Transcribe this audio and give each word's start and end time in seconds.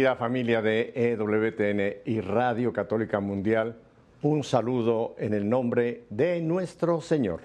Querida 0.00 0.16
familia 0.16 0.62
de 0.62 0.92
EWTN 0.94 2.10
y 2.10 2.22
Radio 2.22 2.72
Católica 2.72 3.20
Mundial, 3.20 3.76
un 4.22 4.42
saludo 4.42 5.14
en 5.18 5.34
el 5.34 5.46
nombre 5.46 6.04
de 6.08 6.40
nuestro 6.40 7.02
Señor. 7.02 7.42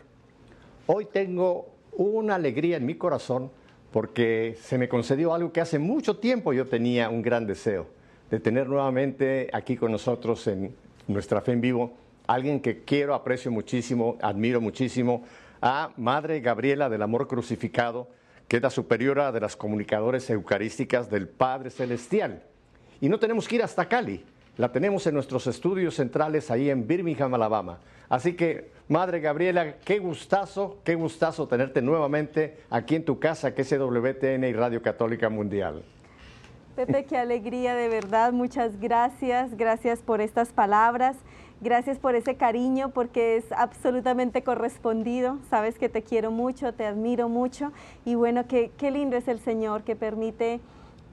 Hoy 0.87 1.07
tengo 1.11 1.67
una 1.97 2.35
alegría 2.35 2.77
en 2.77 2.85
mi 2.85 2.95
corazón 2.95 3.51
porque 3.91 4.55
se 4.61 4.77
me 4.77 4.87
concedió 4.87 5.33
algo 5.33 5.51
que 5.51 5.59
hace 5.59 5.79
mucho 5.79 6.15
tiempo 6.15 6.53
yo 6.53 6.65
tenía 6.65 7.09
un 7.09 7.21
gran 7.21 7.45
deseo, 7.45 7.87
de 8.31 8.39
tener 8.39 8.69
nuevamente 8.69 9.49
aquí 9.51 9.75
con 9.75 9.91
nosotros 9.91 10.47
en 10.47 10.73
nuestra 11.09 11.41
fe 11.41 11.51
en 11.51 11.59
vivo, 11.59 11.91
alguien 12.25 12.61
que 12.61 12.85
quiero, 12.85 13.15
aprecio 13.15 13.51
muchísimo, 13.51 14.15
admiro 14.21 14.61
muchísimo, 14.61 15.25
a 15.61 15.91
Madre 15.97 16.39
Gabriela 16.39 16.87
del 16.87 17.01
Amor 17.01 17.27
Crucificado, 17.27 18.07
que 18.47 18.55
es 18.57 18.63
la 18.63 18.69
superiora 18.69 19.33
de 19.33 19.41
las 19.41 19.57
comunicadores 19.57 20.29
eucarísticas 20.29 21.09
del 21.09 21.27
Padre 21.27 21.69
Celestial. 21.69 22.43
Y 23.01 23.09
no 23.09 23.19
tenemos 23.19 23.47
que 23.47 23.55
ir 23.55 23.63
hasta 23.63 23.87
Cali, 23.87 24.23
la 24.57 24.71
tenemos 24.71 25.05
en 25.07 25.13
nuestros 25.13 25.47
estudios 25.47 25.95
centrales 25.95 26.49
ahí 26.49 26.69
en 26.69 26.87
Birmingham, 26.87 27.33
Alabama. 27.33 27.79
Así 28.07 28.33
que, 28.33 28.71
Madre 28.87 29.19
Gabriela, 29.19 29.77
qué 29.83 29.99
gustazo, 29.99 30.77
qué 30.83 30.95
gustazo 30.95 31.47
tenerte 31.47 31.81
nuevamente 31.81 32.57
aquí 32.69 32.95
en 32.95 33.03
tu 33.03 33.19
casa, 33.19 33.53
que 33.53 33.63
es 33.63 33.71
WTN 33.71 34.43
y 34.43 34.53
Radio 34.53 34.81
Católica 34.81 35.29
Mundial. 35.29 35.83
Pepe, 36.75 37.05
qué 37.05 37.17
alegría 37.17 37.73
de 37.73 37.87
verdad, 37.87 38.33
muchas 38.33 38.79
gracias, 38.79 39.55
gracias 39.57 39.99
por 40.01 40.21
estas 40.21 40.49
palabras. 40.49 41.17
Gracias 41.61 41.97
por 41.99 42.15
ese 42.15 42.35
cariño 42.35 42.89
porque 42.89 43.37
es 43.37 43.49
absolutamente 43.53 44.43
correspondido. 44.43 45.39
Sabes 45.49 45.79
que 45.79 45.87
te 45.87 46.03
quiero 46.03 46.29
mucho, 46.29 46.73
te 46.73 46.85
admiro 46.85 47.29
mucho 47.29 47.71
y 48.03 48.15
bueno, 48.15 48.45
qué, 48.45 48.71
qué 48.77 48.91
lindo 48.91 49.15
es 49.15 49.29
el 49.29 49.39
Señor 49.39 49.83
que 49.83 49.95
permite 49.95 50.59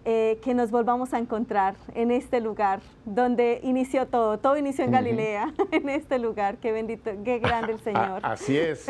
eh, 0.04 0.38
que 0.42 0.54
nos 0.54 0.70
volvamos 0.70 1.12
a 1.14 1.18
encontrar 1.18 1.74
en 1.94 2.10
este 2.10 2.40
lugar 2.40 2.80
donde 3.04 3.60
inició 3.62 4.06
todo. 4.06 4.38
Todo 4.38 4.56
inició 4.56 4.84
en 4.84 4.90
Galilea, 4.90 5.52
en 5.70 5.88
este 5.88 6.18
lugar. 6.18 6.58
Qué 6.58 6.72
bendito, 6.72 7.10
qué 7.24 7.38
grande 7.38 7.72
el 7.72 7.80
Señor. 7.80 8.20
así 8.22 8.56
es. 8.56 8.86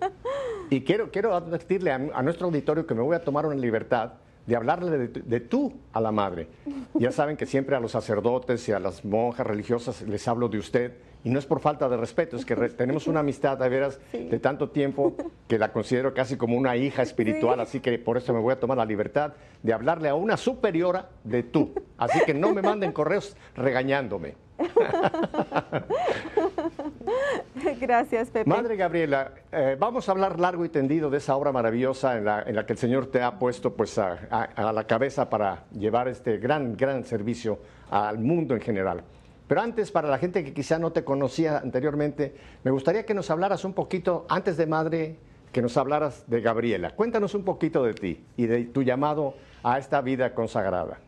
y 0.70 0.82
quiero, 0.82 1.10
quiero 1.10 1.34
advertirle 1.34 1.92
a, 1.92 1.96
a 2.14 2.22
nuestro 2.22 2.46
auditorio 2.46 2.86
que 2.86 2.94
me 2.94 3.02
voy 3.02 3.16
a 3.16 3.24
tomar 3.24 3.46
una 3.46 3.56
libertad 3.56 4.12
de 4.46 4.56
hablarle 4.56 5.08
de, 5.08 5.40
tú 5.40 5.72
a 5.92 6.00
la 6.00 6.12
madre. 6.12 6.48
Ya 6.94 7.12
saben 7.12 7.36
que 7.36 7.46
siempre 7.46 7.76
a 7.76 7.80
los 7.80 7.92
sacerdotes 7.92 8.68
y 8.68 8.72
a 8.72 8.78
las 8.78 9.04
monjas 9.04 9.46
religiosas 9.46 10.02
les 10.02 10.26
hablo 10.28 10.48
de 10.48 10.58
usted, 10.58 10.92
y 11.24 11.30
no 11.30 11.38
es 11.38 11.46
por 11.46 11.60
falta 11.60 11.88
de 11.88 11.96
respeto, 11.96 12.36
es 12.36 12.44
que 12.44 12.54
tenemos 12.54 13.06
una 13.06 13.20
amistad 13.20 13.56
de 13.56 13.68
veras 13.70 13.98
de 14.12 14.38
tanto 14.38 14.68
tiempo 14.68 15.14
que 15.48 15.58
la 15.58 15.72
considero 15.72 16.12
casi 16.12 16.36
como 16.36 16.58
una 16.58 16.76
hija 16.76 17.02
espiritual, 17.02 17.58
así 17.60 17.80
que 17.80 17.98
por 17.98 18.18
eso 18.18 18.34
me 18.34 18.40
voy 18.40 18.52
a 18.52 18.60
tomar 18.60 18.76
la 18.76 18.84
libertad 18.84 19.32
de 19.62 19.72
hablarle 19.72 20.10
a 20.10 20.14
una 20.14 20.36
superiora 20.36 21.08
de 21.24 21.42
tú. 21.42 21.72
Así 21.96 22.20
que 22.26 22.34
no 22.34 22.52
me 22.52 22.60
manden 22.60 22.92
correos 22.92 23.34
regañándome. 23.56 24.34
Gracias, 27.80 28.30
Pepe. 28.30 28.48
Madre 28.48 28.76
Gabriela, 28.76 29.32
eh, 29.52 29.76
vamos 29.78 30.08
a 30.08 30.12
hablar 30.12 30.38
largo 30.38 30.64
y 30.64 30.68
tendido 30.68 31.10
de 31.10 31.18
esa 31.18 31.36
obra 31.36 31.52
maravillosa 31.52 32.16
en 32.16 32.24
la, 32.24 32.66
que 32.66 32.72
el 32.72 32.78
Señor 32.78 33.06
te 33.06 33.22
ha 33.22 33.38
puesto 33.38 33.74
pues, 33.74 33.98
a, 33.98 34.72
la 34.72 34.86
cabeza 34.86 35.28
para 35.30 35.64
llevar 35.72 36.08
este 36.08 36.38
gran, 36.38 36.76
gran 36.76 37.04
servicio 37.04 37.58
al 37.90 38.18
mundo 38.18 38.54
en 38.54 38.60
general. 38.60 39.02
Pero 39.46 39.60
antes, 39.60 39.90
para 39.90 40.08
la 40.08 40.18
gente 40.18 40.42
que 40.42 40.54
quizá 40.54 40.78
no 40.78 40.92
te 40.92 41.04
conocía 41.04 41.58
anteriormente, 41.58 42.34
me 42.62 42.70
gustaría 42.70 43.04
que 43.04 43.14
nos 43.14 43.30
hablaras 43.30 43.64
un 43.64 43.74
poquito, 43.74 44.26
antes 44.28 44.56
de 44.56 44.66
Madre, 44.66 45.18
que 45.52 45.60
nos 45.62 45.76
hablaras 45.76 46.24
de 46.28 46.40
Gabriela. 46.40 46.90
Cuéntanos 46.96 47.34
un 47.34 47.44
poquito 47.44 47.82
de 47.84 47.94
ti 47.94 48.24
y 48.36 48.46
de 48.46 48.64
tu 48.64 48.82
llamado 48.82 49.34
a 49.62 49.78
esta 49.78 50.00
vida 50.00 50.34
consagrada. 50.34 50.98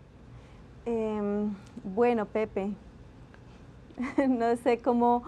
Em, 0.85 1.55
bueno, 1.83 2.27
Pepe, 2.27 2.71
no 4.29 4.57
sé 4.57 4.79
cómo 4.79 5.25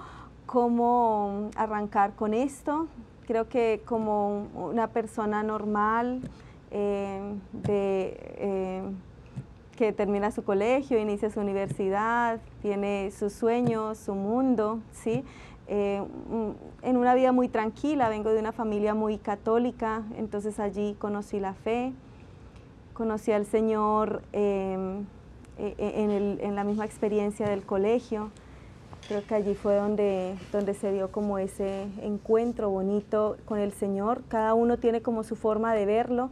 cómo 0.49 1.51
arrancar 1.57 2.15
con 2.15 2.33
esto. 2.33 2.89
Creo 3.27 3.49
que 3.51 3.83
como 3.85 4.47
una 4.55 4.89
persona 4.89 5.43
normal 5.43 6.23
eh, 6.71 7.35
eh, 7.69 8.83
que 9.77 9.93
termina 9.93 10.31
su 10.31 10.43
colegio, 10.43 10.99
inicia 10.99 11.29
su 11.29 11.39
universidad, 11.39 12.41
tiene 12.63 13.11
sus 13.11 13.35
sueños, 13.35 13.99
su 13.99 14.15
mundo, 14.15 14.81
¿sí? 14.91 15.23
Eh, 15.67 16.03
en 16.81 16.97
una 16.97 17.15
vida 17.15 17.31
muy 17.31 17.49
tranquila, 17.49 18.09
vengo 18.09 18.31
de 18.31 18.41
una 18.41 18.53
familia 18.53 18.95
muy 18.95 19.19
católica, 19.19 20.03
entonces 20.17 20.59
allí 20.59 20.97
conocí 20.99 21.41
la 21.41 21.53
fe, 21.53 21.93
conocí 22.95 23.33
al 23.33 23.45
Señor 23.45 24.23
en, 24.33 25.07
en 25.59 26.55
la 26.55 26.65
misma 26.65 26.87
experiencia 26.87 27.47
del 27.47 27.67
colegio. 27.67 28.31
Creo 29.09 29.27
que 29.27 29.35
allí 29.35 29.55
fue 29.55 29.77
donde, 29.77 30.37
donde 30.53 30.75
se 30.75 30.93
dio 30.93 31.11
como 31.11 31.39
ese 31.39 31.85
encuentro 32.03 32.69
bonito 32.69 33.39
con 33.47 33.59
el 33.59 33.73
Señor. 33.73 34.23
Cada 34.29 34.53
uno 34.53 34.77
tiene 34.77 35.01
como 35.01 35.25
su 35.25 35.35
forma 35.35 35.75
de 35.75 35.87
verlo, 35.87 36.29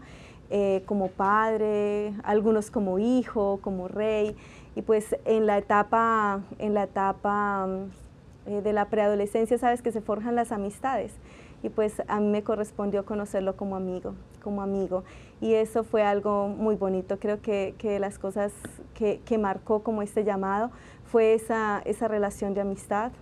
eh, 0.51 0.83
como 0.85 1.09
padre, 1.09 2.13
algunos 2.23 2.71
como 2.71 2.99
hijo, 2.99 3.61
como 3.63 3.89
rey. 3.89 4.37
Y 4.75 4.83
pues 4.83 5.17
en 5.25 5.47
la 5.47 5.57
etapa, 5.57 6.43
en 6.59 6.75
la 6.75 6.83
etapa 6.83 7.67
mm, 7.67 8.51
eh, 8.51 8.61
de 8.61 8.75
la 8.75 8.91
preadolescencia, 8.91 9.57
sabes 9.57 9.81
que 9.81 9.91
se 9.91 10.03
forjan 10.03 10.35
las 10.35 10.53
amistades. 10.53 11.15
Y 11.63 11.71
pues 11.71 12.03
a 12.09 12.21
mí 12.21 12.27
me 12.27 12.43
correspondió 12.43 13.07
conocerlo 13.07 13.57
como 13.57 13.77
amigo, 13.77 14.17
como 14.43 14.61
amigo. 14.61 15.03
Y 15.41 15.55
eso 15.55 15.85
fue 15.85 16.03
algo 16.03 16.49
muy 16.49 16.77
bonito. 16.77 17.19
Creo 17.19 17.41
que, 17.41 17.75
que 17.79 17.99
las 17.99 18.19
cosas 18.19 18.53
que, 18.95 19.21
que 19.25 19.39
marcó 19.39 19.83
como 19.83 20.03
este 20.03 20.25
llamado 20.25 20.71
fue 21.05 21.35
esa, 21.35 21.83
esa 21.85 22.09
relación 22.09 22.55
de 22.55 22.63
amistad. 22.63 23.13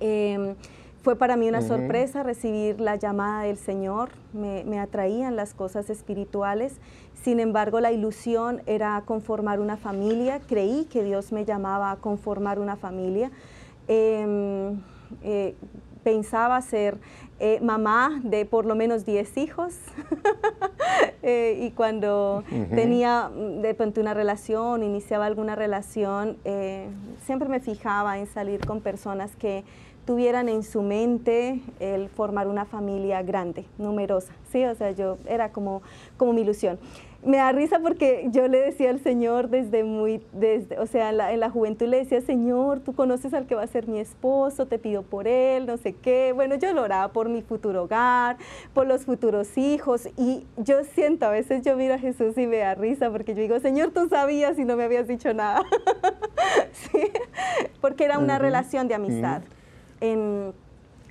Em, 0.00 0.54
fue 1.02 1.16
para 1.16 1.36
mí 1.36 1.48
una 1.48 1.62
sorpresa 1.62 2.22
recibir 2.22 2.80
la 2.80 2.96
llamada 2.96 3.42
del 3.42 3.56
Señor, 3.56 4.10
me, 4.32 4.64
me, 4.64 4.78
atraían 4.78 5.34
las 5.34 5.52
cosas 5.52 5.90
espirituales, 5.90 6.76
sin 7.22 7.40
embargo 7.40 7.80
la 7.80 7.90
ilusión 7.90 8.62
era 8.66 9.02
conformar 9.04 9.58
una 9.58 9.76
familia, 9.76 10.40
creí 10.46 10.84
que 10.84 11.02
Dios 11.02 11.32
me 11.32 11.44
llamaba 11.44 11.90
a 11.90 11.96
conformar 11.96 12.60
una 12.60 12.76
familia. 12.76 13.32
Em, 13.88 14.80
eh, 15.22 15.56
pensaba 16.02 16.60
ser 16.60 16.98
eh, 17.38 17.58
mamá 17.60 18.20
de 18.22 18.44
por 18.44 18.66
lo 18.66 18.74
menos 18.74 19.04
10 19.04 19.36
hijos. 19.38 19.74
Eh, 21.24 21.60
y 21.62 21.70
cuando 21.70 22.42
tenía 22.74 23.28
mm, 23.28 23.60
de 23.62 23.74
pronto 23.74 24.00
una 24.00 24.12
relación, 24.12 24.82
iniciaba 24.82 25.26
alguna 25.26 25.54
relación, 25.54 26.36
eh, 26.44 26.88
siempre 27.24 27.48
me 27.48 27.60
fijaba 27.60 28.18
en 28.18 28.26
salir 28.26 28.66
con 28.66 28.80
personas 28.80 29.36
que 29.36 29.62
tuvieran 30.04 30.48
en 30.48 30.64
su 30.64 30.82
mente 30.82 31.62
el 31.78 32.08
formar 32.08 32.48
una 32.48 32.64
familia 32.64 33.22
grande, 33.22 33.66
numerosa, 33.78 34.32
¿sí? 34.50 34.64
O 34.64 34.74
sea, 34.74 34.90
yo 34.90 35.16
era 35.26 35.52
como, 35.52 35.82
como 36.16 36.32
mi 36.32 36.40
ilusión 36.40 36.80
me 37.24 37.36
da 37.36 37.52
risa 37.52 37.78
porque 37.78 38.26
yo 38.30 38.48
le 38.48 38.60
decía 38.60 38.90
al 38.90 38.98
Señor 38.98 39.48
desde 39.48 39.84
muy, 39.84 40.20
desde, 40.32 40.78
o 40.80 40.86
sea, 40.86 41.10
en 41.10 41.40
la, 41.40 41.50
juventud 41.50 41.86
le 41.86 41.98
decía, 41.98 42.20
Señor, 42.20 42.80
tú 42.80 42.94
conoces 42.94 43.32
al 43.32 43.46
que 43.46 43.54
va 43.54 43.62
a 43.62 43.66
ser 43.66 43.86
mi 43.86 44.00
esposo, 44.00 44.66
te 44.66 44.78
pido 44.78 45.02
por 45.02 45.28
él, 45.28 45.66
no 45.66 45.76
sé 45.76 45.92
qué. 45.92 46.32
Bueno, 46.34 46.56
yo 46.56 46.72
lo 46.72 46.82
oraba 46.82 47.12
por 47.12 47.28
mi 47.28 47.42
futuro 47.42 47.84
hogar, 47.84 48.38
por 48.74 48.88
los 48.88 49.04
futuros 49.04 49.56
hijos. 49.56 50.08
Y 50.16 50.46
yo 50.56 50.82
siento, 50.82 51.26
a 51.26 51.30
veces 51.30 51.62
yo 51.62 51.76
miro 51.76 51.94
a 51.94 51.98
Jesús 51.98 52.36
y 52.36 52.46
me 52.48 52.58
da 52.58 52.74
risa 52.74 53.10
porque 53.10 53.34
yo 53.34 53.42
digo, 53.42 53.60
Señor, 53.60 53.92
tú 53.92 54.08
sabías 54.08 54.58
y 54.58 54.64
no 54.64 54.76
me 54.76 54.84
habías 54.84 55.06
dicho 55.06 55.32
nada. 55.32 55.62
¿Sí? 56.72 57.12
Porque 57.80 58.04
era 58.04 58.18
una 58.18 58.38
relación 58.40 58.88
de 58.88 58.94
amistad. 58.94 59.42
en, 60.00 60.52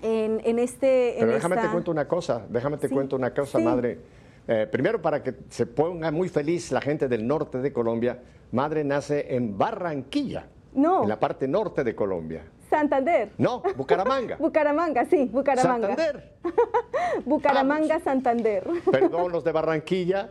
en, 0.02 0.60
este... 0.60 1.16
Pero 1.20 1.32
déjame 1.32 1.56
te 1.56 1.70
cuento 1.70 1.92
una 1.92 2.08
cosa, 2.08 2.42
déjame 2.50 2.78
te 2.78 2.90
cuento 2.90 3.16
una 3.16 3.34
cosa, 3.34 3.60
madre 3.60 4.00
eh, 4.48 4.68
primero, 4.72 5.02
para 5.02 5.22
que 5.22 5.36
se 5.50 5.66
ponga 5.66 6.12
muy 6.12 6.30
feliz 6.30 6.72
la 6.72 6.82
gente 6.82 7.08
del 7.08 7.26
norte 7.28 7.60
de 7.60 7.72
Colombia, 7.72 8.20
Madre 8.52 8.84
nace 8.84 9.36
en 9.36 9.58
Barranquilla, 9.58 10.48
no. 10.74 11.04
en 11.04 11.10
la 11.10 11.20
parte 11.20 11.48
norte 11.48 11.84
de 11.84 11.96
Colombia. 11.96 12.44
Santander. 12.70 13.32
No, 13.38 13.62
Bucaramanga. 13.76 14.38
Bucaramanga, 14.40 15.06
sí, 15.06 15.30
Bucaramanga. 15.32 15.90
Santander. 15.90 16.32
Bucaramanga, 17.26 18.00
Santander. 18.00 18.68
Perdón, 18.90 19.32
los 19.32 19.44
de 19.44 19.52
Barranquilla, 19.52 20.30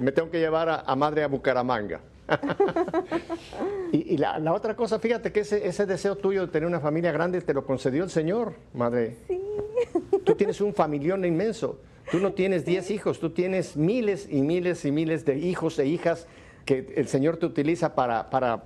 me 0.00 0.12
tengo 0.12 0.30
que 0.30 0.38
llevar 0.38 0.84
a, 0.86 0.96
Madre 0.96 1.24
a 1.24 1.28
Bucaramanga. 1.28 2.00
y, 3.92 4.16
la, 4.16 4.52
otra 4.52 4.76
cosa, 4.76 4.98
fíjate 4.98 5.32
que 5.32 5.40
ese, 5.40 5.66
ese, 5.66 5.86
deseo 5.86 6.16
tuyo 6.16 6.46
de 6.46 6.52
tener 6.52 6.66
una 6.66 6.80
familia 6.80 7.12
grande 7.12 7.40
te 7.40 7.54
lo 7.54 7.64
concedió 7.64 8.04
el 8.04 8.10
Señor, 8.10 8.54
Madre. 8.74 9.16
Sí. 9.28 9.40
Tú 10.24 10.34
tienes 10.34 10.60
un 10.60 10.74
familión 10.74 11.24
inmenso. 11.24 11.78
Tú 12.10 12.18
no 12.18 12.32
tienes 12.32 12.64
10 12.64 12.90
hijos, 12.90 13.20
tú 13.20 13.30
tienes 13.30 13.76
miles 13.76 14.28
y 14.30 14.42
miles 14.42 14.84
y 14.84 14.92
miles 14.92 15.24
de 15.24 15.38
hijos 15.38 15.78
e 15.78 15.86
hijas 15.86 16.26
que 16.64 16.92
el 16.96 17.08
Señor 17.08 17.36
te 17.38 17.46
utiliza 17.46 17.94
para, 17.94 18.28
para 18.28 18.64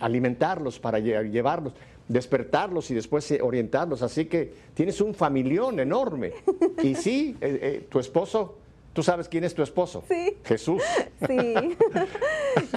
alimentarlos, 0.00 0.78
para 0.78 0.98
llevarlos, 0.98 1.72
despertarlos 2.08 2.90
y 2.90 2.94
después 2.94 3.30
eh, 3.30 3.40
orientarlos. 3.40 4.02
Así 4.02 4.26
que 4.26 4.52
tienes 4.74 5.00
un 5.00 5.14
familión 5.14 5.80
enorme. 5.80 6.32
Y 6.82 6.94
sí, 6.94 7.36
eh, 7.40 7.58
eh, 7.62 7.86
tu 7.88 7.98
esposo 7.98 8.58
¿Tú 8.96 9.02
sabes 9.02 9.28
quién 9.28 9.44
es 9.44 9.54
tu 9.54 9.62
esposo? 9.62 10.02
Sí. 10.08 10.38
Jesús. 10.44 10.82
Sí. 11.28 11.54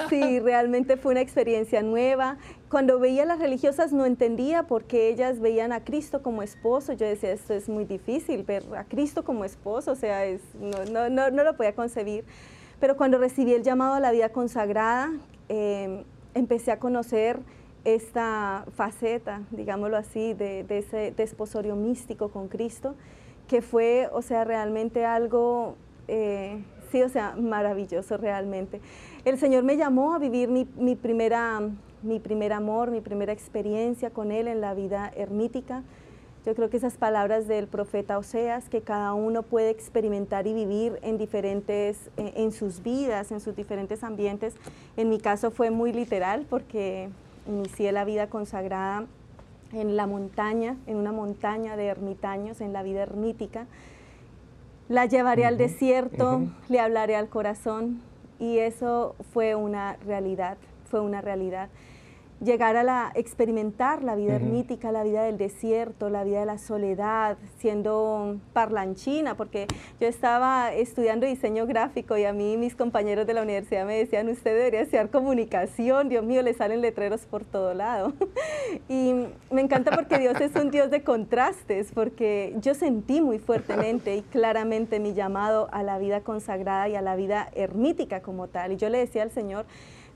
Sí, 0.10 0.40
realmente 0.40 0.98
fue 0.98 1.14
una 1.14 1.22
experiencia 1.22 1.82
nueva. 1.82 2.38
Cuando 2.70 3.00
veía 3.00 3.24
a 3.24 3.26
las 3.26 3.40
religiosas 3.40 3.94
no 3.94 4.06
entendía 4.06 4.64
por 4.64 4.84
qué 4.84 5.08
ellas 5.08 5.40
veían 5.40 5.72
a 5.72 5.84
Cristo 5.86 6.22
como 6.22 6.44
esposo. 6.44 6.92
Yo 6.94 7.06
decía, 7.06 7.32
esto 7.32 7.54
es 7.54 7.70
muy 7.70 7.86
difícil, 7.86 8.44
ver 8.44 8.64
a 8.76 8.84
Cristo 8.84 9.24
como 9.24 9.46
esposo, 9.46 9.94
o 9.94 9.96
sea, 9.96 10.26
es, 10.26 10.42
no, 10.60 11.10
no, 11.10 11.30
no, 11.30 11.44
lo 11.44 11.56
podía 11.56 11.74
concebir. 11.74 12.26
Pero 12.82 12.98
cuando 12.98 13.18
recibí 13.18 13.54
el 13.54 13.64
llamado 13.64 13.94
a 13.94 14.00
la 14.02 14.12
vida 14.12 14.30
consagrada, 14.30 15.12
em, 15.48 16.04
empecé 16.34 16.72
a 16.72 16.80
conocer 16.80 17.40
esta 17.86 18.66
faceta, 18.76 19.42
digámoslo 19.52 19.96
así, 19.96 20.34
de, 20.34 20.66
ese 20.70 21.14
desposorio 21.16 21.76
místico 21.76 22.30
con 22.30 22.50
Cristo, 22.50 22.96
que 23.48 23.62
fue, 23.62 24.10
o 24.12 24.22
sea, 24.22 24.44
realmente 24.44 25.06
algo, 25.06 25.76
eh, 26.10 26.64
sí, 26.92 27.02
o 27.02 27.10
sea, 27.10 27.36
maravilloso 27.36 28.18
realmente. 28.18 28.82
El 29.26 29.38
Señor 29.38 29.64
me 29.64 29.78
llamó 29.78 30.14
a 30.14 30.20
vivir 30.20 30.50
mi, 30.50 30.96
primera, 30.96 31.62
mi 32.02 32.20
primer 32.20 32.54
amor, 32.54 32.92
mi 32.92 33.02
primera 33.02 33.32
experiencia 33.32 34.10
con 34.10 34.32
Él 34.32 34.48
en 34.48 34.62
la 34.62 34.74
vida 34.74 35.12
ermítica. 35.16 35.84
Yo 36.46 36.56
creo 36.56 36.70
que 36.70 36.78
esas 36.78 36.96
palabras 36.96 37.48
del 37.48 37.68
profeta 37.68 38.18
Oseas, 38.18 38.70
que 38.70 38.82
cada 38.82 39.14
uno 39.14 39.44
puede 39.44 39.70
experimentar 39.70 40.48
y 40.48 40.54
vivir 40.54 40.98
en 41.02 41.18
diferentes, 41.18 42.10
eh, 42.18 42.34
en 42.38 42.52
sus 42.52 42.82
vidas, 42.82 43.32
en 43.32 43.40
sus 43.42 43.56
diferentes 43.56 44.04
ambientes. 44.04 44.56
En 44.98 45.10
mi 45.10 45.20
caso 45.20 45.52
fue 45.52 45.70
muy 45.70 45.92
literal 45.92 46.46
porque 46.50 47.10
inicié 47.48 47.92
la 47.92 48.06
vida 48.06 48.28
consagrada 48.28 49.06
en 49.74 49.96
la 49.96 50.08
montaña, 50.08 50.78
en 50.88 50.98
una 50.98 51.12
montaña 51.12 51.76
de 51.76 51.88
ermitaños, 51.88 52.62
en 52.62 52.74
la 52.74 52.84
vida 52.84 53.04
ermítica. 53.04 53.68
La 54.90 55.06
llevaré 55.06 55.46
al 55.46 55.58
desierto, 55.58 56.42
le 56.68 56.80
hablaré 56.80 57.16
al 57.16 57.30
corazón. 57.30 58.02
Y 58.40 58.58
eso 58.58 59.16
fue 59.34 59.54
una 59.54 59.98
realidad, 60.06 60.58
fue 60.90 61.00
una 61.00 61.22
realidad 61.22 61.70
llegar 62.44 62.78
a 62.78 62.84
la, 62.84 63.12
experimentar 63.16 64.04
la 64.04 64.16
vida 64.16 64.36
ermítica, 64.36 64.92
la 64.92 65.04
vida 65.04 65.24
del 65.24 65.38
desierto, 65.38 66.10
la 66.10 66.24
vida 66.24 66.40
de 66.40 66.46
la 66.46 66.58
soledad, 66.58 67.38
siendo 67.58 68.38
parlanchina, 68.54 69.36
porque 69.36 69.68
yo 70.00 70.08
estaba 70.08 70.74
estudiando 70.74 71.26
diseño 71.26 71.66
gráfico 71.66 72.18
y 72.18 72.26
a 72.26 72.34
mí 72.34 72.58
mis 72.58 72.76
compañeros 72.76 73.28
de 73.28 73.34
la 73.34 73.42
universidad 73.42 73.86
me 73.86 73.98
decían, 73.98 74.30
usted 74.30 74.56
debería 74.56 74.82
estudiar 74.82 75.10
comunicación, 75.10 76.10
Dios 76.10 76.24
mío, 76.24 76.42
le 76.42 76.54
salen 76.54 76.82
letreros 76.82 77.22
por 77.26 77.44
todo 77.44 77.74
lado. 77.74 78.14
y 78.90 79.14
me 79.52 79.62
encanta 79.62 79.92
porque 79.92 80.18
Dios 80.18 80.40
es 80.40 80.56
un 80.56 80.72
Dios 80.72 80.90
de 80.90 81.04
contrastes, 81.04 81.92
porque 81.94 82.56
yo 82.62 82.74
sentí 82.74 83.22
muy 83.22 83.40
fuertemente 83.40 84.16
y 84.16 84.22
claramente 84.22 85.00
mi 85.00 85.14
llamado 85.14 85.68
a 85.72 85.84
la 85.84 85.98
vida 85.98 86.22
consagrada 86.22 86.88
y 86.90 86.96
a 86.96 87.02
la 87.02 87.16
vida 87.16 87.50
ermítica 87.54 88.22
como 88.22 88.48
tal. 88.48 88.74
Y 88.74 88.78
yo 88.78 88.90
le 88.90 89.00
decía 89.00 89.24
al 89.24 89.32
Señor, 89.32 89.66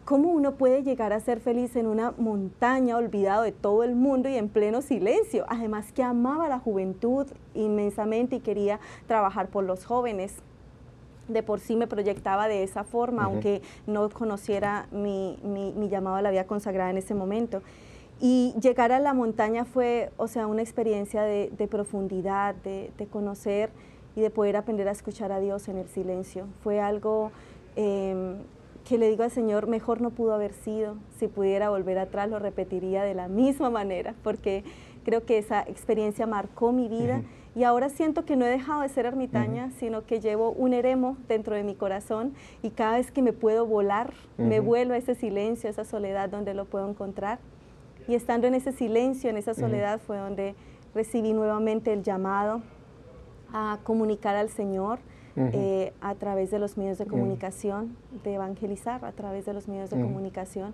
¿Cómo 0.05 0.31
uno 0.31 0.55
puede 0.55 0.83
llegar 0.83 1.13
a 1.13 1.19
ser 1.21 1.39
feliz 1.39 1.77
en 1.77 1.87
una 1.87 2.11
montaña 2.17 2.97
olvidado 2.97 3.43
de 3.43 3.53
todo 3.53 3.85
el 3.85 3.95
mundo 3.95 4.27
y 4.27 4.35
en 4.35 4.49
pleno 4.49 4.81
silencio? 4.81 5.45
Además 5.47 5.93
que 5.93 6.03
amaba 6.03 6.49
la 6.49 6.59
juventud 6.59 7.25
inmensamente 7.53 8.35
y 8.35 8.39
quería 8.41 8.81
trabajar 9.07 9.47
por 9.47 9.63
los 9.63 9.85
jóvenes. 9.85 10.35
De 11.29 11.41
por 11.41 11.61
sí 11.61 11.77
me 11.77 11.87
proyectaba 11.87 12.49
de 12.49 12.63
esa 12.63 12.83
forma, 12.83 13.23
aunque 13.23 13.61
no 13.87 14.09
conociera 14.09 14.87
mi, 14.91 15.39
llamado 15.89 16.17
a 16.17 16.21
la 16.21 16.31
vida 16.31 16.47
consagrada 16.47 16.89
en 16.89 16.97
ese 16.97 17.15
momento. 17.15 17.61
Y 18.19 18.53
llegar 18.61 18.91
a 18.91 18.99
la 18.99 19.13
montaña 19.13 19.63
fue, 19.63 20.11
o 20.17 20.27
sea, 20.27 20.47
una 20.47 20.61
experiencia 20.61 21.23
de, 21.23 21.67
profundidad, 21.71 22.55
de, 22.55 23.07
conocer 23.09 23.69
y 24.17 24.21
de 24.21 24.29
poder 24.29 24.57
aprender 24.57 24.89
a 24.89 24.91
escuchar 24.91 25.31
a 25.31 25.39
Dios 25.39 25.69
en 25.69 25.77
el 25.77 25.87
silencio. 25.87 26.45
Fue 26.61 26.81
algo 26.81 27.31
em, 27.77 28.35
que 28.87 28.97
le 28.97 29.09
digo 29.09 29.23
al 29.23 29.31
Señor, 29.31 29.67
mejor 29.67 30.01
no 30.01 30.09
pudo 30.09 30.33
haber 30.33 30.53
sido, 30.53 30.95
si 31.17 31.27
pudiera 31.27 31.69
volver 31.69 31.97
atrás 31.97 32.29
lo 32.29 32.39
repetiría 32.39 33.03
de 33.03 33.13
la 33.13 33.27
misma 33.27 33.69
manera, 33.69 34.15
porque 34.23 34.63
creo 35.03 35.25
que 35.25 35.37
esa 35.37 35.61
experiencia 35.61 36.27
marcó 36.27 36.71
mi 36.71 36.87
vida. 36.87 37.21
Y 37.55 37.63
ahora 37.65 37.89
siento 37.89 38.25
que 38.25 38.35
no 38.35 38.45
he 38.45 38.49
dejado 38.49 38.81
de 38.81 38.89
ser 38.89 39.05
ermitaña, 39.05 39.69
sino 39.77 40.05
que 40.05 40.19
llevo 40.19 40.51
un 40.51 40.73
eremo 40.73 41.17
dentro 41.27 41.55
de 41.55 41.63
mi 41.63 41.75
corazón 41.75 42.33
y 42.63 42.71
cada 42.71 42.97
vez 42.97 43.11
que 43.11 43.21
me 43.21 43.31
puedo 43.31 43.67
volar, 43.67 44.13
me 44.37 44.59
vuelo 44.59 44.95
a 44.95 44.97
ese 44.97 45.13
silencio, 45.13 45.67
a 45.67 45.71
esa 45.71 45.85
soledad 45.85 46.29
donde 46.29 46.55
lo 46.55 46.65
puedo 46.65 46.89
encontrar. 46.89 47.37
Y 48.07 48.15
estando 48.15 48.47
en 48.47 48.55
ese 48.55 48.71
silencio, 48.71 49.29
en 49.29 49.37
esa 49.37 49.53
soledad, 49.53 49.99
fue 49.99 50.17
donde 50.17 50.55
recibí 50.95 51.31
nuevamente 51.31 51.93
el 51.93 52.01
llamado 52.01 52.61
a 53.53 53.77
comunicar 53.83 54.35
al 54.35 54.49
Señor, 54.49 54.99
eh, 55.35 55.93
a 56.01 56.15
través 56.15 56.51
de 56.51 56.59
los 56.59 56.77
medios 56.77 56.97
de 56.97 57.05
comunicación, 57.05 57.95
de 58.23 58.35
evangelizar 58.35 59.03
a 59.03 59.11
través 59.11 59.45
de 59.45 59.53
los 59.53 59.67
medios 59.67 59.89
de 59.89 59.99
comunicación 60.01 60.73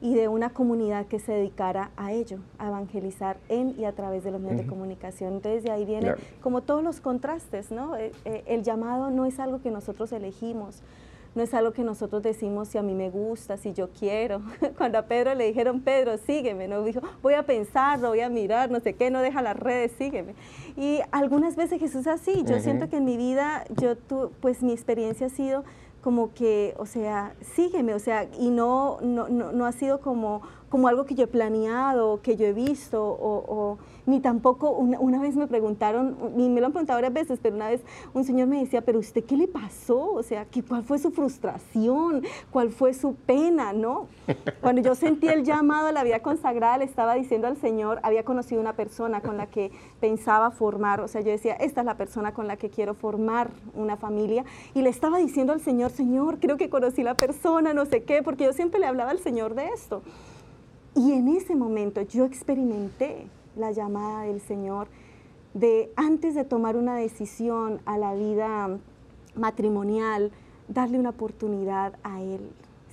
y 0.00 0.14
de 0.14 0.28
una 0.28 0.50
comunidad 0.50 1.06
que 1.06 1.18
se 1.18 1.32
dedicara 1.32 1.90
a 1.96 2.12
ello, 2.12 2.38
a 2.58 2.68
evangelizar 2.68 3.38
en 3.48 3.74
y 3.78 3.86
a 3.86 3.92
través 3.92 4.24
de 4.24 4.30
los 4.30 4.40
medios 4.40 4.58
de 4.58 4.66
comunicación. 4.66 5.34
Entonces 5.34 5.62
de 5.62 5.70
ahí 5.70 5.84
viene 5.84 6.14
como 6.42 6.60
todos 6.60 6.82
los 6.84 7.00
contrastes, 7.00 7.70
¿no? 7.70 7.96
Eh, 7.96 8.12
eh, 8.24 8.44
el 8.46 8.62
llamado 8.62 9.10
no 9.10 9.24
es 9.24 9.40
algo 9.40 9.62
que 9.62 9.70
nosotros 9.70 10.12
elegimos, 10.12 10.82
no 11.36 11.42
es 11.42 11.54
algo 11.54 11.72
que 11.72 11.84
nosotros 11.84 12.22
decimos 12.22 12.68
si 12.68 12.78
a 12.78 12.82
mí 12.82 12.94
me 12.94 13.10
gusta, 13.10 13.56
si 13.58 13.72
yo 13.72 13.90
quiero. 13.90 14.40
Cuando 14.78 14.98
a 14.98 15.02
Pedro 15.02 15.34
le 15.34 15.46
dijeron, 15.46 15.82
Pedro, 15.82 16.16
sígueme, 16.16 16.66
no 16.66 16.82
dijo, 16.82 17.00
voy 17.22 17.34
a 17.34 17.44
pensarlo, 17.44 18.08
voy 18.08 18.20
a 18.20 18.30
mirar, 18.30 18.70
no 18.70 18.80
sé 18.80 18.94
qué, 18.94 19.10
no 19.10 19.20
deja 19.20 19.42
las 19.42 19.56
redes, 19.56 19.92
sígueme. 19.98 20.34
Y 20.76 21.00
algunas 21.12 21.54
veces 21.54 21.78
Jesús 21.78 22.00
es 22.00 22.06
así, 22.08 22.42
yo 22.44 22.58
siento 22.58 22.88
que 22.88 22.96
en 22.96 23.04
mi 23.04 23.18
vida, 23.18 23.64
yo 23.76 23.96
tu, 23.96 24.32
pues 24.40 24.62
mi 24.62 24.72
experiencia 24.72 25.26
ha 25.26 25.30
sido 25.30 25.64
como 26.06 26.32
que, 26.34 26.72
o 26.78 26.86
sea, 26.86 27.34
sígueme, 27.54 27.92
o 27.92 27.98
sea, 27.98 28.28
y 28.38 28.50
no, 28.50 28.98
no, 29.02 29.28
no, 29.28 29.66
ha 29.66 29.72
sido 29.72 30.00
como, 30.00 30.40
como 30.68 30.88
algo 30.88 31.04
que 31.04 31.14
yo 31.14 31.24
he 31.24 31.28
planeado, 31.28 32.20
que 32.22 32.36
yo 32.36 32.46
he 32.46 32.52
visto, 32.52 33.02
o 33.02 33.78
ni 34.06 34.20
tampoco, 34.20 34.70
una, 34.70 35.20
vez 35.20 35.34
me 35.34 35.48
preguntaron, 35.48 36.16
y 36.36 36.48
me 36.48 36.60
lo 36.60 36.66
han 36.66 36.72
preguntado 36.72 36.96
varias 36.96 37.12
veces, 37.12 37.40
pero 37.42 37.56
una 37.56 37.68
vez 37.68 37.82
un 38.14 38.24
señor 38.24 38.46
me 38.46 38.60
decía, 38.60 38.80
pero 38.82 39.00
usted 39.00 39.24
qué 39.24 39.36
le 39.36 39.48
pasó? 39.48 40.12
O 40.12 40.22
sea, 40.22 40.46
¿cuál 40.68 40.84
fue 40.84 40.98
su 40.98 41.10
frustración? 41.10 42.22
¿Cuál 42.52 42.70
fue 42.70 42.94
su 42.94 43.14
pena? 43.14 43.72
¿No? 43.72 44.06
Cuando 44.60 44.80
yo 44.80 44.94
sentí 44.94 45.26
el 45.26 45.44
llamado 45.44 45.88
a 45.88 45.92
la 45.92 46.04
vida 46.04 46.20
consagrada, 46.20 46.78
le 46.78 46.84
estaba 46.84 47.14
diciendo 47.14 47.48
al 47.48 47.56
Señor, 47.56 47.98
había 48.04 48.24
conocido 48.24 48.60
una 48.60 48.74
persona 48.74 49.20
con 49.20 49.36
la 49.36 49.48
que 49.48 49.72
pensaba 49.98 50.52
formar, 50.52 51.00
o 51.00 51.08
sea, 51.08 51.20
yo 51.20 51.32
decía, 51.32 51.54
esta 51.54 51.80
es 51.80 51.86
la 51.86 51.96
persona 51.96 52.32
con 52.32 52.46
la 52.46 52.56
que 52.56 52.70
quiero 52.70 52.94
formar 52.94 53.50
una 53.74 53.96
familia, 53.96 54.44
y 54.72 54.82
le 54.82 54.90
estaba 54.90 55.18
diciendo 55.18 55.52
al 55.52 55.60
Señor, 55.60 55.90
Señor, 55.90 56.38
creo 56.38 56.56
que 56.56 56.70
conocí 56.70 57.02
la 57.02 57.14
persona, 57.14 57.74
no 57.74 57.86
sé 57.86 58.04
qué, 58.04 58.22
porque 58.22 58.44
yo 58.44 58.52
siempre 58.52 58.78
le 58.78 58.86
hablaba 58.86 59.10
al 59.10 59.18
Señor 59.18 59.54
de 59.54 59.66
esto. 59.66 60.02
Y 60.96 61.12
en 61.12 61.28
ese 61.28 61.54
momento 61.54 62.00
yo 62.00 62.24
experimenté 62.24 63.28
la 63.54 63.70
llamada 63.70 64.22
del 64.22 64.40
Señor 64.40 64.88
de 65.52 65.92
antes 65.94 66.34
de 66.34 66.44
tomar 66.44 66.74
una 66.74 66.96
decisión 66.96 67.80
a 67.84 67.98
la 67.98 68.14
vida 68.14 68.78
matrimonial, 69.34 70.32
darle 70.68 70.98
una 70.98 71.10
oportunidad 71.10 71.98
a 72.02 72.22
Él. 72.22 72.50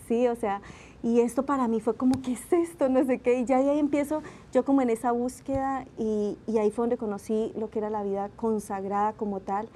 Sí, 0.08 0.28
o 0.28 0.36
sea, 0.36 0.62
y 1.02 1.22
esto 1.22 1.44
para 1.44 1.70
mí 1.70 1.80
fue 1.80 1.96
como, 1.96 2.22
¿qué 2.22 2.34
es 2.34 2.52
esto? 2.52 2.90
No 2.90 3.06
sé 3.06 3.20
qué. 3.20 3.40
Y 3.40 3.46
ya 3.46 3.58
ahí 3.58 3.80
empiezo 3.80 4.22
yo 4.52 4.66
como 4.66 4.82
en 4.82 4.90
esa 4.90 5.14
búsqueda 5.14 5.86
y, 5.98 6.38
ahí 6.60 6.72
fue 6.72 6.84
donde 6.84 6.98
conocí 6.98 7.54
lo 7.58 7.70
que 7.70 7.80
era 7.80 7.90
la 7.90 8.04
vida 8.04 8.30
consagrada 8.36 9.14
como 9.14 9.40
tal. 9.40 9.70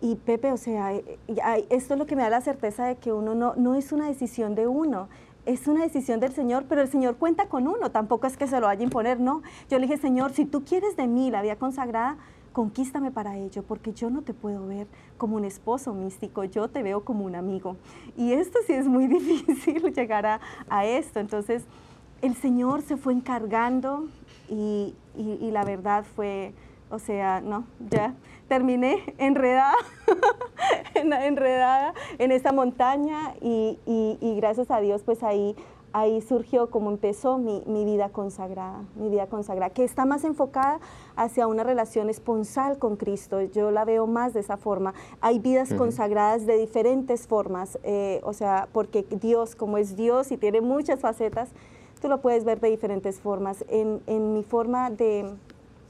Y 0.00 0.14
Pepe, 0.14 0.52
o 0.52 0.56
sea, 0.56 0.92
esto 0.94 1.94
es 1.94 1.98
lo 1.98 2.06
que 2.06 2.14
me 2.14 2.22
da 2.22 2.30
la 2.30 2.40
certeza 2.40 2.86
de 2.86 2.96
que 2.96 3.12
uno 3.12 3.34
no, 3.34 3.54
no 3.56 3.74
es 3.74 3.90
una 3.90 4.06
decisión 4.06 4.54
de 4.54 4.68
uno, 4.68 5.08
es 5.48 5.66
una 5.66 5.82
decisión 5.82 6.20
del 6.20 6.32
Señor, 6.34 6.66
pero 6.68 6.82
el 6.82 6.88
Señor 6.88 7.16
cuenta 7.16 7.48
con 7.48 7.66
uno, 7.68 7.90
tampoco 7.90 8.26
es 8.26 8.36
que 8.36 8.46
se 8.46 8.60
lo 8.60 8.66
vaya 8.66 8.82
a 8.82 8.84
imponer, 8.84 9.18
no. 9.18 9.42
Yo 9.70 9.78
le 9.78 9.86
dije, 9.86 9.96
Señor, 9.96 10.32
si 10.32 10.44
tú 10.44 10.62
quieres 10.62 10.94
de 10.94 11.06
mí 11.06 11.30
la 11.30 11.40
vida 11.40 11.56
consagrada, 11.56 12.18
conquístame 12.52 13.10
para 13.10 13.38
ello, 13.38 13.62
porque 13.62 13.94
yo 13.94 14.10
no 14.10 14.20
te 14.20 14.34
puedo 14.34 14.66
ver 14.66 14.86
como 15.16 15.36
un 15.36 15.46
esposo 15.46 15.94
místico, 15.94 16.44
yo 16.44 16.68
te 16.68 16.82
veo 16.82 17.02
como 17.02 17.24
un 17.24 17.34
amigo. 17.34 17.76
Y 18.14 18.32
esto 18.32 18.58
sí 18.66 18.74
es 18.74 18.86
muy 18.86 19.06
difícil 19.08 19.94
llegar 19.94 20.26
a, 20.68 20.84
esto. 20.84 21.18
Entonces, 21.18 21.64
el 22.20 22.34
Señor 22.34 22.82
se 22.82 22.98
fue 22.98 23.14
encargando 23.14 24.06
y, 24.50 24.94
y 25.16 25.50
la 25.50 25.64
verdad 25.64 26.04
fue, 26.14 26.52
o 26.90 26.98
sea, 26.98 27.40
no, 27.40 27.64
ya 27.88 28.14
terminé 28.48 29.14
enredada, 29.18 29.74
enredada 30.94 31.94
en 32.18 32.32
esa 32.32 32.52
montaña 32.52 33.34
y, 33.40 33.78
gracias 34.36 34.70
a 34.70 34.80
Dios 34.80 35.02
pues 35.04 35.22
ahí, 35.22 35.54
ahí 35.92 36.20
surgió 36.22 36.70
como 36.70 36.90
empezó 36.90 37.38
mi, 37.38 37.84
vida 37.84 38.08
consagrada, 38.08 38.82
mi 38.96 39.08
vida 39.10 39.26
consagrada, 39.26 39.72
que 39.72 39.84
está 39.84 40.06
más 40.06 40.24
enfocada 40.24 40.80
hacia 41.16 41.46
una 41.46 41.62
relación 41.62 42.08
esponsal 42.08 42.78
con 42.78 42.96
Cristo. 42.96 43.42
Yo 43.42 43.70
la 43.70 43.84
veo 43.84 44.06
más 44.06 44.32
de 44.32 44.40
esa 44.40 44.56
forma. 44.56 44.94
Hay 45.20 45.38
vidas 45.38 45.74
consagradas 45.74 46.46
de 46.46 46.56
diferentes 46.56 47.26
formas, 47.26 47.78
eh, 47.82 48.20
o 48.24 48.32
sea, 48.32 48.68
porque 48.72 49.04
Dios, 49.10 49.54
como 49.54 49.78
es 49.78 49.96
Dios 49.96 50.32
y 50.32 50.36
tiene 50.36 50.60
muchas 50.60 51.00
facetas, 51.00 51.50
tú 52.00 52.08
lo 52.08 52.20
puedes 52.20 52.44
ver 52.44 52.60
de 52.60 52.70
diferentes 52.70 53.20
formas. 53.20 53.64
En, 53.68 54.00
en 54.06 54.32
mi 54.32 54.42
forma 54.42 54.90
de 54.90 55.34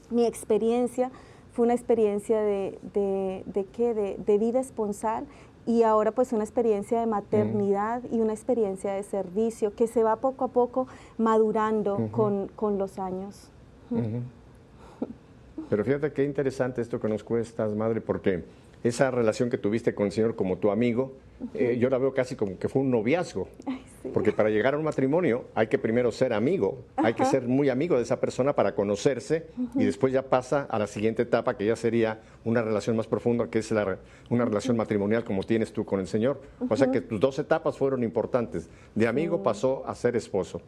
mi 0.09 0.25
experiencia, 0.25 1.11
fue 1.51 1.65
una 1.65 1.73
experiencia 1.73 2.41
de, 2.41 2.79
de, 2.93 3.43
de, 3.45 3.65
¿qué? 3.65 3.93
de, 3.93 4.37
vida 4.37 4.59
esponsal 4.59 5.25
y 5.65 5.83
ahora 5.83 6.11
pues 6.11 6.33
una 6.33 6.43
experiencia 6.43 6.99
de 6.99 7.05
maternidad 7.05 8.01
y 8.11 8.19
una 8.21 8.33
experiencia 8.33 8.93
de 8.93 9.03
servicio 9.03 9.75
que 9.75 9.87
se 9.87 10.03
va 10.03 10.15
poco 10.15 10.45
a 10.45 10.47
poco 10.49 10.87
madurando 11.17 12.09
con, 12.11 12.77
los 12.77 12.97
años. 12.97 13.51
Pero 15.69 15.85
fíjate 15.85 16.11
qué 16.13 16.23
interesante 16.23 16.81
esto 16.81 16.99
que 16.99 17.07
nos 17.07 17.23
cuestas, 17.23 17.75
madre, 17.75 18.01
porque 18.01 18.43
esa 18.83 19.11
relación 19.11 19.49
que 19.49 19.57
tuviste 19.57 19.93
con 19.93 20.07
el 20.07 20.11
Señor 20.11 20.35
como 20.35 20.57
tu 20.57 20.71
amigo, 20.71 21.13
eh, 21.53 21.77
yo 21.79 21.89
la 21.89 21.97
veo 21.97 22.13
casi 22.13 22.35
como 22.35 22.57
que 22.57 22.69
fue 22.69 22.81
un 22.81 22.91
noviazgo. 22.91 23.47
Porque 24.13 24.31
para 24.31 24.49
llegar 24.49 24.73
a 24.73 24.77
un 24.77 24.83
matrimonio 24.83 25.45
hay 25.55 25.67
que 25.67 25.77
primero 25.77 26.11
ser 26.11 26.33
amigo, 26.33 26.79
hay 26.95 27.13
que 27.13 27.25
ser 27.25 27.43
muy 27.47 27.69
amigo 27.69 27.97
de 27.97 28.03
esa 28.03 28.19
persona 28.19 28.53
para 28.53 28.73
conocerse 28.73 29.47
y 29.75 29.85
después 29.85 30.13
ya 30.13 30.23
pasa 30.23 30.67
a 30.69 30.79
la 30.79 30.87
siguiente 30.87 31.23
etapa 31.23 31.57
que 31.57 31.65
ya 31.65 31.75
sería 31.75 32.21
una 32.45 32.61
relación 32.61 32.95
más 32.95 33.07
profunda, 33.07 33.49
que 33.49 33.59
es 33.59 33.71
la, 33.71 33.97
una 34.29 34.45
relación 34.45 34.77
matrimonial 34.77 35.23
como 35.23 35.43
tienes 35.43 35.73
tú 35.73 35.85
con 35.85 35.99
el 35.99 36.07
Señor. 36.07 36.41
O 36.69 36.75
sea 36.75 36.91
que 36.91 37.01
tus 37.01 37.19
dos 37.19 37.37
etapas 37.39 37.77
fueron 37.77 38.03
importantes. 38.03 38.69
De 38.95 39.07
amigo 39.07 39.43
pasó 39.43 39.83
a 39.85 39.95
ser 39.95 40.15
esposo. 40.15 40.61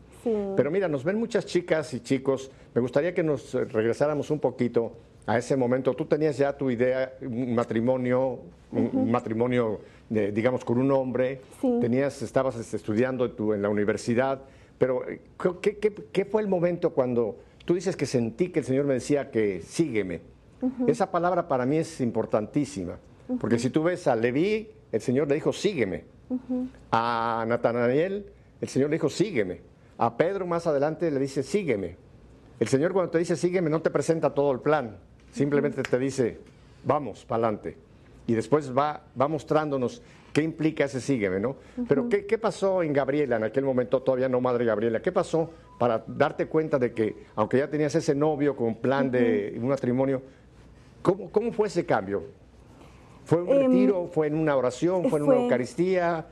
Pero 0.56 0.70
mira, 0.70 0.88
nos 0.88 1.04
ven 1.04 1.18
muchas 1.18 1.46
chicas 1.46 1.94
y 1.94 2.02
chicos. 2.02 2.52
Me 2.74 2.82
gustaría 2.82 3.14
que 3.14 3.24
nos 3.24 3.54
regresáramos 3.54 4.30
un 4.30 4.40
poquito 4.40 4.94
a 5.26 5.38
ese 5.38 5.56
momento. 5.56 5.94
Tú 5.94 6.06
tenías 6.06 6.38
ya 6.38 6.56
tu 6.58 6.70
idea, 6.70 7.14
un 7.22 7.56
matrimonio, 7.56 8.40
un 8.72 9.12
matrimonio 9.12 9.80
digamos, 10.12 10.66
con 10.66 10.78
un 10.78 10.92
hombre, 10.92 11.42
tenías, 11.80 12.22
estabas 12.22 12.74
estudiando 12.74 13.34
en 13.54 13.62
la 13.62 13.70
universidad, 13.70 14.42
pero 14.78 15.08
eh, 15.08 15.22
¿qué, 15.62 16.26
fue 16.26 16.42
el 16.42 16.50
momento 16.50 16.90
cuando 16.90 17.38
tú 17.64 17.76
dices 17.76 17.96
que 17.96 18.06
sentí 18.06 18.50
que 18.50 18.60
el 18.60 18.66
Señor 18.66 18.86
me 18.86 18.96
decía 18.96 19.32
que 19.32 19.62
sígueme? 19.62 20.20
Esa 20.86 21.10
palabra 21.10 21.48
para 21.48 21.66
mí 21.66 21.78
es 21.78 22.02
importantísima, 22.02 22.98
porque 23.40 23.58
si 23.58 23.70
tú 23.70 23.84
ves 23.84 24.06
a 24.08 24.16
Leví, 24.16 24.70
el 24.92 25.02
Señor 25.02 25.30
le 25.30 25.36
dijo, 25.36 25.54
sígueme. 25.54 26.04
A 26.92 27.46
Natanael, 27.48 28.26
el 28.60 28.68
Señor 28.68 28.90
le 28.90 28.98
dijo, 28.98 29.10
sígueme. 29.10 29.62
A 29.98 30.18
Pedro 30.18 30.46
más 30.46 30.68
adelante 30.68 31.10
le 31.10 31.20
dice, 31.20 31.42
sígueme. 31.42 31.96
El 32.60 32.68
Señor 32.68 32.92
cuando 32.92 33.12
te 33.12 33.18
dice, 33.18 33.36
sígueme, 33.38 33.70
no 33.70 33.82
te 33.82 33.90
presenta 33.90 34.34
todo 34.34 34.52
el 34.52 34.60
plan, 34.60 34.98
simplemente 35.32 35.82
te 35.84 35.98
dice, 35.98 36.38
vamos, 36.84 37.26
para 37.26 37.48
adelante 37.48 37.91
y 38.32 38.34
después 38.34 38.76
va, 38.76 39.02
va 39.20 39.28
mostrándonos 39.28 40.02
qué 40.32 40.42
implica 40.42 40.86
ese 40.86 41.02
sígueme, 41.02 41.42
¿no? 41.42 41.58
Pero 41.86 42.08
¿qué, 42.08 42.26
¿qué, 42.26 42.38
pasó 42.38 42.82
en 42.82 42.94
Gabriela 42.94 43.36
en 43.36 43.44
aquel 43.44 43.66
momento, 43.66 44.02
todavía 44.02 44.30
no 44.30 44.40
Madre 44.40 44.64
Gabriela? 44.64 45.02
¿Qué 45.02 45.12
pasó 45.12 45.50
para 45.78 46.02
darte 46.08 46.48
cuenta 46.48 46.80
de 46.80 46.94
que, 46.94 47.26
aunque 47.36 47.58
ya 47.58 47.70
tenías 47.70 47.94
ese 47.94 48.16
novio 48.16 48.56
con 48.56 48.76
plan 48.76 49.12
de 49.12 49.54
un 49.62 49.68
matrimonio, 49.68 50.22
¿cómo, 51.02 51.30
¿cómo, 51.30 51.52
fue 51.52 51.68
ese 51.68 51.86
cambio? 51.86 52.24
¿Fue 53.26 53.42
un 53.42 53.50
em, 53.50 53.70
retiro? 53.70 54.08
¿Fue 54.08 54.28
en 54.28 54.36
una 54.36 54.56
oración? 54.56 55.10
¿Fue 55.10 55.20
en 55.20 55.26
una 55.26 55.36
Eucaristía? 55.36 56.26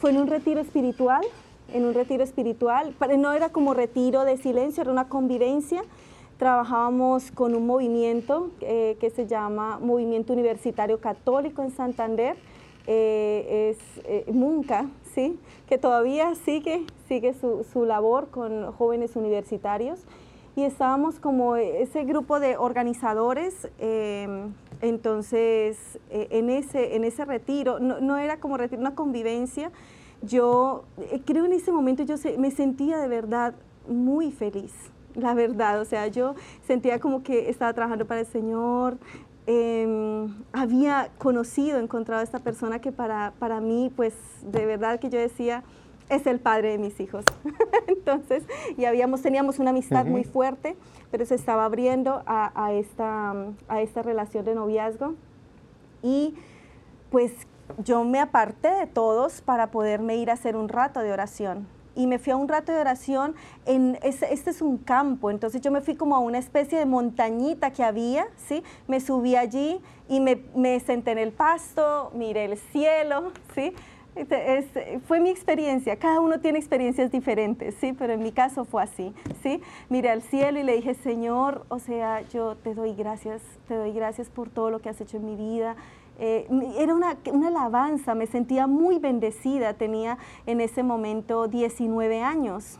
Fue 0.00 0.10
en 0.10 0.16
un 0.16 0.26
retiro 0.26 0.60
espiritual, 0.60 1.24
en 1.72 1.84
un 1.84 1.94
retiro 1.94 2.24
espiritual. 2.24 2.92
No 3.18 3.32
era 3.32 3.50
como 3.50 3.72
retiro 3.72 4.24
de 4.24 4.36
silencio, 4.36 4.82
era 4.82 4.90
una 4.90 5.08
convivencia 5.08 5.84
trabajábamos 6.38 7.30
con 7.30 7.54
un 7.54 7.66
movimiento 7.66 8.50
eh, 8.60 8.96
que 9.00 9.10
se 9.10 9.26
llama 9.26 9.78
Movimiento 9.80 10.32
Universitario 10.32 11.00
Católico 11.00 11.62
en 11.62 11.70
Santander, 11.70 12.36
eh, 12.86 13.70
es 13.70 14.04
eh, 14.04 14.30
MUNCA, 14.32 14.86
¿sí? 15.14 15.38
que 15.68 15.78
todavía 15.78 16.34
sigue, 16.34 16.84
sigue 17.08 17.34
su, 17.34 17.64
su, 17.72 17.84
labor 17.84 18.28
con 18.28 18.72
jóvenes 18.72 19.16
universitarios. 19.16 20.00
Y 20.54 20.62
estábamos 20.62 21.18
como 21.18 21.56
ese 21.56 22.04
grupo 22.04 22.40
de 22.40 22.56
organizadores, 22.56 23.68
entonces 24.80 25.98
en, 26.08 26.48
ese, 26.48 26.96
en 26.96 27.04
ese 27.04 27.26
retiro, 27.26 27.78
no, 27.78 28.16
era 28.16 28.40
como 28.40 28.56
retiro, 28.56 28.80
una 28.80 28.94
convivencia, 28.94 29.70
yo 30.22 30.84
creo 31.26 31.44
en 31.44 31.52
ese 31.52 31.72
momento 31.72 32.04
yo 32.04 32.14
me 32.38 32.50
sentía 32.50 32.96
de 32.96 33.06
verdad 33.06 33.54
muy 33.86 34.32
feliz, 34.32 34.72
la 35.16 35.34
verdad. 35.34 35.80
O 35.80 35.84
sea, 35.84 36.06
yo 36.08 36.34
sentía 36.66 37.00
como 37.00 37.22
que 37.22 37.50
estaba 37.50 37.72
trabajando 37.72 38.06
para 38.06 38.20
el 38.20 38.26
Señor. 38.26 38.98
Em, 39.46 40.34
había 40.52 41.10
conocido, 41.18 41.78
encontrado 41.78 42.20
a 42.20 42.24
esta 42.24 42.40
persona 42.40 42.80
que 42.80 42.92
para, 42.92 43.32
para 43.38 43.60
mí, 43.60 43.92
pues 43.94 44.14
de 44.42 44.66
verdad 44.66 44.98
que 44.98 45.08
yo 45.08 45.18
decía, 45.18 45.62
es 46.08 46.26
el 46.26 46.40
padre 46.40 46.70
de 46.70 46.78
mis 46.78 46.98
hijos. 47.00 47.24
Entonces, 47.86 48.44
y 48.76 48.84
habíamos, 48.84 49.22
teníamos 49.22 49.58
una 49.58 49.70
amistad 49.70 50.04
muy 50.04 50.24
fuerte, 50.24 50.76
pero 51.10 51.24
se 51.26 51.34
estaba 51.34 51.64
abriendo 51.64 52.22
a, 52.26 52.52
a, 52.54 52.72
esta, 52.72 53.34
a 53.68 53.80
esta 53.80 54.02
relación 54.02 54.44
de 54.44 54.54
noviazgo. 54.54 55.14
Y 56.02 56.34
pues 57.10 57.32
yo 57.84 58.04
me 58.04 58.20
aparté 58.20 58.70
de 58.70 58.86
todos 58.86 59.40
para 59.42 59.70
poderme 59.70 60.16
ir 60.16 60.30
a 60.30 60.34
hacer 60.34 60.56
un 60.56 60.68
rato 60.68 61.00
de 61.00 61.12
oración 61.12 61.66
y 61.96 62.06
me 62.06 62.18
fui 62.18 62.32
a 62.32 62.36
un 62.36 62.46
rato 62.46 62.72
de 62.72 62.78
oración. 62.78 63.34
En, 63.64 63.98
este, 64.02 64.32
es 64.32 64.62
un 64.62 64.78
campo, 64.78 65.30
entonces 65.30 65.60
yo 65.60 65.70
me 65.72 65.80
fui 65.80 65.96
como 65.96 66.14
a 66.14 66.20
una 66.20 66.38
especie 66.38 66.78
de 66.78 66.86
montañita 66.86 67.72
que 67.72 67.82
había, 67.82 68.28
¿sí? 68.36 68.62
Me 68.86 69.00
subí 69.00 69.34
allí 69.34 69.80
y 70.08 70.20
me, 70.20 70.42
me 70.54 70.78
senté 70.78 71.12
en 71.12 71.18
el 71.18 71.32
pasto, 71.32 72.10
miré 72.14 72.44
el 72.44 72.58
cielo, 72.58 73.32
¿sí? 73.54 73.72
fue 75.06 75.20
mi 75.20 75.28
experiencia, 75.28 75.96
cada 75.96 76.20
uno 76.20 76.40
tiene 76.40 76.58
experiencias 76.58 77.10
diferentes, 77.10 77.74
¿sí? 77.74 77.92
Pero 77.92 78.14
en 78.14 78.22
mi 78.22 78.32
caso 78.32 78.64
fue 78.64 78.82
así, 78.82 79.12
¿sí? 79.42 79.60
Miré 79.90 80.10
al 80.10 80.22
cielo 80.22 80.58
y 80.58 80.62
le 80.62 80.76
dije, 80.76 80.94
Señor, 80.94 81.66
o 81.68 81.78
sea, 81.78 82.22
yo 82.22 82.56
te 82.56 82.74
doy 82.74 82.94
gracias, 82.94 83.42
te 83.68 83.74
doy 83.74 83.92
gracias 83.92 84.30
por 84.30 84.48
todo 84.48 84.70
lo 84.70 84.80
que 84.80 84.88
has 84.88 85.00
hecho 85.00 85.18
en 85.18 85.26
mi 85.26 85.36
vida, 85.36 85.76
eh, 86.18 86.46
era 86.78 86.94
una, 86.94 87.16
alabanza, 87.46 88.14
me 88.14 88.26
sentía 88.26 88.66
muy 88.66 88.98
bendecida, 88.98 89.74
tenía 89.74 90.18
en 90.46 90.60
ese 90.60 90.82
momento 90.82 91.48
19 91.48 92.22
años 92.22 92.78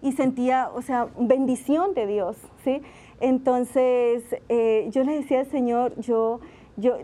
y 0.00 0.12
sentía, 0.12 0.70
o 0.74 0.82
sea, 0.82 1.08
bendición 1.18 1.94
de 1.94 2.06
Dios, 2.06 2.36
¿sí? 2.64 2.82
Entonces 3.20 4.22
eh, 4.48 4.88
yo 4.90 5.04
le 5.04 5.20
decía 5.20 5.40
al 5.40 5.50
Señor, 5.50 5.94
yo, 6.00 6.40
yo, 6.76 6.96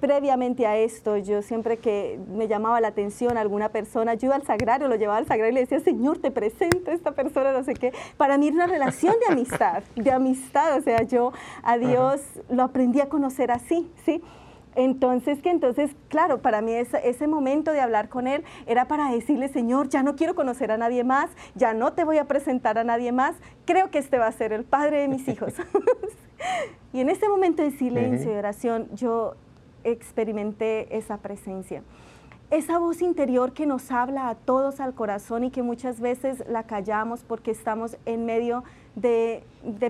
previamente 0.00 0.66
a 0.66 0.76
esto, 0.76 1.16
yo 1.16 1.40
siempre 1.42 1.78
que 1.78 2.18
me 2.28 2.48
llamaba 2.48 2.80
la 2.80 2.88
atención 2.88 3.38
alguna 3.38 3.70
persona, 3.70 4.14
yo 4.14 4.26
iba 4.26 4.34
al 4.34 4.42
sagrario, 4.42 4.88
lo 4.88 4.96
llevaba 4.96 5.18
al 5.18 5.26
sagrario 5.26 5.52
y 5.52 5.54
le 5.54 5.60
decía, 5.60 5.80
Señor, 5.80 6.18
te 6.18 6.30
presento 6.30 6.90
a 6.90 6.94
esta 6.94 7.12
persona, 7.12 7.52
no 7.52 7.64
sé 7.64 7.74
qué. 7.74 7.92
Para 8.16 8.36
mí 8.38 8.48
era 8.48 8.56
una 8.56 8.66
relación 8.66 9.14
de 9.26 9.32
amistad, 9.32 9.82
de 9.96 10.10
amistad, 10.10 10.76
o 10.78 10.82
sea, 10.82 11.02
yo 11.02 11.32
a 11.62 11.78
Dios 11.78 12.20
lo 12.50 12.64
aprendí 12.64 13.00
a 13.00 13.08
conocer 13.08 13.50
así, 13.50 13.90
¿sí? 14.04 14.22
Entonces, 14.76 15.40
que 15.40 15.50
entonces, 15.50 15.94
claro, 16.08 16.42
para 16.42 16.60
mí 16.60 16.72
ese, 16.72 17.26
momento 17.26 17.72
de 17.72 17.80
hablar 17.80 18.08
con 18.08 18.26
él 18.26 18.44
era 18.66 18.86
para 18.86 19.10
decirle, 19.10 19.48
Señor, 19.48 19.88
ya 19.88 20.02
no 20.02 20.16
quiero 20.16 20.34
conocer 20.34 20.70
a 20.70 20.76
nadie 20.76 21.04
más, 21.04 21.30
ya 21.54 21.74
no 21.74 21.92
te 21.92 22.04
voy 22.04 22.18
a 22.18 22.26
presentar 22.26 22.78
a 22.78 22.84
nadie 22.84 23.12
más, 23.12 23.36
creo 23.64 23.90
que 23.90 23.98
este 23.98 24.18
va 24.18 24.26
a 24.26 24.32
ser 24.32 24.52
el 24.52 24.64
padre 24.64 25.00
de 25.00 25.08
mis 25.08 25.26
hijos. 25.28 25.54
y 26.92 27.00
en 27.00 27.08
ese 27.08 27.28
momento 27.28 27.62
de 27.62 27.70
silencio 27.70 28.32
y 28.32 28.36
oración, 28.36 28.88
yo 28.94 29.34
experimenté 29.84 30.96
esa 30.96 31.18
presencia. 31.18 31.82
Esa 32.50 32.78
voz 32.78 33.00
interior 33.02 33.52
que 33.52 33.66
nos 33.66 33.90
habla 33.90 34.28
a 34.28 34.34
todos 34.34 34.80
al 34.80 34.94
corazón 34.94 35.44
y 35.44 35.50
que 35.50 35.62
muchas 35.62 36.00
veces 36.00 36.44
la 36.48 36.64
callamos 36.64 37.24
porque 37.24 37.50
estamos 37.50 37.96
en 38.06 38.26
medio 38.26 38.64
de, 38.94 39.42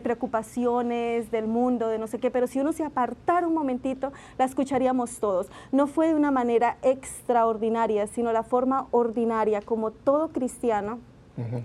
preocupaciones 0.03 1.31
del 1.31 1.47
mundo, 1.47 1.89
de 1.89 1.99
no 1.99 2.07
sé 2.07 2.19
qué, 2.19 2.31
pero 2.31 2.47
si 2.47 2.61
uno 2.61 2.73
se 2.73 2.85
apartara 2.85 3.47
un 3.47 3.55
momentito, 3.55 4.13
la 4.39 4.45
escucharíamos 4.45 5.19
todos. 5.19 5.51
No 5.73 5.87
fue 5.87 6.09
de 6.09 6.15
una 6.15 6.31
manera 6.31 6.77
extraordinaria, 6.83 8.07
sino 8.07 8.33
la 8.33 8.43
forma 8.43 8.87
ordinaria, 8.91 9.61
como 9.61 9.91
todo 9.91 10.29
cristiano, 10.29 10.99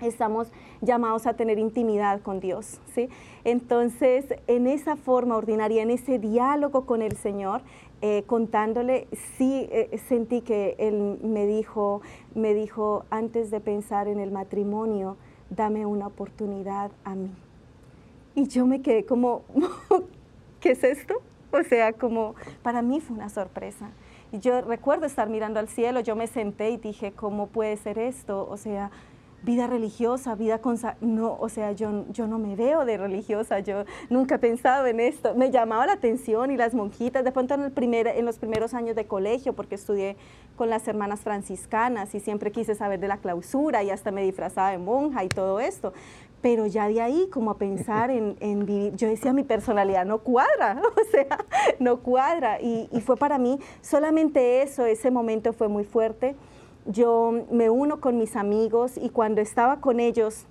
estamos 0.02 0.48
llamados 0.80 1.28
a 1.28 1.34
tener 1.34 1.60
intimidad 1.60 2.22
con 2.22 2.40
Dios, 2.40 2.80
¿sí? 2.92 3.08
Entonces, 3.44 4.24
en 4.48 4.66
esa 4.66 4.96
forma 4.96 5.36
ordinaria, 5.36 5.82
en 5.82 5.90
ese 5.90 6.18
diálogo 6.18 6.86
con 6.86 7.02
el 7.02 7.16
Señor, 7.16 7.62
eh, 8.02 8.24
contándole, 8.26 9.06
sí 9.36 9.68
eh, 9.70 9.96
sentí 10.08 10.40
que 10.40 10.74
Él 10.78 11.20
me 11.22 11.46
dijo, 11.46 12.02
me 12.34 12.52
dijo, 12.52 13.04
antes 13.10 13.52
de 13.52 13.60
pensar 13.60 14.08
en 14.08 14.18
el 14.18 14.32
matrimonio, 14.32 15.16
dame 15.50 15.84
una 15.86 16.06
oportunidad 16.06 16.90
a 17.04 17.14
mí. 17.14 17.30
Y 18.34 18.46
yo 18.46 18.66
me 18.66 18.80
quedé 18.80 19.04
como, 19.04 19.42
¿qué 20.60 20.70
es 20.70 20.84
esto? 20.84 21.14
O 21.52 21.62
sea, 21.64 21.92
como 21.92 22.34
para 22.62 22.80
mí 22.80 23.00
fue 23.00 23.16
una 23.16 23.28
sorpresa. 23.28 23.90
Y 24.32 24.38
yo 24.38 24.60
recuerdo 24.60 25.06
estar 25.06 25.28
mirando 25.28 25.58
al 25.58 25.68
cielo, 25.68 26.00
yo 26.00 26.14
me 26.14 26.28
senté 26.28 26.70
y 26.70 26.76
dije, 26.76 27.12
¿cómo 27.12 27.48
puede 27.48 27.76
ser 27.76 27.98
esto? 27.98 28.48
O 28.48 28.56
sea, 28.56 28.90
vida 29.42 29.66
religiosa, 29.66 30.34
vida 30.34 30.58
con... 30.58 30.78
No, 31.00 31.36
o 31.40 31.48
sea, 31.48 31.72
yo, 31.72 32.04
yo 32.10 32.26
no 32.26 32.38
me 32.38 32.56
veo 32.56 32.84
de 32.84 32.96
religiosa, 32.96 33.60
yo 33.60 33.84
nunca 34.08 34.36
he 34.36 34.38
pensado 34.38 34.86
en 34.86 35.00
esto. 35.00 35.34
Me 35.34 35.50
llamaba 35.50 35.86
la 35.86 35.94
atención 35.94 36.50
y 36.50 36.56
las 36.56 36.74
monjitas, 36.74 37.24
de 37.24 37.32
pronto 37.32 37.54
en, 37.54 37.62
el 37.62 37.72
primer, 37.72 38.06
en 38.06 38.24
los 38.24 38.38
primeros 38.38 38.74
años 38.74 38.96
de 38.96 39.06
colegio, 39.06 39.52
porque 39.54 39.74
estudié 39.74 40.16
con 40.56 40.68
las 40.68 40.86
hermanas 40.88 41.20
franciscanas 41.20 42.14
y 42.14 42.20
siempre 42.20 42.52
quise 42.52 42.74
saber 42.74 43.00
de 43.00 43.08
la 43.08 43.18
clausura 43.18 43.82
y 43.82 43.90
hasta 43.90 44.10
me 44.10 44.22
disfrazaba 44.22 44.70
de 44.70 44.78
monja 44.78 45.24
y 45.24 45.28
todo 45.28 45.60
esto. 45.60 45.92
Pero 46.42 46.66
ya 46.66 46.88
de 46.88 47.02
ahí, 47.02 47.28
como 47.30 47.50
a 47.50 47.58
pensar 47.58 48.10
en, 48.10 48.36
en 48.40 48.66
vivir, 48.66 48.96
yo 48.96 49.08
decía, 49.08 49.32
mi 49.32 49.44
personalidad 49.44 50.04
no 50.04 50.18
cuadra, 50.18 50.80
o 50.96 51.10
sea, 51.10 51.38
no 51.78 52.00
cuadra. 52.00 52.60
Y, 52.60 52.88
y 52.92 53.00
fue 53.00 53.16
para 53.16 53.38
mí 53.38 53.58
solamente 53.80 54.62
eso, 54.62 54.84
ese 54.84 55.10
momento 55.10 55.52
fue 55.52 55.68
muy 55.68 55.84
fuerte 55.84 56.36
yo 56.86 57.44
me 57.50 57.70
uno 57.70 58.00
con 58.00 58.18
mis 58.18 58.36
amigos 58.36 58.92
y 58.96 59.10
cuando 59.10 59.40
estaba 59.40 59.80
con 59.80 60.00
ellos, 60.00 60.46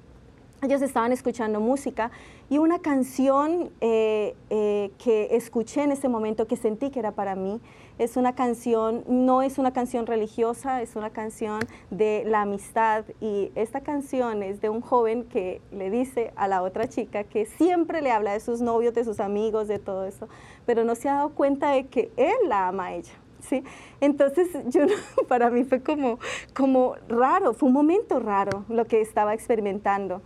ellos 0.61 0.81
estaban 0.81 1.11
escuchando 1.11 1.59
música 1.59 2.11
y 2.49 2.57
una 2.57 2.79
canción 2.79 3.69
eh, 3.79 4.35
eh, 4.49 4.91
que 4.97 5.35
escuché 5.35 5.83
en 5.83 5.91
ese 5.91 6.09
momento 6.09 6.47
que 6.47 6.57
sentí 6.57 6.89
que 6.89 6.99
era 6.99 7.11
para 7.11 7.35
mí, 7.35 7.61
es 7.97 8.17
una 8.17 8.33
canción, 8.33 9.03
no 9.07 9.41
es 9.41 9.57
una 9.57 9.71
canción 9.71 10.05
religiosa, 10.05 10.81
es 10.81 10.95
una 10.95 11.11
canción 11.11 11.59
de 11.91 12.23
la 12.25 12.41
amistad 12.41 13.05
y 13.21 13.51
esta 13.55 13.81
canción 13.81 14.41
es 14.41 14.61
de 14.61 14.69
un 14.69 14.81
joven 14.81 15.25
que 15.25 15.61
le 15.71 15.89
dice 15.89 16.33
a 16.35 16.47
la 16.47 16.61
otra 16.61 16.87
chica 16.87 17.23
que 17.23 17.45
siempre 17.45 18.01
le 18.01 18.11
habla 18.11 18.33
de 18.33 18.39
sus 18.39 18.61
novios, 18.61 18.93
de 18.93 19.03
sus 19.03 19.19
amigos, 19.19 19.67
de 19.67 19.79
todo 19.79 20.05
eso, 20.05 20.27
pero 20.65 20.83
no 20.83 20.95
se 20.95 21.09
ha 21.09 21.15
dado 21.15 21.29
cuenta 21.29 21.71
de 21.71 21.87
que 21.87 22.11
él 22.17 22.35
la 22.47 22.67
ama 22.67 22.87
a 22.87 22.93
ella. 22.95 23.13
¿Sí? 23.41 23.63
Entonces, 24.01 24.47
yo, 24.67 24.81
para 25.27 25.49
mí 25.49 25.63
fue 25.63 25.81
como, 25.81 26.19
como 26.53 26.95
raro, 27.07 27.53
fue 27.53 27.67
un 27.67 27.73
momento 27.73 28.19
raro 28.19 28.65
lo 28.69 28.85
que 28.85 29.01
estaba 29.01 29.33
experimentando. 29.33 30.21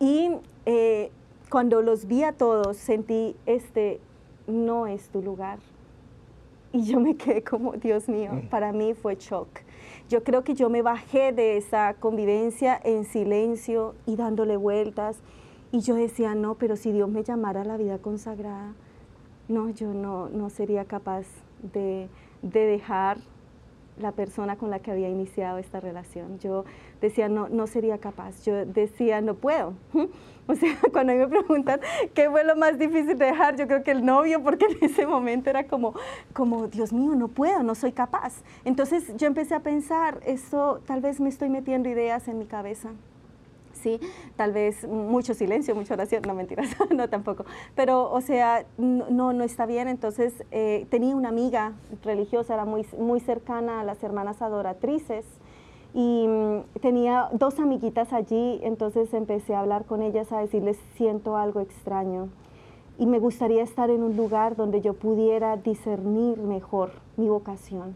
Y 0.00 0.30
eh, 0.66 1.10
cuando 1.50 1.82
los 1.82 2.06
vi 2.06 2.24
a 2.24 2.32
todos, 2.32 2.76
sentí, 2.76 3.36
este 3.46 4.00
no 4.46 4.86
es 4.86 5.08
tu 5.08 5.22
lugar. 5.22 5.58
Y 6.72 6.82
yo 6.82 6.98
me 6.98 7.16
quedé 7.16 7.42
como, 7.42 7.72
Dios 7.74 8.08
mío, 8.08 8.32
mm. 8.32 8.48
para 8.48 8.72
mí 8.72 8.94
fue 8.94 9.16
shock. 9.16 9.48
Yo 10.08 10.24
creo 10.24 10.42
que 10.42 10.54
yo 10.54 10.68
me 10.68 10.82
bajé 10.82 11.32
de 11.32 11.56
esa 11.56 11.94
convivencia 11.94 12.78
en 12.82 13.04
silencio 13.04 13.94
y 14.06 14.16
dándole 14.16 14.56
vueltas. 14.56 15.18
Y 15.70 15.80
yo 15.80 15.94
decía, 15.94 16.34
no, 16.34 16.56
pero 16.56 16.76
si 16.76 16.92
Dios 16.92 17.08
me 17.08 17.22
llamara 17.22 17.62
a 17.62 17.64
la 17.64 17.76
vida 17.76 17.98
consagrada, 17.98 18.74
no, 19.48 19.70
yo 19.70 19.94
no, 19.94 20.28
no 20.28 20.50
sería 20.50 20.84
capaz 20.84 21.26
de, 21.72 22.08
de 22.44 22.66
dejar 22.66 23.18
la 23.98 24.12
persona 24.12 24.56
con 24.56 24.70
la 24.70 24.80
que 24.80 24.90
había 24.90 25.08
iniciado 25.08 25.58
esta 25.58 25.80
relación. 25.80 26.38
Yo 26.40 26.64
decía, 27.00 27.28
no, 27.28 27.48
no 27.48 27.66
sería 27.66 27.98
capaz. 27.98 28.44
Yo 28.44 28.64
decía, 28.66 29.20
no 29.20 29.34
puedo. 29.34 29.74
O 30.46 30.54
sea, 30.54 30.76
cuando 30.92 31.14
me 31.14 31.26
preguntan 31.26 31.80
qué 32.12 32.28
fue 32.28 32.44
lo 32.44 32.54
más 32.54 32.78
difícil 32.78 33.16
de 33.16 33.24
dejar, 33.24 33.56
yo 33.56 33.66
creo 33.66 33.82
que 33.82 33.92
el 33.92 34.04
novio, 34.04 34.42
porque 34.42 34.66
en 34.66 34.76
ese 34.82 35.06
momento 35.06 35.48
era 35.48 35.66
como, 35.66 35.94
como, 36.34 36.68
Dios 36.68 36.92
mío, 36.92 37.14
no 37.14 37.28
puedo, 37.28 37.62
no 37.62 37.74
soy 37.74 37.92
capaz. 37.92 38.42
Entonces 38.66 39.10
yo 39.16 39.26
empecé 39.26 39.54
a 39.54 39.60
pensar, 39.60 40.20
eso 40.26 40.82
tal 40.84 41.00
vez 41.00 41.18
me 41.18 41.30
estoy 41.30 41.48
metiendo 41.48 41.88
ideas 41.88 42.28
en 42.28 42.38
mi 42.38 42.44
cabeza. 42.44 42.90
Tal 44.36 44.52
vez 44.52 44.86
mucho 44.86 45.34
silencio, 45.34 45.74
mucha 45.74 45.94
oración, 45.94 46.22
no 46.26 46.34
mentiras, 46.34 46.68
no 46.90 47.08
tampoco. 47.08 47.44
Pero, 47.74 48.10
o 48.10 48.20
sea, 48.20 48.66
no, 48.78 49.32
no 49.32 49.44
está 49.44 49.66
bien. 49.66 49.88
Entonces, 49.88 50.44
eh, 50.50 50.86
tenía 50.90 51.14
una 51.16 51.28
amiga 51.28 51.72
religiosa, 52.02 52.54
era 52.54 52.64
muy, 52.64 52.86
muy 52.98 53.20
cercana 53.20 53.80
a 53.80 53.84
las 53.84 54.02
hermanas 54.02 54.42
adoratrices 54.42 55.24
y 55.94 56.26
mm, 56.26 56.80
tenía 56.80 57.28
dos 57.32 57.60
amiguitas 57.60 58.12
allí, 58.12 58.60
entonces 58.62 59.14
empecé 59.14 59.54
a 59.54 59.60
hablar 59.60 59.84
con 59.84 60.02
ellas, 60.02 60.32
a 60.32 60.40
decirles, 60.40 60.76
siento 60.96 61.36
algo 61.36 61.60
extraño 61.60 62.28
y 62.98 63.06
me 63.06 63.18
gustaría 63.18 63.62
estar 63.62 63.90
en 63.90 64.02
un 64.02 64.16
lugar 64.16 64.56
donde 64.56 64.80
yo 64.80 64.94
pudiera 64.94 65.56
discernir 65.56 66.38
mejor 66.38 66.90
mi 67.16 67.28
vocación. 67.28 67.94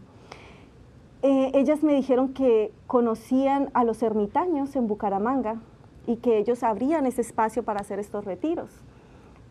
Eh, 1.21 1.51
ellas 1.53 1.83
me 1.83 1.93
dijeron 1.93 2.33
que 2.33 2.71
conocían 2.87 3.69
a 3.73 3.83
los 3.83 4.01
ermitaños 4.01 4.75
en 4.75 4.87
Bucaramanga, 4.87 5.61
y 6.09 6.15
que 6.15 6.39
ellos 6.39 6.63
abrían 6.63 7.05
ese 7.05 7.21
espacio 7.21 7.61
para 7.61 7.81
hacer 7.81 7.99
estos 7.99 8.25
retiros. 8.25 8.71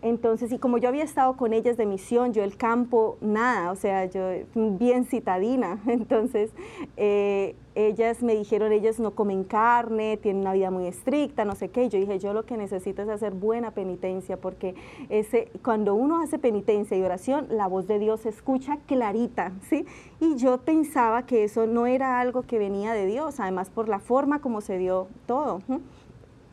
Entonces, 0.02 0.50
y 0.52 0.58
como 0.58 0.78
yo 0.78 0.88
había 0.88 1.04
estado 1.04 1.36
con 1.36 1.52
ellas 1.52 1.76
de 1.76 1.84
misión, 1.84 2.32
yo 2.32 2.42
el 2.44 2.56
campo, 2.56 3.16
nada, 3.20 3.72
o 3.72 3.76
sea, 3.76 4.04
yo 4.06 4.28
bien 4.54 5.04
citadina, 5.04 5.80
entonces 5.86 6.50
eh, 6.96 7.56
ellas 7.74 8.22
me 8.22 8.36
dijeron, 8.36 8.72
ellas 8.72 9.00
no 9.00 9.12
comen 9.12 9.42
carne, 9.42 10.16
tienen 10.16 10.42
una 10.42 10.52
vida 10.52 10.70
muy 10.72 10.86
estricta, 10.86 11.44
no 11.44 11.56
sé 11.56 11.68
qué, 11.70 11.88
yo 11.88 11.98
dije, 11.98 12.20
yo 12.20 12.32
lo 12.32 12.44
que 12.44 12.56
necesito 12.56 13.02
es 13.02 13.08
hacer 13.08 13.34
buena 13.34 13.72
penitencia, 13.72 14.36
porque 14.36 14.76
ese, 15.08 15.50
cuando 15.64 15.94
uno 15.94 16.22
hace 16.22 16.38
penitencia 16.38 16.96
y 16.96 17.02
oración, 17.02 17.46
la 17.50 17.68
voz 17.68 17.88
de 17.88 18.00
Dios 18.00 18.20
se 18.20 18.28
escucha 18.30 18.78
clarita, 18.86 19.52
¿sí? 19.68 19.84
Y 20.20 20.36
yo 20.36 20.58
pensaba 20.58 21.24
que 21.24 21.42
eso 21.42 21.66
no 21.66 21.86
era 21.86 22.20
algo 22.20 22.42
que 22.42 22.58
venía 22.58 22.92
de 22.92 23.06
Dios, 23.06 23.40
además 23.40 23.70
por 23.70 23.88
la 23.88 23.98
forma 24.00 24.40
como 24.40 24.60
se 24.60 24.78
dio 24.78 25.08
todo. 25.26 25.60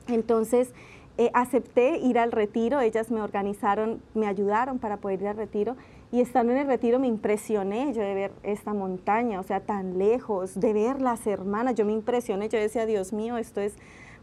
Entonces, 0.07 0.73
eh, 1.17 1.31
acepté 1.33 1.97
ir 1.99 2.19
al 2.19 2.33
retiro, 2.33 2.81
ellas 2.81 3.09
me 3.09 3.21
organizaron, 3.21 4.01
me 4.13 4.27
ayudaron 4.27 4.79
para 4.79 4.97
poder 4.97 5.21
ir 5.21 5.27
al 5.29 5.37
retiro 5.37 5.77
y 6.11 6.19
estando 6.19 6.51
en 6.51 6.59
el 6.59 6.67
retiro 6.67 6.99
me 6.99 7.07
impresioné 7.07 7.93
yo 7.93 8.01
de 8.01 8.13
ver 8.13 8.31
esta 8.43 8.73
montaña, 8.73 9.39
o 9.39 9.43
sea, 9.43 9.61
tan 9.61 9.97
lejos, 9.97 10.59
de 10.59 10.73
ver 10.73 11.01
las 11.01 11.25
hermanas, 11.25 11.75
yo 11.75 11.85
me 11.85 11.93
impresioné, 11.93 12.49
yo 12.49 12.59
decía, 12.59 12.85
Dios 12.85 13.13
mío, 13.13 13.37
esto 13.37 13.61
es 13.61 13.75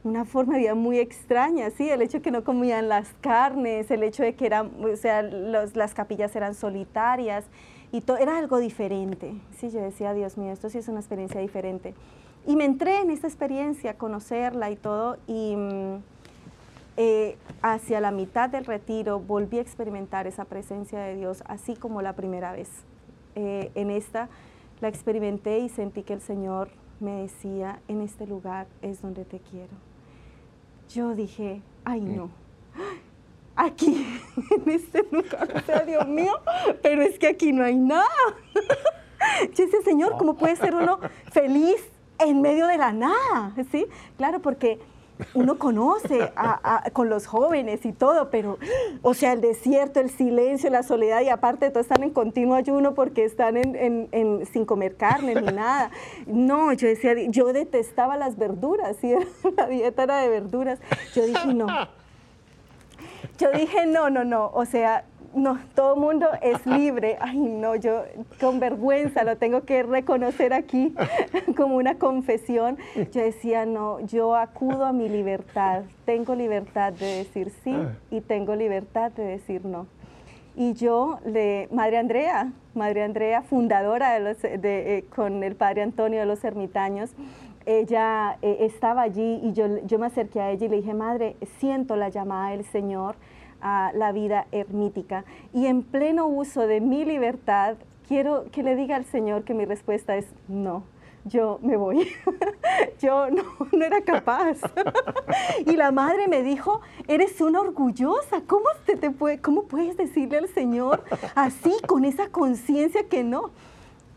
una 0.05 0.25
forma 0.25 0.55
de 0.55 0.61
vida 0.61 0.75
muy 0.75 0.99
extraña, 0.99 1.71
sí, 1.71 1.89
el 1.89 2.03
hecho 2.03 2.19
de 2.19 2.23
que 2.23 2.31
no 2.31 2.45
comían 2.45 2.89
las 2.89 3.15
carnes, 3.21 3.91
el 3.91 4.03
hecho 4.03 4.23
de 4.23 4.35
que 4.35 4.47
eran, 4.47 4.71
o 4.85 4.97
sea, 4.97 5.23
las 5.23 5.95
capillas 5.95 6.35
eran 6.37 6.55
solitarias 6.55 7.47
y 7.91 8.03
todo, 8.03 8.19
era 8.19 8.37
algo 8.39 8.59
diferente, 8.59 9.35
sí, 9.57 9.71
yo 9.71 9.81
decía, 9.81 10.13
Dios 10.13 10.37
mío, 10.37 10.53
esto 10.53 10.69
sí 10.69 10.79
es 10.79 10.89
una 10.89 11.01
experiencia 11.01 11.41
diferente. 11.41 11.95
Y 12.47 12.57
me 12.57 12.65
entré 12.65 13.01
en 13.01 13.11
esta 13.11 13.27
experiencia, 13.27 13.95
conocerla 13.95 14.71
y 14.71 14.77
todo, 14.77 15.17
y 15.27 15.55
mm, 15.57 16.03
eh, 16.97 17.37
hacia 17.63 18.01
la 18.01 18.11
mitad 18.11 18.51
del 18.51 18.65
retiro 18.65 19.21
volví 19.21 19.59
a 19.59 19.63
experimentar 19.63 20.27
esa 20.27 20.45
presencia 20.45 21.01
de 21.01 21.17
Dios, 21.17 21.43
así 21.47 21.77
como 21.77 22.03
la 22.03 22.15
primera 22.15 22.53
vez. 22.53 22.69
Eh, 23.35 23.71
en 23.75 23.91
esta 23.91 24.29
la 24.83 24.89
experimenté 24.89 25.61
y 25.61 25.69
sentí 25.71 26.03
que 26.03 26.13
el 26.13 26.21
Señor 26.21 26.69
me 27.01 27.23
decía, 27.23 27.81
en 27.89 28.03
este 28.03 28.27
lugar 28.27 28.67
es 28.83 29.01
donde 29.01 29.25
te 29.25 29.39
quiero. 29.39 29.73
Yo 30.91 31.15
dije, 31.15 31.63
ay 31.85 32.01
no, 32.01 32.29
aquí, 33.57 34.07
en 34.51 34.71
este 34.71 35.07
lugar, 35.11 35.49
o 35.55 35.61
sea, 35.61 35.81
Dios 35.81 36.07
mío, 36.09 36.35
pero 36.83 37.03
es 37.03 37.19
que 37.19 37.29
aquí 37.29 37.53
no 37.53 37.65
hay 37.65 37.77
nada. 37.77 38.07
Yo 39.55 39.65
decía, 39.65 39.81
Señor, 39.85 40.17
¿cómo 40.19 40.35
puede 40.35 40.57
ser 40.57 40.75
uno 40.75 40.99
feliz 41.31 41.92
en 42.25 42.41
medio 42.41 42.67
de 42.67 42.79
la 42.79 42.93
nada, 42.93 43.55
¿sí? 43.71 43.87
Claro, 44.17 44.41
porque 44.41 44.79
uno 45.35 45.59
conoce 45.59 46.33
con 46.93 47.09
los 47.09 47.27
jóvenes 47.27 47.85
y 47.85 47.93
todo, 47.93 48.31
pero, 48.31 48.59
o 49.03 49.15
sea, 49.15 49.33
el 49.33 49.41
desierto, 49.41 50.01
el 50.01 50.11
silencio, 50.11 50.71
la 50.71 50.83
soledad, 50.83 51.21
y 51.23 51.29
aparte 51.29 51.67
de 51.67 51.71
todo 51.71 51.81
están 51.81 52.03
en 52.03 52.11
continuo 52.11 52.55
ayuno 52.55 52.95
porque 52.95 53.25
están 53.25 53.57
en, 53.57 54.47
sin 54.53 54.65
comer 54.65 54.97
carne 54.97 55.35
ni 55.35 55.53
nada. 55.53 55.91
No, 56.27 56.73
yo 56.73 56.89
decía, 56.89 57.15
yo 57.29 57.53
detestaba 57.53 58.17
las 58.17 58.37
verduras, 58.37 58.97
¿sí? 59.01 59.15
la 59.57 59.67
dieta 59.67 60.05
era 60.05 60.19
de 60.19 60.29
verduras. 60.29 60.81
Yo 61.15 61.27
dije, 61.27 61.55
no. 61.55 61.67
Yo 63.39 63.51
dije, 63.53 63.87
no, 63.87 64.11
no, 64.11 64.25
no, 64.25 64.51
o 64.53 64.65
sea, 64.65 65.05
no, 65.35 65.59
todo 65.75 65.97
mundo 65.97 66.27
es 66.41 66.65
libre. 66.67 67.17
Ay, 67.21 67.39
no, 67.39 67.75
yo 67.77 68.05
con 68.41 68.61
vergüenza 68.61 69.25
lo 69.25 69.37
tengo 69.37 69.63
que 69.63 69.83
reconocer 69.83 70.53
aquí 70.53 70.95
como 71.57 71.77
una 71.77 71.99
confesión. 71.99 72.79
Yo 73.13 73.23
decía, 73.23 73.67
no, 73.67 74.01
yo 74.01 74.37
acudo 74.37 74.85
a 74.85 74.93
mi 74.93 75.09
libertad. 75.09 75.83
Tengo 76.05 76.35
libertad 76.35 76.93
de 76.93 77.19
decir 77.19 77.51
sí 77.65 77.75
y 78.11 78.21
tengo 78.21 78.55
libertad 78.55 79.13
de 79.13 79.25
decir 79.25 79.65
no. 79.65 79.87
Y 80.55 80.75
yo, 80.75 81.19
de 81.25 81.67
Madre 81.73 81.97
Andrea, 81.97 82.53
Madre 82.75 83.03
Andrea, 83.05 83.41
fundadora 83.41 84.13
de 84.13 84.21
los, 84.21 84.43
de, 84.43 84.99
eh, 84.99 85.05
con 85.15 85.43
el 85.43 85.55
Padre 85.55 85.81
Antonio 85.81 86.21
de 86.21 86.27
los 86.27 86.45
Ermitaños, 86.45 87.15
ella 87.65 88.37
eh, 88.43 88.59
estaba 88.61 89.03
allí 89.03 89.41
y 89.43 89.53
yo, 89.53 89.79
yo 89.87 89.99
me 89.99 90.07
acerqué 90.07 90.41
a 90.41 90.51
ella 90.51 90.67
y 90.67 90.69
le 90.69 90.77
dije, 90.77 90.93
Madre, 90.93 91.37
siento 91.59 91.97
la 91.97 92.11
llamada 92.11 92.51
del 92.51 92.65
Señor 92.65 93.17
a 93.63 93.93
la 93.95 94.13
vida 94.13 94.47
ermítica. 94.53 95.25
Y 95.53 95.67
en 95.67 95.83
pleno 95.83 96.27
uso 96.27 96.67
de 96.67 96.81
mi 96.81 97.05
libertad, 97.05 97.77
quiero 98.07 98.45
que 98.51 98.63
le 98.63 98.77
diga 98.77 98.97
al 98.97 99.05
Señor 99.05 99.45
que 99.45 99.55
mi 99.55 99.65
respuesta 99.65 100.17
es 100.17 100.27
no. 100.49 100.85
Yo 101.25 101.61
me 101.63 101.77
voy. 101.77 102.09
yo 103.01 103.31
no, 103.31 103.45
no 103.73 103.85
era 103.85 104.03
capaz. 104.03 104.59
y 105.67 105.77
la 105.77 105.93
madre 105.93 106.27
me 106.29 106.43
dijo, 106.43 106.81
eres 107.07 107.41
una 107.41 107.61
orgullosa. 107.61 108.43
¿Cómo, 108.47 108.67
te, 108.85 108.97
te 108.97 109.11
puede, 109.11 109.41
¿Cómo 109.41 109.65
puedes 109.65 109.97
decirle 109.97 110.39
al 110.39 110.49
Señor 110.49 111.05
así, 111.35 111.73
con 111.87 112.05
esa 112.05 112.29
conciencia 112.29 113.09
que 113.09 113.23
no? 113.23 113.51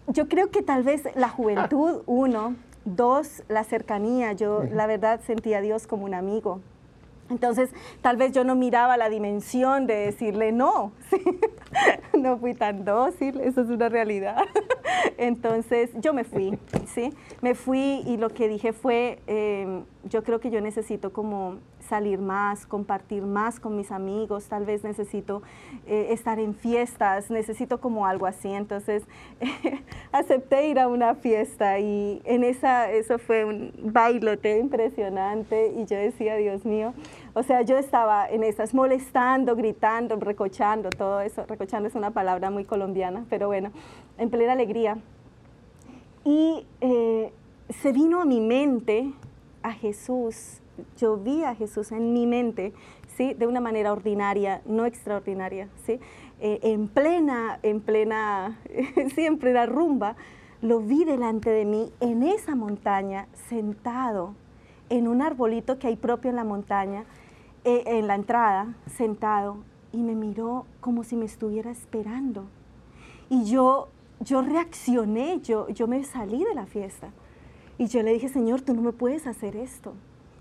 Yo 0.07 0.27
creo 0.27 0.49
que 0.49 0.63
tal 0.63 0.83
vez 0.83 1.03
la 1.15 1.29
juventud, 1.29 2.01
uno, 2.05 2.55
Dos, 2.85 3.41
la 3.47 3.63
cercanía. 3.63 4.33
Yo, 4.33 4.63
la 4.63 4.85
verdad, 4.85 5.19
sentía 5.25 5.57
a 5.57 5.61
Dios 5.61 5.87
como 5.87 6.05
un 6.05 6.13
amigo. 6.13 6.61
Entonces, 7.29 7.71
tal 8.01 8.17
vez 8.17 8.33
yo 8.33 8.43
no 8.43 8.55
miraba 8.55 8.97
la 8.97 9.09
dimensión 9.09 9.87
de 9.87 9.95
decirle 9.95 10.51
no, 10.51 10.91
no 12.13 12.37
fui 12.37 12.53
tan 12.53 12.85
dócil, 12.85 13.39
eso 13.41 13.61
es 13.61 13.69
una 13.69 13.89
realidad. 13.89 14.37
Entonces, 15.17 15.89
yo 15.95 16.13
me 16.13 16.23
fui, 16.23 16.57
¿sí? 16.85 17.13
Me 17.41 17.55
fui 17.55 18.03
y 18.05 18.17
lo 18.17 18.29
que 18.29 18.47
dije 18.47 18.73
fue, 18.73 19.19
eh, 19.25 19.83
yo 20.03 20.23
creo 20.23 20.39
que 20.39 20.51
yo 20.51 20.61
necesito 20.61 21.11
como 21.13 21.57
salir 21.85 22.19
más, 22.19 22.65
compartir 22.65 23.23
más 23.23 23.59
con 23.59 23.75
mis 23.75 23.91
amigos, 23.91 24.47
tal 24.47 24.65
vez 24.65 24.83
necesito 24.83 25.41
eh, 25.87 26.07
estar 26.11 26.39
en 26.39 26.53
fiestas, 26.53 27.29
necesito 27.29 27.79
como 27.79 28.05
algo 28.05 28.25
así. 28.25 28.49
Entonces 28.49 29.03
acepté 30.11 30.67
ir 30.67 30.79
a 30.79 30.87
una 30.87 31.15
fiesta 31.15 31.79
y 31.79 32.21
en 32.25 32.43
esa, 32.43 32.91
eso 32.91 33.17
fue 33.17 33.45
un 33.45 33.71
bailote 33.83 34.59
impresionante 34.59 35.73
y 35.75 35.85
yo 35.85 35.97
decía, 35.97 36.35
Dios 36.35 36.65
mío, 36.65 36.93
o 37.33 37.43
sea, 37.43 37.61
yo 37.61 37.77
estaba 37.77 38.27
en 38.29 38.43
esas 38.43 38.73
molestando, 38.73 39.55
gritando, 39.55 40.15
recochando, 40.15 40.89
todo 40.89 41.21
eso. 41.21 41.45
Recochando 41.45 41.87
es 41.87 41.95
una 41.95 42.11
palabra 42.11 42.49
muy 42.49 42.63
colombiana, 42.63 43.25
pero 43.29 43.47
bueno, 43.47 43.71
en 44.17 44.29
plena 44.29 44.53
alegría. 44.53 44.97
Y 46.23 46.65
eh, 46.81 47.31
se 47.69 47.91
vino 47.91 48.21
a 48.21 48.25
mi 48.25 48.39
mente 48.39 49.11
a 49.63 49.73
Jesús 49.73 50.61
yo 50.97 51.17
vi 51.17 51.43
a 51.43 51.55
Jesús 51.55 51.91
en 51.91 52.13
mi 52.13 52.27
mente, 52.27 52.73
¿sí? 53.15 53.33
De 53.33 53.47
una 53.47 53.61
manera 53.61 53.91
ordinaria, 53.91 54.61
no 54.65 54.85
extraordinaria, 54.85 55.69
¿sí? 55.85 55.99
Eh, 56.39 56.59
en 56.63 56.87
plena, 56.87 57.59
en 57.63 57.81
plena, 57.81 58.59
sí, 59.15 59.25
en 59.25 59.37
plena 59.37 59.65
rumba, 59.65 60.15
lo 60.61 60.79
vi 60.79 61.03
delante 61.05 61.49
de 61.49 61.65
mí 61.65 61.91
en 61.99 62.23
esa 62.23 62.55
montaña, 62.55 63.27
sentado 63.49 64.33
en 64.89 65.07
un 65.07 65.21
arbolito 65.21 65.79
que 65.79 65.87
hay 65.87 65.95
propio 65.95 66.29
en 66.29 66.35
la 66.35 66.43
montaña, 66.43 67.05
eh, 67.63 67.83
en 67.85 68.07
la 68.07 68.15
entrada, 68.15 68.75
sentado, 68.87 69.57
y 69.91 69.97
me 69.97 70.15
miró 70.15 70.65
como 70.81 71.03
si 71.03 71.15
me 71.15 71.25
estuviera 71.25 71.71
esperando. 71.71 72.45
Y 73.29 73.45
yo, 73.45 73.89
yo 74.19 74.41
reaccioné, 74.41 75.39
yo, 75.41 75.69
yo 75.69 75.87
me 75.87 76.03
salí 76.03 76.43
de 76.43 76.53
la 76.53 76.65
fiesta. 76.65 77.11
Y 77.77 77.87
yo 77.87 78.03
le 78.03 78.13
dije, 78.13 78.29
Señor, 78.29 78.61
tú 78.61 78.73
no 78.73 78.81
me 78.81 78.91
puedes 78.91 79.25
hacer 79.27 79.55
esto 79.55 79.93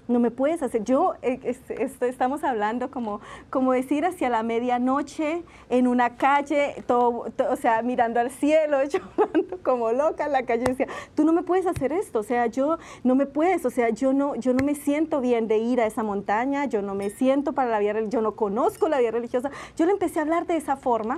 no 0.09 0.21
me 0.21 0.31
puedes 0.31 0.63
hacer. 0.63 0.85
Yo, 0.85 1.15
eh, 1.23 1.57
estamos 2.01 2.45
hablando 2.45 2.91
como, 2.91 3.21
como 3.51 3.73
decir 3.73 4.05
hacia 4.05 4.29
la 4.29 4.43
medianoche 4.43 5.43
en 5.71 5.87
una 5.87 6.17
calle, 6.17 6.83
todo, 6.87 7.27
o 7.51 7.57
sea, 7.57 7.83
mirando 7.83 8.21
al 8.21 8.31
cielo, 8.31 8.79
como 9.63 9.93
loca 9.93 10.27
en 10.27 10.33
la 10.33 10.45
calle, 10.45 10.65
decía, 10.65 10.89
tú 11.15 11.25
no 11.25 11.33
me 11.33 11.43
puedes 11.43 11.67
hacer 11.67 11.93
esto, 11.93 12.21
o 12.21 12.23
sea, 12.23 12.47
yo 12.47 12.79
no 13.03 13.15
me 13.15 13.27
puedes, 13.27 13.65
o 13.65 13.71
sea, 13.71 13.91
yo 13.91 14.13
no, 14.13 14.35
yo 14.37 14.53
no 14.53 14.65
me 14.65 14.75
siento 14.75 15.21
bien 15.21 15.49
de 15.49 15.59
ir 15.59 15.81
a 15.81 15.87
esa 15.87 16.03
montaña, 16.03 16.67
yo 16.67 16.83
no 16.83 16.95
me 16.95 17.11
siento 17.11 17.53
para 17.53 17.71
la 17.71 17.79
vida, 17.79 17.95
yo 18.09 18.21
no 18.21 18.37
conozco 18.37 18.89
la 18.89 18.99
vida 18.99 19.13
religiosa. 19.13 19.51
Yo 19.77 19.87
le 19.87 19.93
empecé 19.93 20.19
a 20.19 20.23
hablar 20.23 20.47
de 20.47 20.57
esa 20.57 20.77
forma 20.77 21.17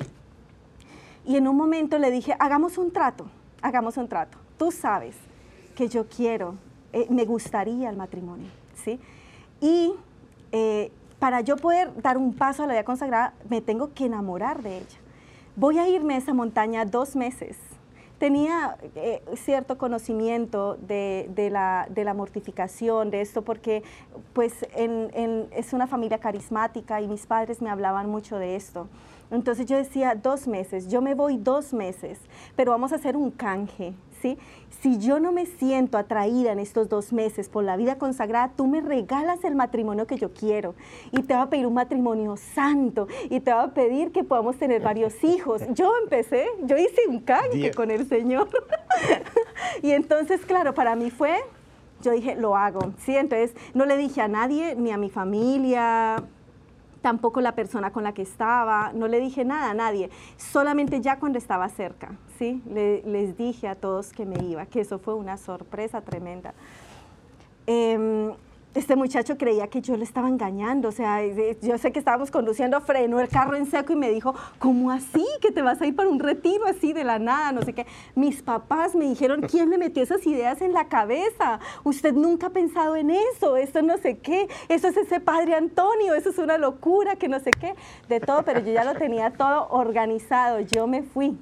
y 1.25 1.37
en 1.37 1.49
un 1.49 1.57
momento 1.57 1.99
le 1.99 2.11
dije, 2.11 2.37
hagamos 2.39 2.79
un 2.79 2.93
trato, 2.93 3.27
hagamos 3.63 3.97
un 3.97 4.09
trato. 4.09 4.39
Tú 4.59 4.71
sabes 4.71 5.17
que 5.75 5.89
yo 5.89 6.07
quiero, 6.07 6.55
eh, 6.93 7.07
me 7.11 7.25
gustaría 7.25 7.91
el 7.91 7.97
matrimonio 7.97 8.49
y 9.61 9.93
eh, 10.53 10.91
para 11.19 11.41
yo 11.41 11.57
poder 11.57 11.91
dar 12.03 12.19
un 12.19 12.35
paso 12.35 12.63
a 12.63 12.67
la 12.67 12.75
vida 12.75 12.85
consagrada, 12.85 13.35
me 13.49 13.61
tengo 13.61 13.93
que 13.95 14.07
enamorar 14.07 14.63
de 14.63 14.79
ella. 14.79 14.99
Voy 15.57 15.79
a 15.79 15.89
irme 15.89 16.15
a 16.15 16.19
esa 16.19 16.35
montaña 16.35 16.85
dos 16.85 17.17
meses. 17.17 17.57
Tenía 18.19 18.79
eh, 18.95 19.23
cierto 19.35 19.77
conocimiento 19.77 20.77
de, 20.77 21.49
la, 21.51 22.15
mortificación, 22.15 23.11
de 23.11 23.21
esto, 23.21 23.43
porque 23.43 23.83
pues 24.33 24.67
es 24.75 25.73
una 25.73 25.87
familia 25.87 26.19
carismática 26.19 27.01
y 27.03 27.09
mis 27.09 27.27
padres 27.27 27.61
me 27.61 27.69
hablaban 27.69 28.09
mucho 28.09 28.39
de 28.39 28.57
esto. 28.57 28.89
Entonces 29.31 29.67
yo 29.67 29.77
decía, 29.77 30.15
dos 30.15 30.47
meses, 30.47 30.89
yo 30.89 31.03
me 31.03 31.15
voy 31.15 31.37
dos 31.37 31.73
meses, 31.73 32.19
pero 32.55 32.71
vamos 32.71 32.93
a 32.93 32.97
hacer 32.97 33.17
un 33.17 33.31
canje, 33.31 33.95
¿sí? 34.27 34.39
Si 34.81 34.99
yo 34.99 35.21
no 35.21 35.33
me 35.33 35.47
siento 35.47 35.99
atraída 35.99 36.53
en 36.53 36.59
estos 36.59 36.89
dos 36.89 37.13
meses 37.13 37.49
por 37.49 37.65
la 37.65 37.77
vida 37.77 37.97
consagrada, 37.97 38.53
tú 38.57 38.67
me 38.67 38.81
regalas 38.81 39.43
el 39.45 39.55
matrimonio 39.55 40.07
que 40.07 40.17
yo 40.17 40.33
quiero 40.33 40.75
y 41.13 41.23
te 41.23 41.35
va 41.35 41.43
a 41.43 41.51
pedir 41.51 41.67
un 41.67 41.75
matrimonio 41.75 42.37
santo 42.37 43.09
y 43.31 43.41
te 43.41 43.53
va 43.53 43.63
a 43.63 43.75
pedir 43.75 44.13
que 44.13 44.25
podamos 44.25 44.57
tener 44.57 44.83
varios 44.83 45.13
hijos. 45.25 45.63
Yo 45.71 45.93
empecé, 46.03 46.47
yo 46.65 46.77
hice 46.77 47.03
un 47.09 47.21
canje 47.21 47.71
con 47.73 47.91
el 47.91 48.09
Señor. 48.09 48.49
y 49.83 49.93
entonces, 49.93 50.45
claro, 50.45 50.75
para 50.75 50.97
mí 50.97 51.11
fue 51.11 51.37
yo 52.03 52.13
dije, 52.13 52.37
lo 52.37 52.57
hago, 52.57 52.93
¿sí? 52.99 53.17
Entonces 53.17 53.55
no 53.73 53.87
le 53.87 53.97
dije 53.97 54.21
a 54.21 54.29
nadie, 54.29 54.75
ni 54.77 54.93
a 54.93 54.99
mi 54.99 55.09
familia, 55.09 56.23
tampoco 57.07 57.41
la 57.41 57.53
persona 57.53 57.93
con 57.93 58.03
la 58.03 58.13
que 58.13 58.23
estaba, 58.23 58.91
no 58.93 59.07
le 59.07 59.21
dije 59.21 59.45
nada 59.45 59.71
a 59.71 59.75
nadie, 59.75 60.11
solamente 60.37 61.01
ya 61.01 61.21
cuando 61.21 61.39
estaba 61.39 61.69
cerca, 61.69 62.17
¿sí? 62.37 62.61
les 62.67 63.39
dije 63.39 63.69
a 63.69 63.77
todos 63.77 64.13
que 64.13 64.27
me 64.27 64.45
iba, 64.45 64.67
que 64.67 64.81
eso 64.81 64.99
fue 64.99 65.15
una 65.15 65.37
sorpresa 65.37 66.01
tremenda. 66.01 66.53
Em, 67.65 68.33
este 68.77 68.95
muchacho 68.95 69.39
creía 69.39 69.69
que 69.69 69.81
yo 69.81 69.97
le 69.97 70.05
estaba 70.05 70.29
engañando, 70.29 70.89
o 70.89 70.93
sea, 70.93 71.21
yo 71.63 71.79
sé 71.79 71.93
que 71.93 71.99
estábamos 71.99 72.31
conduciendo, 72.31 72.81
frenó 72.83 73.21
el 73.21 73.29
carro 73.29 73.57
en 73.57 73.67
seco 73.67 73.95
y 73.95 73.97
me 73.97 74.11
dijo, 74.11 74.35
¿cómo 74.59 74.91
así? 74.91 75.25
Que 75.41 75.51
te 75.51 75.63
vas 75.63 75.81
a 75.81 75.87
ir 75.87 75.97
para 75.97 76.11
un 76.11 76.19
retiro 76.19 76.67
así 76.67 76.93
de 76.93 77.03
la 77.03 77.19
nada, 77.19 77.53
no 77.53 77.63
sé 77.63 77.73
qué. 77.73 77.87
Mis 78.15 78.43
papás 78.43 78.95
me 78.95 79.07
dijeron, 79.07 79.41
¿quién 79.43 79.71
le 79.71 79.79
metió 79.79 80.03
esas 80.03 80.27
ideas 80.27 80.61
en 80.61 80.75
la 80.75 80.89
cabeza? 80.89 81.59
Usted 81.85 82.13
nunca 82.13 82.49
ha 82.49 82.51
pensado 82.51 82.97
en 82.97 83.11
eso, 83.11 83.57
esto 83.57 83.81
no 83.81 83.97
sé 83.97 84.19
qué, 84.19 84.47
eso 84.69 84.89
es 84.89 84.97
ese 84.97 85.21
padre 85.21 85.55
Antonio, 85.55 86.15
eso 86.15 86.31
es 86.31 86.39
una 86.39 86.59
locura, 86.59 87.17
que 87.17 87.29
no 87.29 87.41
sé 87.41 87.51
qué, 87.51 87.75
de 88.09 88.21
todo, 88.21 88.43
pero 88.43 88.61
yo 88.61 88.73
ya 88.73 88.85
lo 88.85 88.95
tenía 88.95 89.31
todo 89.31 89.69
organizado, 89.71 90.61
yo 90.61 90.87
me 90.87 91.03
fui. 91.03 91.39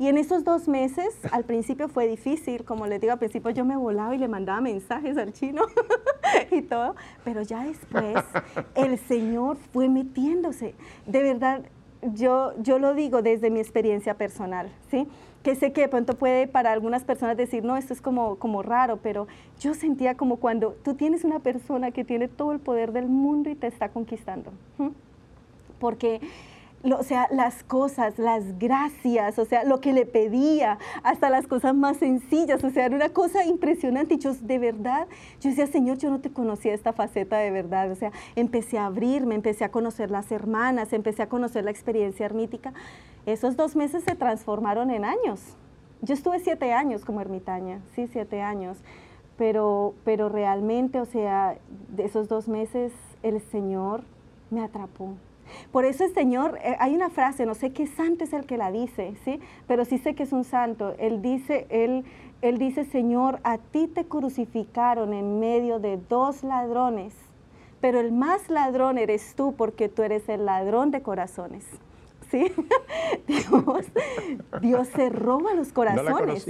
Y 0.00 0.08
en 0.08 0.16
esos 0.16 0.44
dos 0.44 0.66
meses, 0.66 1.14
al 1.30 1.44
principio 1.44 1.86
fue 1.86 2.08
difícil, 2.08 2.64
como 2.64 2.86
les 2.86 3.02
digo, 3.02 3.12
al 3.12 3.18
principio 3.18 3.50
yo 3.50 3.66
me 3.66 3.76
volaba 3.76 4.14
y 4.14 4.18
le 4.18 4.28
mandaba 4.28 4.62
mensajes 4.62 5.18
al 5.18 5.34
chino 5.34 5.64
y 6.50 6.62
todo, 6.62 6.96
pero 7.22 7.42
ya 7.42 7.64
después 7.64 8.24
el 8.76 8.98
Señor 8.98 9.58
fue 9.74 9.90
metiéndose. 9.90 10.74
De 11.06 11.22
verdad, 11.22 11.66
yo, 12.14 12.54
yo 12.62 12.78
lo 12.78 12.94
digo 12.94 13.20
desde 13.20 13.50
mi 13.50 13.60
experiencia 13.60 14.14
personal, 14.14 14.72
¿sí? 14.90 15.06
que 15.42 15.54
sé 15.54 15.74
que 15.74 15.82
de 15.82 15.88
pronto 15.88 16.14
puede 16.14 16.48
para 16.48 16.72
algunas 16.72 17.04
personas 17.04 17.36
decir, 17.36 17.62
no, 17.62 17.76
esto 17.76 17.92
es 17.92 18.00
como, 18.00 18.36
como 18.36 18.62
raro, 18.62 19.00
pero 19.02 19.28
yo 19.58 19.74
sentía 19.74 20.16
como 20.16 20.36
cuando 20.36 20.76
tú 20.82 20.94
tienes 20.94 21.24
una 21.24 21.40
persona 21.40 21.90
que 21.90 22.06
tiene 22.06 22.26
todo 22.26 22.52
el 22.52 22.60
poder 22.60 22.92
del 22.92 23.06
mundo 23.06 23.50
y 23.50 23.54
te 23.54 23.66
está 23.66 23.90
conquistando. 23.90 24.50
Porque 25.78 26.22
o 26.82 27.02
sea, 27.02 27.28
las 27.30 27.62
cosas, 27.62 28.18
las 28.18 28.58
gracias, 28.58 29.38
o 29.38 29.44
sea, 29.44 29.64
lo 29.64 29.80
que 29.80 29.92
le 29.92 30.06
pedía, 30.06 30.78
hasta 31.02 31.28
las 31.28 31.46
cosas 31.46 31.74
más 31.74 31.98
sencillas, 31.98 32.64
o 32.64 32.70
sea, 32.70 32.86
era 32.86 32.96
una 32.96 33.10
cosa 33.10 33.44
impresionante. 33.44 34.14
Y 34.14 34.18
yo, 34.18 34.32
de 34.34 34.58
verdad, 34.58 35.06
yo 35.40 35.50
decía, 35.50 35.66
Señor, 35.66 35.98
yo 35.98 36.10
no 36.10 36.20
te 36.20 36.30
conocía 36.30 36.72
esta 36.72 36.92
faceta 36.92 37.36
de 37.38 37.50
verdad. 37.50 37.90
O 37.90 37.94
sea, 37.94 38.12
empecé 38.34 38.78
a 38.78 38.86
abrirme, 38.86 39.34
empecé 39.34 39.64
a 39.64 39.70
conocer 39.70 40.10
las 40.10 40.32
hermanas, 40.32 40.92
empecé 40.92 41.22
a 41.22 41.28
conocer 41.28 41.64
la 41.64 41.70
experiencia 41.70 42.24
ermítica. 42.24 42.72
Esos 43.26 43.56
dos 43.56 43.76
meses 43.76 44.02
se 44.04 44.14
transformaron 44.14 44.90
en 44.90 45.04
años. 45.04 45.40
Yo 46.00 46.14
estuve 46.14 46.40
siete 46.40 46.72
años 46.72 47.04
como 47.04 47.20
ermitaña, 47.20 47.80
sí, 47.94 48.08
siete 48.10 48.40
años. 48.40 48.78
Pero, 49.36 49.94
pero 50.04 50.28
realmente, 50.28 51.00
o 51.00 51.04
sea, 51.04 51.58
de 51.88 52.04
esos 52.04 52.28
dos 52.28 52.48
meses, 52.48 52.92
el 53.22 53.40
Señor 53.40 54.02
me 54.50 54.62
atrapó 54.62 55.14
por 55.72 55.84
eso 55.84 56.04
el 56.04 56.14
Señor, 56.14 56.58
eh, 56.62 56.76
hay 56.78 56.94
una 56.94 57.10
frase, 57.10 57.46
no 57.46 57.54
sé 57.54 57.70
qué 57.70 57.86
santo 57.86 58.24
es 58.24 58.32
el 58.32 58.46
que 58.46 58.56
la 58.56 58.70
dice, 58.70 59.14
¿sí? 59.24 59.40
Pero 59.66 59.84
sí 59.84 59.98
sé 59.98 60.14
que 60.14 60.24
es 60.24 60.32
un 60.32 60.44
santo. 60.44 60.94
Él 60.98 61.22
dice, 61.22 61.66
él, 61.70 62.04
él 62.42 62.58
dice, 62.58 62.84
Señor, 62.84 63.40
a 63.44 63.58
ti 63.58 63.86
te 63.86 64.04
crucificaron 64.04 65.12
en 65.12 65.40
medio 65.40 65.78
de 65.78 65.98
dos 66.08 66.42
ladrones, 66.42 67.14
pero 67.80 68.00
el 68.00 68.12
más 68.12 68.48
ladrón 68.50 68.98
eres 68.98 69.34
tú 69.34 69.54
porque 69.56 69.88
tú 69.88 70.02
eres 70.02 70.28
el 70.28 70.44
ladrón 70.46 70.90
de 70.90 71.02
corazones. 71.02 71.66
¿Sí? 72.30 72.52
Dios, 73.26 73.86
Dios 74.60 74.88
se 74.88 75.08
roba 75.08 75.54
los 75.54 75.72
corazones. 75.72 76.46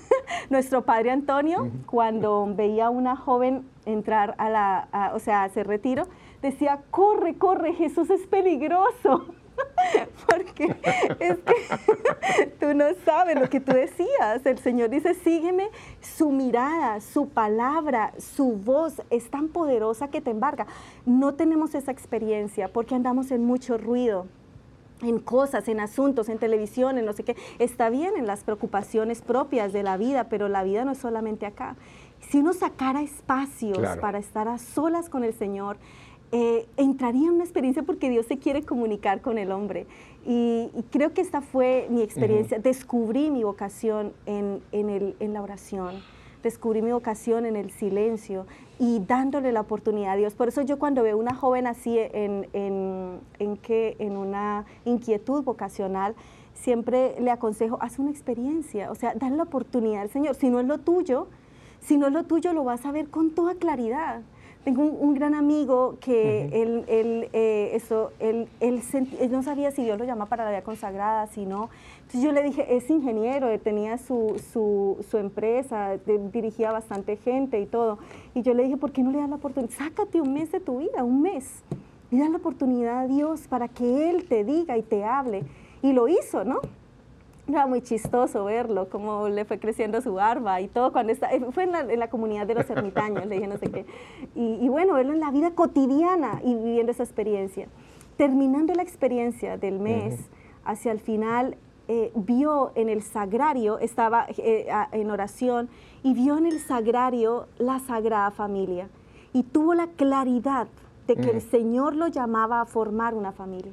Nuestro 0.50 0.84
padre 0.84 1.10
Antonio, 1.10 1.70
cuando 1.86 2.46
veía 2.54 2.86
a 2.86 2.90
una 2.90 3.16
joven 3.16 3.66
entrar 3.84 4.34
a 4.38 4.48
la, 4.48 5.12
o 5.14 5.18
sea, 5.18 5.42
a 5.42 5.44
hacer 5.44 5.66
retiro, 5.66 6.06
decía, 6.40 6.82
corre, 6.90 7.36
corre, 7.36 7.74
Jesús 7.74 8.10
es 8.10 8.26
peligroso. 8.26 9.26
Porque 10.28 10.74
es 11.20 11.38
que 11.38 12.46
tú 12.58 12.74
no 12.74 12.86
sabes 13.04 13.38
lo 13.38 13.48
que 13.48 13.60
tú 13.60 13.72
decías. 13.72 14.44
El 14.44 14.58
Señor 14.58 14.90
dice, 14.90 15.14
sígueme, 15.14 15.70
su 16.00 16.30
mirada, 16.30 17.00
su 17.00 17.28
palabra, 17.28 18.12
su 18.18 18.56
voz 18.56 19.00
es 19.10 19.30
tan 19.30 19.48
poderosa 19.48 20.08
que 20.08 20.20
te 20.20 20.30
embarga. 20.30 20.66
No 21.06 21.34
tenemos 21.34 21.74
esa 21.74 21.92
experiencia 21.92 22.68
porque 22.68 22.94
andamos 22.94 23.30
en 23.30 23.44
mucho 23.44 23.78
ruido 23.78 24.26
en 25.04 25.18
cosas, 25.18 25.68
en 25.68 25.80
asuntos, 25.80 26.28
en 26.28 26.38
televisión, 26.38 26.98
en 26.98 27.04
no 27.04 27.12
sé 27.12 27.22
qué. 27.22 27.36
Está 27.58 27.90
bien 27.90 28.14
en 28.16 28.26
las 28.26 28.44
preocupaciones 28.44 29.22
propias 29.22 29.72
de 29.72 29.82
la 29.82 29.96
vida, 29.96 30.28
pero 30.28 30.48
la 30.48 30.62
vida 30.62 30.84
no 30.84 30.92
es 30.92 30.98
solamente 30.98 31.46
acá. 31.46 31.76
Si 32.30 32.38
uno 32.38 32.52
sacara 32.52 33.02
espacios 33.02 33.78
para 34.00 34.18
estar 34.18 34.48
a 34.48 34.58
solas 34.58 35.08
con 35.08 35.24
el 35.24 35.34
Señor, 35.34 35.76
eh, 36.32 36.66
entraría 36.76 37.28
en 37.28 37.34
una 37.34 37.44
experiencia 37.44 37.82
porque 37.84 38.10
Dios 38.10 38.26
se 38.26 38.38
quiere 38.38 38.62
comunicar 38.62 39.20
con 39.20 39.38
el 39.38 39.52
hombre. 39.52 39.86
Y, 40.26 40.70
creo 40.90 41.12
que 41.12 41.20
esta 41.20 41.42
fue 41.42 41.86
mi 41.90 42.02
experiencia. 42.02 42.58
Descubrí 42.58 43.30
mi 43.30 43.44
vocación 43.44 44.12
en, 44.26 44.62
el, 44.72 45.14
en 45.20 45.32
la 45.32 45.42
oración 45.42 46.02
descubrí 46.44 46.82
mi 46.82 46.92
vocación 46.92 47.46
en 47.46 47.56
el 47.56 47.70
silencio 47.70 48.46
y 48.78 49.00
dándole 49.00 49.50
la 49.50 49.62
oportunidad 49.62 50.12
a 50.12 50.16
Dios. 50.16 50.34
Por 50.34 50.48
eso 50.48 50.62
yo 50.62 50.78
cuando 50.78 51.02
veo 51.02 51.18
una 51.18 51.34
joven 51.34 51.66
así 51.66 51.98
en, 51.98 52.46
en, 52.52 53.56
que, 53.56 53.96
en 53.98 54.16
una 54.16 54.66
inquietud 54.84 55.42
vocacional, 55.42 56.14
siempre 56.52 57.16
le 57.18 57.30
aconsejo, 57.30 57.78
haz 57.80 57.98
una 57.98 58.10
experiencia, 58.10 58.90
o 58.90 58.94
sea, 58.94 59.14
dale 59.14 59.36
la 59.36 59.42
oportunidad 59.42 60.02
al 60.02 60.10
Señor. 60.10 60.36
Si 60.36 60.50
no 60.50 60.60
es 60.60 60.66
lo 60.66 60.78
tuyo, 60.78 61.26
si 61.80 61.96
no 61.96 62.06
es 62.06 62.12
lo 62.12 62.24
tuyo, 62.24 62.52
lo 62.52 62.62
vas 62.62 62.86
a 62.86 62.92
ver 62.92 63.08
con 63.08 63.30
toda 63.30 63.54
claridad. 63.54 64.20
Tengo 64.64 64.82
un, 64.82 65.14
gran 65.14 65.34
amigo 65.34 65.98
que 66.00 66.44
él, 66.46 66.84
él, 66.88 67.28
eh, 67.34 67.72
eso, 67.74 68.12
él, 68.18 68.48
él, 68.60 68.80
no 69.30 69.42
sabía 69.42 69.70
si 69.70 69.84
Dios 69.84 69.98
lo 69.98 70.06
llama 70.06 70.24
para 70.24 70.44
la 70.44 70.50
vida 70.50 70.62
consagrada, 70.62 71.26
si 71.26 71.44
no. 71.44 71.68
Entonces 71.98 72.22
yo 72.22 72.32
le 72.32 72.42
dije, 72.42 72.74
es 72.74 72.88
ingeniero, 72.88 73.46
tenía 73.60 73.98
su, 73.98 74.42
su, 74.52 75.04
su 75.10 75.18
empresa, 75.18 75.98
dirigía 76.32 76.72
bastante 76.72 77.16
gente 77.16 77.60
y 77.60 77.66
todo. 77.66 77.98
Y 78.34 78.40
yo 78.40 78.54
le 78.54 78.62
dije, 78.62 78.78
¿por 78.78 78.90
qué 78.90 79.02
no 79.02 79.10
le 79.10 79.18
das 79.18 79.28
la 79.28 79.36
oportunidad? 79.36 79.70
Sácate 79.70 80.22
un 80.22 80.32
mes 80.32 80.50
de 80.50 80.60
tu 80.60 80.78
vida, 80.78 81.04
un 81.04 81.20
mes. 81.20 81.62
Y 82.10 82.18
da 82.18 82.30
la 82.30 82.38
oportunidad 82.38 83.00
a 83.00 83.06
Dios 83.06 83.42
para 83.48 83.68
que 83.68 84.08
Él 84.08 84.24
te 84.26 84.44
diga 84.44 84.78
y 84.78 84.82
te 84.82 85.04
hable. 85.04 85.42
Y 85.82 85.92
lo 85.92 86.08
hizo, 86.08 86.42
¿no? 86.44 86.60
Era 87.46 87.66
muy 87.66 87.82
chistoso 87.82 88.44
verlo, 88.44 88.88
cómo 88.88 89.28
le 89.28 89.44
fue 89.44 89.58
creciendo 89.58 90.00
su 90.00 90.14
barba 90.14 90.62
y 90.62 90.68
todo. 90.68 90.92
cuando 90.92 91.12
está, 91.12 91.30
eh, 91.32 91.44
Fue 91.50 91.64
en 91.64 91.98
la, 91.98 92.08
comunidad 92.08 92.46
de 92.46 92.54
los 92.54 92.70
ermitaños, 92.70 93.26
le 93.26 93.34
dije 93.34 93.46
no 93.46 93.58
sé 93.58 93.70
qué. 93.70 93.84
Y, 94.34 94.68
bueno, 94.68 94.94
verlo 94.94 95.12
en 95.12 95.20
la 95.20 95.30
vida 95.30 95.50
cotidiana 95.50 96.40
y 96.42 96.54
viviendo 96.54 96.92
esa 96.92 97.02
experiencia. 97.02 97.68
Terminando 98.16 98.72
la 98.74 98.82
experiencia 98.82 99.58
del 99.58 99.78
mes, 99.78 100.30
hacia 100.64 100.92
el 100.92 101.00
final, 101.00 101.58
eh, 101.88 102.12
vio 102.14 102.72
en 102.76 102.88
el 102.88 103.02
sagrario, 103.02 103.78
estaba 103.78 104.26
eh, 104.38 104.66
en 104.92 105.10
oración, 105.10 105.68
y 106.02 106.14
vio 106.14 106.38
en 106.38 106.46
el 106.46 106.60
sagrario 106.60 107.46
la 107.58 107.78
Sagrada 107.80 108.30
Familia. 108.30 108.88
Y 109.34 109.42
tuvo 109.42 109.74
la 109.74 109.88
claridad 109.88 110.68
de 111.06 111.16
que 111.16 111.30
el 111.30 111.42
Señor 111.42 111.94
lo 111.94 112.06
llamaba 112.06 112.62
a 112.62 112.64
formar 112.64 113.14
una 113.14 113.32
familia. 113.32 113.72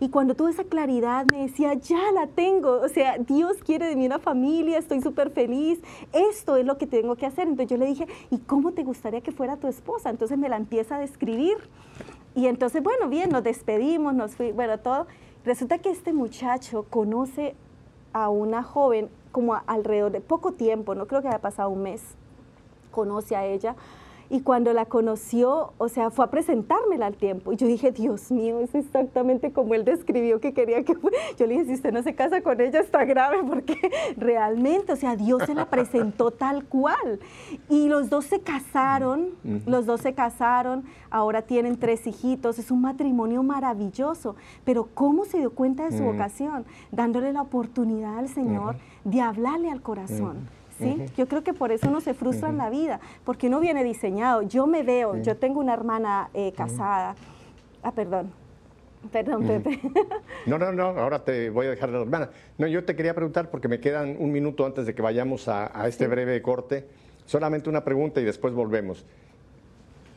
Y 0.00 0.08
cuando 0.08 0.34
tuve 0.34 0.50
esa 0.50 0.64
claridad 0.64 1.26
me 1.30 1.42
decía, 1.42 1.74
ya 1.74 2.10
la 2.12 2.26
tengo, 2.26 2.80
o 2.80 2.88
sea, 2.88 3.18
Dios 3.18 3.58
quiere 3.62 3.86
de 3.86 3.96
mí 3.96 4.06
una 4.06 4.18
familia, 4.18 4.78
estoy 4.78 5.02
súper 5.02 5.30
feliz, 5.30 5.78
esto 6.14 6.56
es 6.56 6.64
lo 6.64 6.78
que 6.78 6.86
tengo 6.86 7.16
que 7.16 7.26
hacer. 7.26 7.46
Entonces 7.46 7.68
yo 7.68 7.76
le 7.76 7.84
dije, 7.84 8.06
¿y 8.30 8.38
cómo 8.38 8.72
te 8.72 8.82
gustaría 8.82 9.20
que 9.20 9.30
fuera 9.30 9.58
tu 9.58 9.68
esposa? 9.68 10.08
Entonces 10.08 10.38
me 10.38 10.48
la 10.48 10.56
empieza 10.56 10.96
a 10.96 10.98
describir. 10.98 11.58
Y 12.34 12.46
entonces, 12.46 12.82
bueno, 12.82 13.10
bien, 13.10 13.28
nos 13.28 13.44
despedimos, 13.44 14.14
nos 14.14 14.36
fui, 14.36 14.52
bueno, 14.52 14.78
todo. 14.78 15.06
Resulta 15.44 15.76
que 15.78 15.90
este 15.90 16.14
muchacho 16.14 16.86
conoce 16.88 17.54
a 18.14 18.30
una 18.30 18.62
joven 18.62 19.10
como 19.32 19.60
alrededor 19.66 20.12
de 20.12 20.22
poco 20.22 20.52
tiempo, 20.52 20.94
no 20.94 21.06
creo 21.06 21.20
que 21.20 21.28
haya 21.28 21.40
pasado 21.40 21.68
un 21.68 21.82
mes, 21.82 22.02
conoce 22.90 23.36
a 23.36 23.44
ella 23.44 23.76
y 24.30 24.42
cuando 24.42 24.72
la 24.72 24.86
conoció, 24.86 25.72
o 25.76 25.88
sea, 25.88 26.10
fue 26.10 26.24
a 26.24 26.30
presentármela 26.30 27.06
al 27.06 27.16
tiempo. 27.16 27.52
Y 27.52 27.56
yo 27.56 27.66
dije, 27.66 27.90
Dios 27.90 28.30
mío, 28.30 28.60
es 28.60 28.72
exactamente 28.76 29.52
como 29.52 29.74
él 29.74 29.84
describió 29.84 30.40
que 30.40 30.54
quería 30.54 30.84
que 30.84 30.94
fuera. 30.94 31.18
Yo 31.36 31.46
le 31.46 31.54
dije, 31.54 31.66
si 31.66 31.74
usted 31.74 31.92
no 31.92 32.00
se 32.04 32.14
casa 32.14 32.40
con 32.40 32.60
ella, 32.60 32.78
está 32.78 33.04
grave, 33.04 33.38
porque 33.48 33.76
realmente, 34.16 34.92
o 34.92 34.96
sea, 34.96 35.16
Dios 35.16 35.42
se 35.46 35.54
la 35.54 35.68
presentó 35.68 36.30
tal 36.30 36.64
cual. 36.64 37.18
Y 37.68 37.88
los 37.88 38.08
dos 38.08 38.24
se 38.24 38.40
casaron, 38.40 39.30
los 39.66 39.84
dos 39.84 40.00
se 40.00 40.14
casaron, 40.14 40.84
ahora 41.10 41.42
tienen 41.42 41.76
tres 41.76 42.06
hijitos, 42.06 42.60
es 42.60 42.70
un 42.70 42.82
matrimonio 42.82 43.42
maravilloso. 43.42 44.36
Pero 44.64 44.88
¿cómo 44.94 45.24
se 45.24 45.38
dio 45.38 45.52
cuenta 45.56 45.90
de 45.90 45.98
su 45.98 46.04
vocación? 46.04 46.66
Dándole 46.92 47.32
la 47.32 47.42
oportunidad 47.42 48.18
al 48.18 48.28
Señor 48.28 48.76
de 49.02 49.20
hablarle 49.20 49.72
al 49.72 49.82
corazón. 49.82 50.59
¿Sí? 50.80 51.06
Yo 51.16 51.28
creo 51.28 51.42
que 51.44 51.52
por 51.52 51.70
eso 51.72 51.88
uno 51.88 52.00
se 52.00 52.14
frustra 52.14 52.48
en 52.48 52.58
la 52.58 52.70
vida, 52.70 53.00
porque 53.24 53.46
uno 53.46 53.60
viene 53.60 53.84
diseñado. 53.84 54.42
Yo 54.42 54.66
me 54.66 54.82
veo, 54.82 55.16
yo 55.22 55.36
tengo 55.36 55.60
una 55.60 55.74
hermana 55.74 56.30
eh, 56.34 56.52
casada. 56.56 57.14
Ah, 57.82 57.92
perdón. 57.92 58.32
Perdón, 59.12 59.46
Pepe. 59.46 59.80
No, 60.46 60.58
no, 60.58 60.72
no, 60.72 60.84
ahora 60.84 61.24
te 61.24 61.50
voy 61.50 61.66
a 61.66 61.70
dejar 61.70 61.90
de 61.90 61.96
la 61.96 62.02
hermana. 62.02 62.30
No, 62.58 62.66
yo 62.66 62.84
te 62.84 62.94
quería 62.94 63.14
preguntar, 63.14 63.50
porque 63.50 63.68
me 63.68 63.80
quedan 63.80 64.16
un 64.18 64.30
minuto 64.30 64.66
antes 64.66 64.86
de 64.86 64.94
que 64.94 65.02
vayamos 65.02 65.48
a, 65.48 65.86
este 65.86 66.06
breve 66.06 66.40
corte, 66.42 66.86
solamente 67.24 67.70
una 67.70 67.82
pregunta 67.82 68.20
y 68.20 68.24
después 68.24 68.52
volvemos. 68.52 69.04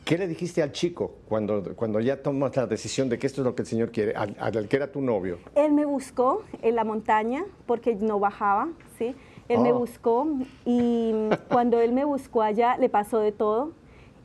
¿Qué 0.04 0.18
le 0.18 0.26
dijiste 0.28 0.62
al 0.62 0.72
chico 0.72 1.14
cuando, 1.28 1.74
cuando 1.76 1.98
ya 1.98 2.22
tomas 2.22 2.54
la 2.56 2.66
decisión 2.66 3.08
de 3.08 3.18
que 3.18 3.26
esto 3.26 3.40
es 3.40 3.46
lo 3.46 3.54
que 3.54 3.62
el 3.62 3.68
Señor 3.68 3.90
quiere, 3.90 4.14
al, 4.14 4.36
al 4.38 4.68
que 4.68 4.76
era 4.76 4.92
tu 4.92 5.00
novio? 5.00 5.38
Él 5.54 5.72
me 5.72 5.86
buscó 5.86 6.44
en 6.60 6.74
la 6.74 6.84
montaña 6.84 7.44
porque 7.66 7.94
no 7.94 8.20
bajaba, 8.20 8.68
¿sí? 8.98 9.14
Él 9.48 9.60
me 9.60 9.72
oh. 9.72 9.78
buscó 9.80 10.26
y 10.64 11.12
cuando 11.50 11.78
él 11.80 11.92
me 11.92 12.04
buscó 12.04 12.42
allá 12.42 12.76
le 12.76 12.88
pasó 12.88 13.18
de 13.18 13.32
todo. 13.32 13.72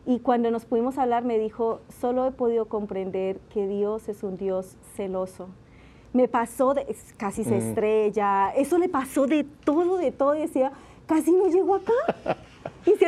Y 0.05 0.19
cuando 0.19 0.49
nos 0.49 0.65
pudimos 0.65 0.97
hablar 0.97 1.23
me 1.23 1.37
dijo, 1.37 1.81
solo 1.99 2.25
he 2.25 2.31
podido 2.31 2.65
comprender 2.65 3.39
que 3.53 3.67
Dios 3.67 4.09
es 4.09 4.23
un 4.23 4.37
Dios 4.37 4.75
celoso. 4.95 5.49
Me 6.13 6.27
pasó, 6.27 6.73
de, 6.73 6.95
casi 7.17 7.43
se 7.43 7.51
mm. 7.51 7.69
estrella, 7.69 8.49
eso 8.55 8.79
le 8.79 8.89
pasó 8.89 9.27
de 9.27 9.43
todo, 9.43 9.97
de 9.97 10.11
todo. 10.11 10.35
Y 10.35 10.41
decía, 10.41 10.71
casi 11.05 11.31
no 11.31 11.47
llego 11.47 11.75
acá. 11.75 11.93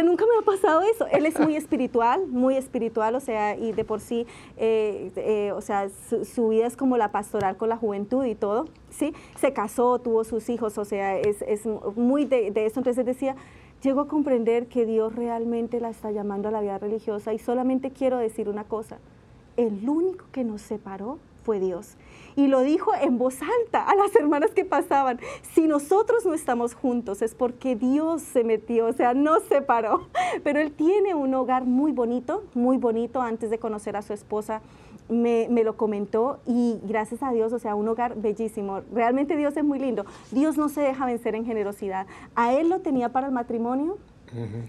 Nunca 0.03 0.25
me 0.25 0.39
ha 0.39 0.45
pasado 0.45 0.81
eso. 0.81 1.07
Él 1.07 1.25
es 1.25 1.39
muy 1.39 1.55
espiritual, 1.55 2.27
muy 2.27 2.55
espiritual, 2.55 3.15
o 3.15 3.19
sea, 3.19 3.55
y 3.55 3.71
de 3.71 3.83
por 3.83 3.99
sí, 3.99 4.25
eh, 4.57 5.11
eh, 5.15 5.51
o 5.53 5.61
sea, 5.61 5.89
su, 5.89 6.49
vida 6.49 6.67
es 6.67 6.77
como 6.77 6.97
la 6.97 7.11
pastoral 7.11 7.57
con 7.57 7.69
la 7.69 7.77
juventud 7.77 8.25
y 8.25 8.35
todo, 8.35 8.67
¿sí? 8.89 9.13
Se 9.35 9.53
casó, 9.53 9.99
tuvo 9.99 10.23
sus 10.23 10.49
hijos, 10.49 10.77
o 10.77 10.85
sea, 10.85 11.17
es, 11.17 11.41
es 11.41 11.65
muy 11.95 12.25
de, 12.25 12.51
de 12.51 12.65
eso. 12.65 12.79
Entonces 12.79 13.05
decía, 13.05 13.35
llego 13.81 14.01
a 14.01 14.07
comprender 14.07 14.67
que 14.67 14.85
Dios 14.85 15.15
realmente 15.15 15.79
la 15.79 15.89
está 15.89 16.11
llamando 16.11 16.49
a 16.49 16.51
la 16.51 16.61
vida 16.61 16.77
religiosa 16.77 17.33
y 17.33 17.39
solamente 17.39 17.91
quiero 17.91 18.17
decir 18.17 18.49
una 18.49 18.63
cosa, 18.63 18.99
el 19.57 19.87
único 19.87 20.25
que 20.31 20.43
nos 20.43 20.61
separó 20.61 21.17
fue 21.43 21.59
Dios 21.59 21.95
y 22.35 22.47
lo 22.47 22.61
dijo 22.61 22.91
en 22.99 23.17
voz 23.17 23.37
alta 23.41 23.83
a 23.83 23.95
las 23.95 24.15
hermanas 24.15 24.51
que 24.51 24.65
pasaban. 24.65 25.19
Si 25.53 25.67
nosotros 25.67 26.25
no 26.25 26.33
estamos 26.33 26.73
juntos 26.73 27.21
es 27.21 27.35
porque 27.35 27.75
Dios 27.75 28.21
se 28.21 28.43
metió, 28.43 28.87
o 28.87 28.93
sea, 28.93 29.13
no 29.13 29.39
se 29.41 29.61
paró. 29.61 30.07
Pero 30.43 30.59
él 30.59 30.71
tiene 30.71 31.13
un 31.13 31.33
hogar 31.33 31.65
muy 31.65 31.91
bonito, 31.91 32.43
muy 32.53 32.77
bonito. 32.77 33.21
Antes 33.21 33.49
de 33.49 33.59
conocer 33.59 33.95
a 33.95 34.01
su 34.01 34.13
esposa 34.13 34.61
me, 35.09 35.47
me, 35.49 35.63
lo 35.63 35.75
comentó 35.75 36.39
y 36.45 36.79
gracias 36.83 37.21
a 37.21 37.31
Dios, 37.31 37.51
o 37.51 37.59
sea, 37.59 37.75
un 37.75 37.87
hogar 37.87 38.15
bellísimo. 38.15 38.81
Realmente 38.93 39.35
Dios 39.35 39.55
es 39.57 39.63
muy 39.63 39.79
lindo. 39.79 40.05
Dios 40.31 40.57
no 40.57 40.69
se 40.69 40.81
deja 40.81 41.05
vencer 41.05 41.35
en 41.35 41.45
generosidad. 41.45 42.07
A 42.35 42.53
él 42.53 42.69
lo 42.69 42.79
tenía 42.79 43.09
para 43.09 43.27
el 43.27 43.33
matrimonio, 43.33 43.97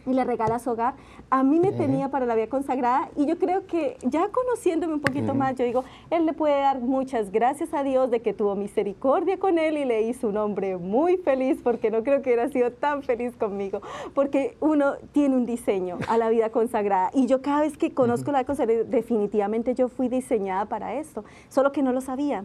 y 0.07 0.13
le 0.13 0.25
regala 0.25 0.59
su 0.59 0.71
hogar. 0.71 0.95
A 1.31 1.43
mí 1.43 1.61
me 1.61 1.73
tenía 1.73 2.11
para 2.11 2.27
la 2.27 2.35
vida 2.35 2.49
consagrada 2.49 3.09
y 3.17 3.27
yo 3.27 3.39
creo 3.39 3.67
que 3.67 3.97
ya 4.03 4.29
conociéndome 4.29 4.95
un 4.95 5.01
poquito 5.01 5.35
más, 5.35 5.55
yo 5.57 5.65
digo, 5.65 5.85
él 6.11 6.27
le 6.27 6.33
puede 6.33 6.61
dar 6.61 6.81
muchas 6.81 7.31
gracias 7.31 7.73
a 7.75 7.83
Dios 7.83 8.11
de 8.11 8.21
que 8.21 8.33
tuvo 8.33 8.55
misericordia 8.57 9.39
con 9.39 9.59
él 9.59 9.79
y 9.79 9.85
le 9.85 10.03
hizo 10.03 10.29
un 10.29 10.37
hombre 10.37 10.77
muy 10.77 11.17
feliz 11.17 11.61
porque 11.63 11.91
no 11.91 12.03
creo 12.03 12.23
que 12.23 12.31
hubiera 12.31 12.49
sido 12.49 12.73
tan 12.73 13.03
feliz 13.03 13.37
conmigo, 13.37 13.81
porque 14.15 14.57
uno 14.61 14.95
tiene 15.13 15.37
un 15.37 15.47
diseño 15.47 15.99
a 16.09 16.19
la 16.19 16.29
vida 16.29 16.51
consagrada 16.51 17.11
y 17.15 17.27
yo 17.27 17.43
cada 17.43 17.61
vez 17.61 17.77
que 17.77 17.93
conozco 17.93 18.33
la 18.33 18.39
vida 18.39 18.47
consagrada, 18.47 18.85
definitivamente 18.85 19.75
yo 19.75 19.89
fui 19.89 20.09
diseñada 20.09 20.67
para 20.67 20.95
esto, 20.95 21.25
solo 21.49 21.73
que 21.73 21.83
no 21.83 21.93
lo 21.93 22.01
sabía. 22.01 22.45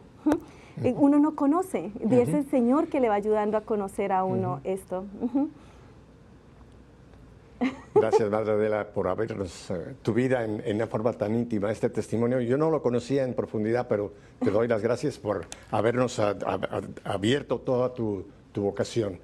Uno 0.96 1.18
no 1.18 1.34
conoce, 1.34 1.92
y 2.08 2.16
es 2.16 2.30
el 2.30 2.46
Señor 2.52 2.88
que 2.88 3.00
le 3.00 3.10
va 3.10 3.16
ayudando 3.16 3.58
a 3.58 3.62
conocer 3.62 4.12
a 4.12 4.24
uno 4.24 4.60
esto. 4.64 5.06
Gracias, 7.96 8.30
Madre 8.30 8.52
Adela, 8.52 8.88
por 8.94 9.08
habernos 9.08 9.72
eh, 9.72 9.96
tu 10.02 10.14
vida 10.14 10.44
en, 10.44 10.62
en, 10.66 10.76
una 10.76 10.88
forma 10.88 11.14
tan 11.14 11.36
íntima, 11.36 11.72
este 11.72 11.90
testimonio. 11.90 12.40
Yo 12.42 12.58
no 12.58 12.70
lo 12.70 12.82
conocía 12.82 13.24
en 13.24 13.34
profundidad, 13.34 13.88
pero 13.88 14.14
te 14.40 14.52
doy 14.52 14.68
las 14.68 14.82
gracias 14.82 15.18
por 15.18 15.46
habernos 15.72 16.20
abierto 17.04 17.60
toda 17.60 17.94
tu, 17.94 18.26
vocación. 18.56 19.20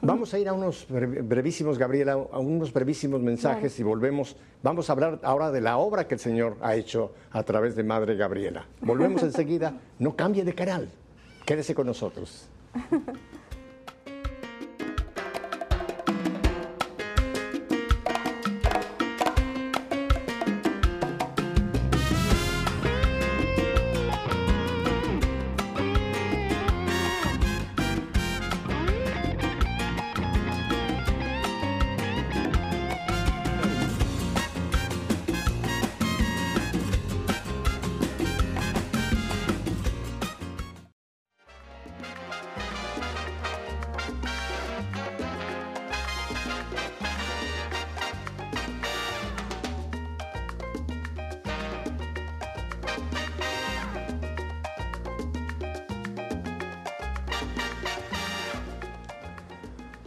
Vamos 0.00 0.32
a 0.32 0.38
ir 0.38 0.48
a 0.48 0.54
unos 0.54 0.86
brevísimos, 0.88 1.76
Gabriela, 1.76 2.12
a 2.12 2.38
unos 2.38 2.72
brevísimos 2.72 3.20
mensajes 3.20 3.78
y 3.78 3.82
volvemos. 3.82 4.36
Vamos 4.62 4.88
a 4.88 4.94
hablar 4.94 5.20
ahora 5.22 5.50
de 5.50 5.60
la 5.60 5.76
obra 5.76 6.08
que 6.08 6.14
el 6.14 6.20
Señor 6.20 6.56
ha 6.62 6.76
hecho 6.76 7.12
a 7.30 7.42
través 7.42 7.76
de 7.76 7.84
Madre 7.84 8.16
Gabriela. 8.16 8.66
Volvemos 8.80 9.22
enseguida. 9.22 9.74
No 9.98 10.16
cambie 10.16 10.44
de 10.44 10.54
canal. 10.54 10.88
Quédese 11.44 11.74
con 11.74 11.86
nosotros. 11.86 12.48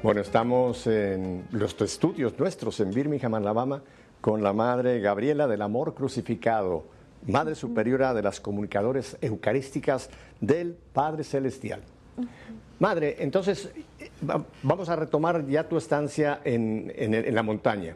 Bueno, 0.04 0.20
estamos 0.20 0.86
en 0.86 1.46
los 1.52 1.80
estudios 1.80 2.38
nuestros 2.38 2.78
en 2.82 2.92
Birmingham, 2.92 3.36
Alabama, 3.36 3.82
con 4.20 4.44
la 4.44 4.52
Madre 4.52 5.00
Gabriela 5.00 5.48
del 5.48 5.62
Amor 5.62 5.94
Crucificado, 5.94 6.84
Madre 7.26 7.56
Superiora 7.56 8.14
de 8.14 8.22
las 8.22 8.42
Comunicadores 8.42 9.16
Eucarísticas 9.22 10.10
del 10.42 10.76
Padre 10.92 11.24
Celestial. 11.24 11.84
Madre, 12.80 13.16
entonces 13.20 13.72
vamos 14.62 14.90
a 14.90 14.98
retomar 14.98 15.48
ya 15.48 15.70
tu 15.70 15.78
estancia 15.78 16.42
en, 16.44 16.92
la 17.34 17.42
montaña. 17.42 17.96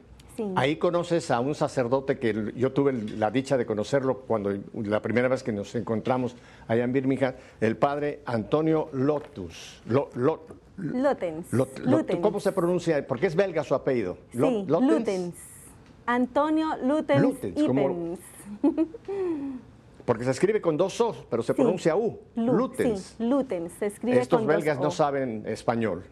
Ahí 0.56 0.78
conoces 0.78 1.30
a 1.30 1.41
un 1.41 1.56
sacerdote 1.56 2.20
que 2.20 2.54
yo 2.56 2.72
tuve 2.72 2.93
la 2.93 3.32
dicha 3.32 3.58
de 3.58 3.65
conocerlo 3.65 4.20
cuando 4.20 4.58
la 4.76 5.02
primera 5.02 5.28
vez 5.28 5.43
que 5.43 5.52
nos 5.52 5.76
encontramos 5.76 6.38
allá 6.70 6.86
en 6.86 6.93
Birmingham, 6.93 7.34
el 7.60 7.76
padre 7.76 8.22
Antonio 8.26 8.88
Lotus. 8.93 9.82
Lutens. 10.78 11.48
¿Cómo 12.22 12.40
se 12.40 12.52
pronuncia? 12.52 13.06
Porque 13.06 13.28
es 13.28 13.36
belga 13.36 13.63
su 13.63 13.76
apellido. 13.76 14.18
Sí, 14.32 14.66
Lutens. 14.68 15.36
Antonio 16.06 16.70
Lutens, 16.84 17.22
Lutens 17.22 18.20
porque 20.08 20.24
se 20.24 20.32
escribe 20.32 20.62
con 20.62 20.78
dos 20.78 21.02
O, 21.02 21.13
pero 21.30 21.44
se 21.44 21.54
pronuncia 21.54 21.98
U. 21.98 22.18
Lutens. 22.36 23.16
Sí, 23.18 23.24
Lutens, 23.26 23.74
se 23.74 23.88
escribe 23.88 24.18
Estos 24.18 24.40
con 24.40 24.48
belgas 24.48 24.78
dos 24.78 24.86
no 24.86 24.92
saben 24.92 25.44
español. 25.46 26.06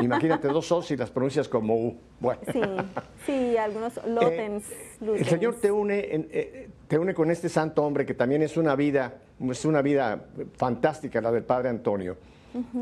Imagínate 0.00 0.46
dos 0.46 0.70
O 0.70 0.84
y 0.88 0.96
las 0.96 1.10
pronuncias 1.10 1.48
como 1.48 1.74
U. 1.74 1.96
Bueno. 2.20 2.40
Sí, 2.52 2.60
sí, 3.26 3.56
algunos 3.56 3.96
Lutens, 4.06 4.64
El 5.00 5.26
Señor 5.26 5.56
te 5.56 5.72
une, 5.72 5.98
eh, 5.98 6.70
te 6.86 6.96
une 6.96 7.12
con 7.12 7.28
este 7.32 7.48
santo 7.48 7.82
hombre 7.82 8.06
que 8.06 8.14
también 8.14 8.42
es 8.42 8.56
una 8.56 8.76
vida, 8.76 9.14
es 9.50 9.64
una 9.64 9.82
vida 9.82 10.26
fantástica, 10.56 11.20
la 11.20 11.32
del 11.32 11.42
Padre 11.42 11.70
Antonio. 11.70 12.16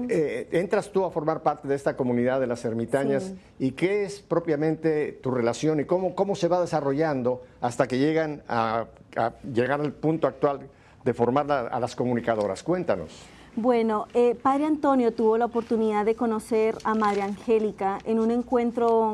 Eh, 0.09 0.49
entras 0.53 0.91
tú 0.91 1.05
a 1.05 1.11
formar 1.11 1.43
parte 1.43 1.67
de 1.67 1.75
esta 1.75 1.97
comunidad 1.97 2.41
de 2.41 2.47
las 2.47 2.65
ermitañas 2.65 3.33
y 3.59 3.73
qué 3.73 4.05
es 4.05 4.21
propiamente 4.21 5.13
tu 5.13 5.31
relación 5.31 5.81
y 5.81 5.85
cómo, 5.85 6.15
cómo 6.15 6.37
se 6.37 6.49
va 6.49 6.61
desarrollando 6.61 7.43
hasta 7.61 7.87
que 7.89 7.99
llegan 7.99 8.43
a, 8.49 8.87
llegar 9.53 9.81
al 9.81 9.93
punto 9.93 10.27
actual 10.27 10.61
de 11.05 11.15
formar 11.15 11.51
a 11.51 11.81
las 11.81 11.97
comunicadoras. 11.97 12.63
Cuéntanos. 12.63 13.11
Bueno, 13.57 14.07
eh, 14.13 14.35
Padre 14.41 14.67
Antonio 14.67 15.15
tuvo 15.15 15.39
la 15.39 15.47
oportunidad 15.47 16.05
de 16.05 16.15
conocer 16.15 16.77
a 16.85 16.95
Madre 16.95 17.23
Angélica 17.23 17.99
en 18.05 18.21
un 18.21 18.31
encuentro 18.31 19.13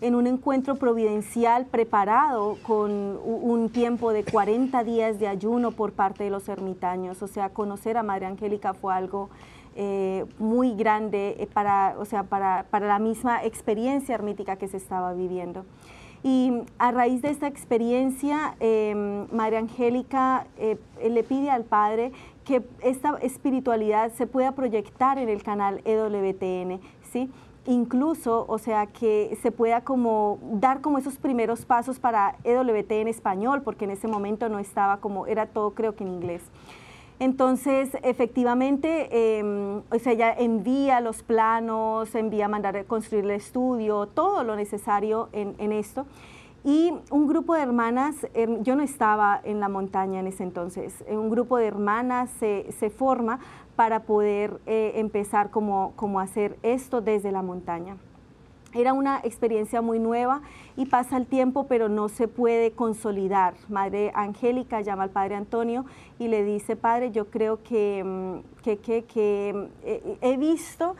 en 0.00 0.14
un 0.14 0.26
encuentro 0.26 0.76
providencial 0.76 1.66
preparado 1.66 2.56
con 2.62 3.18
un 3.24 3.68
tiempo 3.70 4.12
de 4.12 4.22
40 4.24 4.84
días 4.84 5.18
de 5.18 5.26
ayuno 5.26 5.72
por 5.72 5.92
parte 5.92 6.24
de 6.24 6.30
los 6.30 6.48
ermitaños. 6.48 7.20
O 7.22 7.26
sea, 7.26 7.48
conocer 7.48 7.96
a 7.96 8.02
Madre 8.04 8.26
Angélica 8.26 8.74
fue 8.74 8.94
algo 8.94 9.28
eh, 9.80 10.24
muy 10.40 10.74
grande 10.74 11.36
eh, 11.38 11.46
para, 11.46 11.94
o 12.00 12.04
sea, 12.04 12.24
para, 12.24 12.66
la 12.72 12.98
misma 12.98 13.44
experiencia 13.44 14.12
ermítica 14.12 14.56
que 14.56 14.66
se 14.66 14.76
estaba 14.76 15.14
viviendo. 15.14 15.64
Y 16.24 16.52
a 16.78 16.90
raíz 16.90 17.22
de 17.22 17.30
esta 17.30 17.46
experiencia, 17.46 18.56
eh, 18.58 19.24
María 19.30 19.60
Angélica 19.60 20.48
le 21.00 21.22
pide 21.22 21.48
al 21.48 21.62
Padre 21.62 22.10
que 22.44 22.64
esta 22.82 23.18
espiritualidad 23.22 24.10
se 24.10 24.26
pueda 24.26 24.50
proyectar 24.50 25.16
en 25.16 25.28
el 25.28 25.44
canal 25.44 25.80
EWTN, 25.84 26.80
¿sí? 27.12 27.30
incluso, 27.64 28.46
o 28.48 28.58
sea, 28.58 28.86
que 28.86 29.38
se 29.40 29.52
pueda 29.52 29.82
como 29.82 30.40
dar 30.54 30.80
como 30.80 30.98
esos 30.98 31.18
primeros 31.18 31.64
pasos 31.64 32.00
para 32.00 32.34
EWT 32.42 32.90
en 32.90 33.06
español, 33.06 33.62
porque 33.62 33.84
en 33.84 33.92
ese 33.92 34.08
momento 34.08 34.48
no 34.48 34.58
estaba 34.58 34.96
como, 34.96 35.28
era 35.28 35.46
todo 35.46 35.70
creo 35.72 35.94
que 35.94 36.02
en 36.02 36.08
inglés. 36.08 36.42
Entonces, 37.20 37.96
efectivamente, 38.02 39.08
sea, 39.98 40.12
ella 40.12 40.32
envía 40.32 41.00
los 41.00 41.22
planos, 41.22 42.14
envía 42.14 42.44
a 42.44 42.48
mandar 42.48 42.76
a 42.76 42.84
construir 42.84 43.24
el 43.24 43.32
estudio, 43.32 44.06
todo 44.06 44.44
lo 44.44 44.54
necesario 44.54 45.28
en, 45.32 45.72
esto. 45.72 46.06
Y 46.64 46.92
un 47.10 47.26
grupo 47.26 47.54
de 47.54 47.62
hermanas, 47.62 48.14
em, 48.34 48.62
yo 48.62 48.76
no 48.76 48.82
estaba 48.82 49.40
en 49.42 49.58
la 49.58 49.68
montaña 49.68 50.20
en 50.20 50.26
ese 50.26 50.42
entonces, 50.42 51.04
eh, 51.06 51.16
un 51.16 51.30
grupo 51.30 51.56
de 51.56 51.66
hermanas 51.66 52.30
se, 52.38 52.70
se 52.72 52.90
forma 52.90 53.40
para 53.74 54.00
poder 54.00 54.60
eh, 54.66 54.92
empezar 54.96 55.50
como, 55.50 55.92
como 55.96 56.20
hacer 56.20 56.58
esto 56.62 57.00
desde 57.00 57.32
la 57.32 57.42
montaña. 57.42 57.96
Era 58.74 58.92
una 58.92 59.20
experiencia 59.24 59.80
muy 59.80 59.98
nueva 59.98 60.42
y 60.76 60.86
pasa 60.86 61.16
el 61.16 61.26
tiempo, 61.26 61.66
pero 61.68 61.88
no 61.88 62.08
se 62.08 62.28
puede 62.28 62.72
consolidar. 62.72 63.54
Madre 63.68 64.12
Angélica 64.14 64.82
llama 64.82 65.04
al 65.04 65.10
Padre 65.10 65.36
Antonio 65.36 65.86
y 66.18 66.28
le 66.28 66.44
dice, 66.44 66.76
Padre, 66.76 67.10
yo 67.10 67.30
creo 67.30 67.62
que, 67.62 68.04
mm, 68.04 68.62
que, 68.62 68.78
que, 68.78 69.04
que 69.04 69.68
eh, 69.84 70.18
he 70.20 70.36
visto 70.36 70.96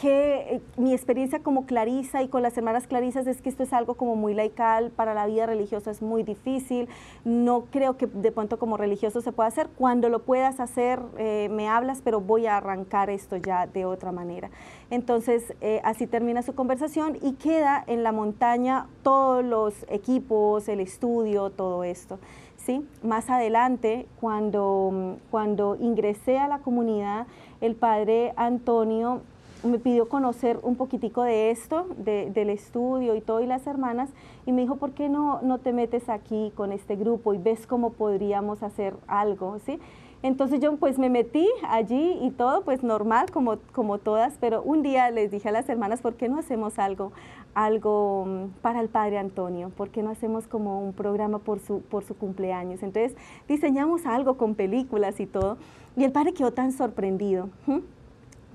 que 0.00 0.56
eh, 0.56 0.60
mi 0.76 0.92
experiencia 0.92 1.40
como 1.40 1.66
clarisa 1.66 2.22
y 2.22 2.28
con 2.28 2.42
las 2.42 2.56
hermanas 2.56 2.86
clarisas 2.86 3.26
es 3.26 3.42
que 3.42 3.48
esto 3.48 3.62
es 3.62 3.72
algo 3.72 3.94
como 3.94 4.16
muy 4.16 4.34
laical, 4.34 4.90
para 4.90 5.14
la 5.14 5.26
vida 5.26 5.46
religiosa 5.46 5.90
es 5.90 6.02
muy 6.02 6.22
difícil, 6.22 6.88
no 7.24 7.66
creo 7.70 7.96
que 7.96 8.06
de 8.06 8.32
pronto 8.32 8.58
como 8.58 8.76
religioso 8.76 9.20
se 9.20 9.32
pueda 9.32 9.48
hacer, 9.48 9.68
cuando 9.76 10.08
lo 10.08 10.22
puedas 10.22 10.60
hacer 10.60 11.00
eh, 11.18 11.48
me 11.50 11.68
hablas, 11.68 12.00
pero 12.02 12.20
voy 12.20 12.46
a 12.46 12.56
arrancar 12.56 13.10
esto 13.10 13.36
ya 13.36 13.66
de 13.66 13.84
otra 13.84 14.12
manera. 14.12 14.50
Entonces 14.90 15.54
eh, 15.60 15.80
así 15.84 16.06
termina 16.06 16.42
su 16.42 16.54
conversación 16.54 17.18
y 17.20 17.32
queda 17.32 17.84
en 17.86 18.02
la 18.02 18.12
montaña 18.12 18.86
todos 19.02 19.44
los 19.44 19.74
equipos, 19.88 20.68
el 20.68 20.80
estudio, 20.80 21.50
todo 21.50 21.84
esto. 21.84 22.18
¿sí? 22.56 22.86
Más 23.02 23.28
adelante, 23.28 24.06
cuando, 24.20 25.18
cuando 25.30 25.76
ingresé 25.76 26.38
a 26.38 26.48
la 26.48 26.58
comunidad, 26.58 27.26
el 27.60 27.74
padre 27.74 28.32
Antonio 28.36 29.22
me 29.64 29.78
pidió 29.78 30.08
conocer 30.08 30.58
un 30.62 30.76
poquitico 30.76 31.22
de 31.22 31.50
esto, 31.50 31.86
del 31.96 32.50
estudio 32.50 33.14
y 33.14 33.20
todo, 33.20 33.40
y 33.40 33.46
las 33.46 33.66
hermanas, 33.66 34.10
y 34.46 34.52
me 34.52 34.62
dijo, 34.62 34.76
¿por 34.76 34.92
qué 34.92 35.08
no, 35.08 35.40
no 35.42 35.58
te 35.58 35.72
metes 35.72 36.08
aquí 36.08 36.52
con 36.56 36.72
este 36.72 36.96
grupo 36.96 37.34
y 37.34 37.38
ves 37.38 37.66
cómo 37.66 37.92
podríamos 37.92 38.62
hacer 38.62 38.94
algo? 39.06 39.58
¿sí? 39.60 39.78
Entonces 40.22 40.60
yo 40.60 40.76
pues 40.76 40.98
me 40.98 41.10
metí 41.10 41.48
allí 41.68 42.18
y 42.22 42.30
todo 42.30 42.62
pues 42.62 42.84
normal 42.84 43.30
como, 43.32 43.58
como 43.72 43.98
todas, 43.98 44.34
pero 44.40 44.62
un 44.62 44.82
día 44.82 45.10
les 45.10 45.32
dije 45.32 45.48
a 45.48 45.52
las 45.52 45.68
hermanas, 45.68 46.00
¿por 46.00 46.14
qué 46.14 46.28
no 46.28 46.38
hacemos 46.38 46.78
algo, 46.78 47.10
algo 47.54 48.24
mm, 48.26 48.60
para 48.62 48.80
el 48.80 48.88
Padre 48.88 49.18
Antonio? 49.18 49.70
¿Por 49.70 49.90
qué 49.90 50.02
no 50.02 50.10
hacemos 50.10 50.46
como 50.46 50.80
un 50.80 50.92
programa 50.92 51.40
por 51.40 51.58
su, 51.58 51.80
por 51.80 52.04
su 52.04 52.16
cumpleaños? 52.16 52.84
Entonces 52.84 53.16
diseñamos 53.48 54.06
algo 54.06 54.36
con 54.36 54.54
películas 54.54 55.18
y 55.18 55.26
todo, 55.26 55.56
y 55.96 56.04
el 56.04 56.12
Padre 56.12 56.32
quedó 56.32 56.52
tan 56.52 56.70
sorprendido 56.70 57.48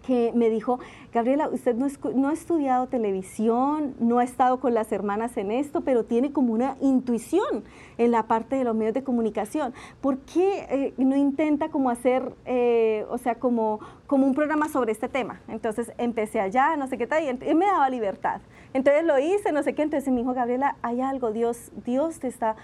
que 0.08 0.32
me 0.34 0.50
dijo, 0.50 0.80
Gabriela, 1.14 1.50
usted 1.50 1.76
no, 1.76 2.30
ha 2.30 2.34
estudiado 2.34 2.88
televisión, 2.88 3.94
no 4.00 4.20
ha 4.20 4.24
estado 4.24 4.62
con 4.62 4.74
las 4.74 4.90
hermanas 4.94 5.36
en 5.36 5.52
esto, 5.52 5.82
pero 5.82 6.06
tiene 6.06 6.32
como 6.32 6.54
una 6.54 6.78
intuición 6.80 7.66
en 7.98 8.12
la 8.12 8.24
parte 8.24 8.56
de 8.56 8.64
los 8.64 8.74
medios 8.74 8.94
de 8.94 9.04
comunicación. 9.04 9.74
¿Por 10.00 10.20
qué 10.20 10.66
eh, 10.70 10.94
no 10.98 11.18
intenta 11.18 11.68
como 11.68 11.90
hacer, 11.90 12.34
eh, 12.46 13.06
o 13.10 13.18
sea, 13.18 13.36
como, 13.36 13.82
como 14.08 14.26
un 14.26 14.34
programa 14.34 14.70
sobre 14.70 14.94
este 14.94 15.10
tema? 15.10 15.42
Entonces 15.50 15.92
empecé 15.98 16.40
allá, 16.40 16.78
no 16.78 16.88
sé 16.88 16.98
qué 16.98 17.06
tal, 17.06 17.24
y 17.24 17.54
me 17.54 17.66
daba 17.66 17.90
libertad. 17.90 18.40
Entonces 18.74 19.04
lo 19.04 19.20
hice, 19.20 19.52
no 19.52 19.62
sé 19.62 19.76
qué, 19.76 19.82
entonces 19.82 20.10
me 20.14 20.22
dijo, 20.22 20.34
Gabriela, 20.34 20.78
hay 20.84 21.02
algo, 21.02 21.34
Dios, 21.34 21.74
Dios 21.86 22.20
te 22.20 22.30
está... 22.30 22.56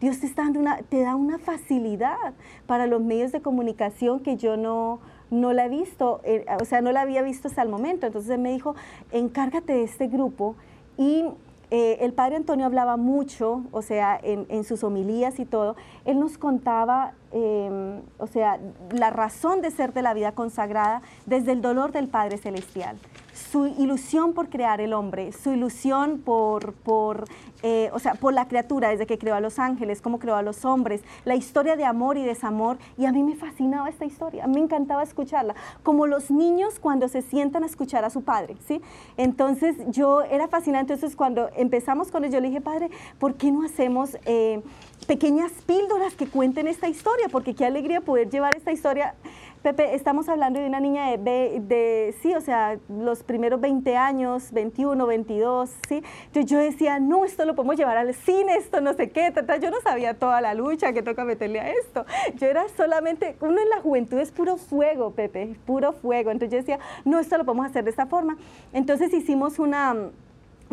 Dios 0.00 0.18
te, 0.18 0.26
está 0.26 0.42
dando 0.42 0.58
una, 0.58 0.78
te 0.78 1.00
da 1.00 1.14
una 1.14 1.38
facilidad 1.38 2.34
para 2.66 2.88
los 2.88 3.00
medios 3.00 3.30
de 3.30 3.40
comunicación 3.40 4.18
que 4.18 4.36
yo 4.36 4.56
no, 4.56 4.98
no 5.32 5.52
la 5.52 5.64
he 5.64 5.68
visto, 5.68 6.20
eh, 6.24 6.44
o 6.60 6.64
sea, 6.64 6.82
no 6.82 6.92
la 6.92 7.00
había 7.00 7.22
visto 7.22 7.48
hasta 7.48 7.62
el 7.62 7.68
momento. 7.68 8.06
Entonces 8.06 8.38
me 8.38 8.52
dijo, 8.52 8.76
encárgate 9.10 9.72
de 9.72 9.82
este 9.82 10.06
grupo 10.06 10.54
y 10.96 11.24
eh, 11.70 12.04
el 12.04 12.12
padre 12.12 12.36
Antonio 12.36 12.66
hablaba 12.66 12.98
mucho, 12.98 13.62
o 13.72 13.80
sea, 13.80 14.20
en, 14.22 14.62
sus 14.62 14.84
homilías 14.84 15.40
y 15.40 15.46
todo, 15.46 15.74
él 16.04 16.20
nos 16.20 16.36
contaba, 16.36 17.14
em, 17.32 18.02
o 18.18 18.26
sea, 18.26 18.60
la 18.90 19.08
razón 19.08 19.62
de 19.62 19.70
ser 19.70 19.94
de 19.94 20.02
la 20.02 20.12
vida 20.12 20.32
consagrada 20.32 21.00
desde 21.24 21.52
el 21.52 21.62
dolor 21.62 21.90
del 21.90 22.08
Padre 22.08 22.36
Celestial 22.36 22.98
su 23.32 23.66
ilusión 23.66 24.32
por 24.32 24.48
crear 24.48 24.80
el 24.80 24.92
hombre, 24.92 25.32
su 25.32 25.52
ilusión 25.52 26.18
por, 26.18 26.72
por 26.74 27.24
eh, 27.62 27.90
o 27.92 27.98
sea, 28.00 28.14
por 28.14 28.34
la 28.34 28.48
criatura, 28.48 28.88
desde 28.88 29.06
que 29.06 29.18
creó 29.18 29.36
a 29.36 29.40
los 29.40 29.60
ángeles, 29.60 30.02
cómo 30.02 30.18
creó 30.18 30.34
a 30.34 30.42
los 30.42 30.64
hombres, 30.64 31.02
la 31.24 31.36
historia 31.36 31.76
de 31.76 31.84
amor 31.84 32.18
y 32.18 32.24
desamor. 32.24 32.78
Y 32.98 33.06
a 33.06 33.12
mí 33.12 33.22
me 33.22 33.36
fascinaba 33.36 33.88
esta 33.88 34.04
historia, 34.04 34.46
me 34.48 34.58
encantaba 34.58 35.02
escucharla, 35.02 35.54
como 35.82 36.06
los 36.06 36.30
niños 36.30 36.80
cuando 36.80 37.06
se 37.08 37.22
sientan 37.22 37.62
a 37.62 37.66
escuchar 37.66 38.04
a 38.04 38.10
su 38.10 38.22
padre, 38.22 38.56
¿sí? 38.66 38.82
Entonces 39.16 39.76
yo 39.88 40.22
era 40.22 40.48
fascinante, 40.48 40.94
entonces 40.94 41.16
cuando 41.16 41.50
empezamos 41.56 42.10
con 42.10 42.22
yo 42.22 42.40
le 42.40 42.48
dije, 42.48 42.60
padre, 42.60 42.90
¿por 43.18 43.34
qué 43.34 43.52
no 43.52 43.64
hacemos... 43.64 44.16
Eh, 44.24 44.62
pequeñas 45.06 45.52
píldoras 45.66 46.14
que 46.14 46.26
cuenten 46.26 46.68
esta 46.68 46.88
historia, 46.88 47.28
porque 47.30 47.54
qué 47.54 47.64
alegría 47.64 48.00
poder 48.00 48.30
llevar 48.30 48.56
esta 48.56 48.72
historia 48.72 49.14
Pepe, 49.62 49.94
estamos 49.94 50.28
hablando 50.28 50.58
de 50.58 50.66
una 50.66 50.80
niña 50.80 51.16
de, 51.16 51.60
de, 51.60 52.16
sí, 52.20 52.34
o 52.34 52.40
sea, 52.40 52.78
los 52.88 53.22
primeros 53.22 53.60
20 53.60 53.96
años, 53.96 54.50
21, 54.50 55.06
22, 55.06 55.70
¿sí? 55.88 56.02
Entonces 56.26 56.50
yo 56.50 56.58
decía, 56.58 56.98
no, 56.98 57.24
esto 57.24 57.44
lo 57.44 57.54
podemos 57.54 57.76
llevar 57.76 57.96
al 57.96 58.12
cine, 58.12 58.56
esto 58.56 58.80
no 58.80 58.92
sé 58.94 59.10
qué, 59.10 59.32
yo 59.60 59.70
no 59.70 59.80
sabía 59.80 60.14
toda 60.14 60.40
la 60.40 60.54
lucha 60.54 60.92
que 60.92 61.00
toca 61.04 61.24
meterle 61.24 61.60
a 61.60 61.70
esto. 61.70 62.04
Yo 62.40 62.48
era 62.48 62.68
solamente, 62.76 63.36
uno 63.40 63.60
en 63.60 63.68
la 63.68 63.80
juventud 63.80 64.18
es 64.18 64.32
puro 64.32 64.56
fuego, 64.56 65.12
Pepe, 65.12 65.54
puro 65.64 65.92
fuego. 65.92 66.32
Entonces 66.32 66.50
yo 66.50 66.58
decía, 66.58 66.80
no, 67.04 67.20
esto 67.20 67.38
lo 67.38 67.44
podemos 67.44 67.66
hacer 67.66 67.84
de 67.84 67.90
esta 67.90 68.06
forma. 68.06 68.38
Entonces 68.72 69.14
hicimos 69.14 69.60
una 69.60 69.94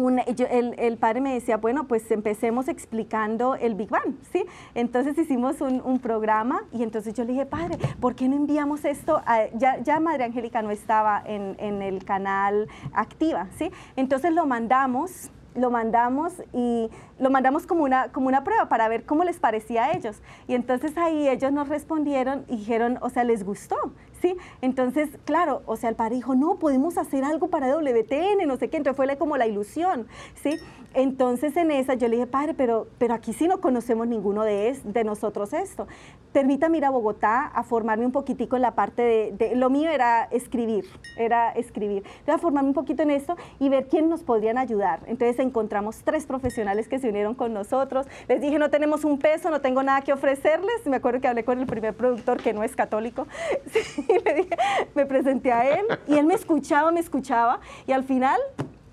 el, 0.07 0.97
padre 0.97 1.21
me 1.21 1.33
decía, 1.33 1.57
bueno, 1.57 1.87
pues 1.87 2.09
empecemos 2.11 2.67
explicando 2.67 3.55
el 3.55 3.75
Big 3.75 3.89
Bang, 3.89 4.15
¿sí? 4.31 4.45
Entonces 4.75 5.17
hicimos 5.17 5.61
un, 5.61 5.99
programa 5.99 6.61
y 6.71 6.83
entonces 6.83 7.13
yo 7.13 7.25
le 7.25 7.33
dije, 7.33 7.45
padre, 7.45 7.77
¿por 7.99 8.15
qué 8.15 8.29
no 8.29 8.35
enviamos 8.35 8.85
esto? 8.85 9.21
ya, 9.55 9.81
ya 9.81 9.99
Madre 9.99 10.23
Angélica 10.23 10.61
no 10.61 10.71
estaba 10.71 11.21
en, 11.25 11.57
en 11.59 11.81
el 11.81 12.05
canal 12.05 12.67
activa, 12.93 13.47
¿sí? 13.57 13.69
Entonces 13.97 14.33
lo 14.33 14.45
mandamos 14.45 15.29
lo 15.55 15.71
mandamos 15.71 16.33
y 16.53 16.89
lo 17.19 17.29
mandamos 17.29 17.65
como 17.65 17.83
una, 17.83 18.09
como 18.11 18.27
una 18.27 18.43
prueba 18.43 18.69
para 18.69 18.87
ver 18.87 19.05
cómo 19.05 19.23
les 19.23 19.39
parecía 19.39 19.85
a 19.85 19.91
ellos. 19.91 20.21
Y 20.47 20.55
entonces 20.55 20.97
ahí 20.97 21.27
ellos 21.27 21.51
nos 21.51 21.67
respondieron 21.67 22.45
y 22.47 22.57
dijeron, 22.57 22.97
o 23.01 23.09
sea, 23.09 23.23
les 23.23 23.43
gustó, 23.43 23.75
¿sí? 24.21 24.35
Entonces, 24.61 25.09
claro, 25.25 25.61
o 25.65 25.75
sea, 25.75 25.89
el 25.89 25.95
padre 25.95 26.15
dijo, 26.15 26.35
no, 26.35 26.55
podemos 26.55 26.97
hacer 26.97 27.23
algo 27.23 27.49
para 27.49 27.67
WTN, 27.67 28.47
no 28.47 28.57
sé 28.57 28.69
qué, 28.69 28.77
entonces 28.77 28.95
fue 28.95 29.09
como 29.17 29.37
la 29.37 29.47
ilusión, 29.47 30.07
¿sí? 30.41 30.59
Entonces 30.93 31.55
en 31.55 31.69
esa 31.69 31.93
yo 31.93 32.07
le 32.07 32.15
dije, 32.15 32.27
padre, 32.27 32.55
pero, 32.55 32.87
pero 32.97 33.13
aquí 33.13 33.31
sí 33.31 33.47
no 33.47 33.61
conocemos 33.61 34.07
ninguno 34.07 34.43
de, 34.43 34.75
nosotros 35.05 35.53
esto. 35.53 35.87
Permítame 36.33 36.77
ir 36.77 36.85
a 36.85 36.89
Bogotá 36.89 37.45
a 37.45 37.63
formarme 37.63 38.05
un 38.05 38.11
poquitico 38.11 38.55
en 38.55 38.63
la 38.63 38.75
parte 38.75 39.01
de, 39.01 39.31
de 39.31 39.55
lo 39.55 39.69
mío 39.69 39.89
era 39.89 40.23
escribir, 40.25 40.85
era 41.15 41.51
escribir. 41.51 42.03
Entonces 42.05 42.35
a 42.35 42.37
formarme 42.37 42.69
un 42.69 42.73
poquito 42.75 43.03
en 43.03 43.11
esto 43.11 43.35
y 43.59 43.69
ver 43.69 43.87
quién 43.87 44.09
nos 44.09 44.23
podrían 44.23 44.57
ayudar. 44.57 45.01
Entonces 45.05 45.39
encontramos 45.39 46.01
tres 46.03 46.25
profesionales 46.25 46.87
que 46.87 46.99
se 46.99 47.09
unieron 47.09 47.35
con 47.35 47.53
nosotros. 47.53 48.07
Les 48.27 48.41
dije, 48.41 48.59
no 48.59 48.69
tenemos 48.69 49.05
un 49.05 49.19
peso, 49.19 49.49
no 49.49 49.61
tengo 49.61 49.83
nada 49.83 50.01
que 50.01 50.11
ofrecerles. 50.11 50.85
Me 50.85 50.97
acuerdo 50.97 51.21
que 51.21 51.27
hablé 51.27 51.43
con 51.43 51.59
el 51.59 51.65
primer 51.65 51.95
productor 51.95 52.41
que 52.41 52.53
no 52.53 52.63
es 52.63 52.75
católico. 52.75 53.27
Sí, 53.69 54.03
le 54.25 54.33
dije, 54.33 54.57
me 54.95 55.05
presenté 55.05 55.51
a 55.51 55.79
él 55.79 55.85
y 56.07 56.15
él 56.15 56.25
me 56.25 56.33
escuchaba, 56.33 56.91
me 56.91 56.99
escuchaba 56.99 57.59
y 57.87 57.91
al 57.91 58.03
final 58.03 58.39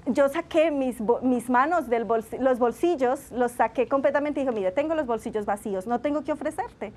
yo 0.07 0.29
saqué 0.29 0.71
mis, 0.71 0.99
mis 1.23 1.51
manos 1.51 1.89
de 1.89 2.07
los 2.39 2.59
bolsillos, 2.59 3.33
los 3.33 3.53
saqué 3.53 3.89
completamente 3.89 4.41
y 4.41 4.45
dije, 4.45 4.55
mire, 4.55 4.71
tengo 4.71 4.95
los 4.95 5.07
bolsillos 5.07 5.47
vacíos, 5.47 5.87
no 5.87 6.01
tengo 6.01 6.23
que 6.23 6.31
ofrecerte, 6.31 6.93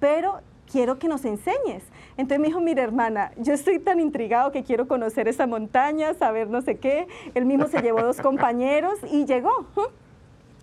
pero 0.00 0.40
quiero 0.70 0.98
que 0.98 1.08
nos 1.08 1.24
enseñes. 1.24 1.84
Entonces 2.16 2.40
me 2.40 2.48
dijo, 2.48 2.60
mire 2.60 2.82
hermana, 2.82 3.32
yo 3.36 3.52
estoy 3.52 3.78
tan 3.78 4.00
intrigado 4.00 4.50
que 4.50 4.62
quiero 4.64 4.88
conocer 4.88 5.28
esa 5.28 5.46
montaña, 5.46 6.14
saber 6.14 6.48
no 6.48 6.62
sé 6.62 6.78
qué. 6.78 7.06
Él 7.34 7.44
mismo 7.44 7.68
se 7.68 7.82
llevó 7.82 8.02
dos 8.02 8.20
compañeros 8.22 8.98
y 9.10 9.26
llegó. 9.26 9.66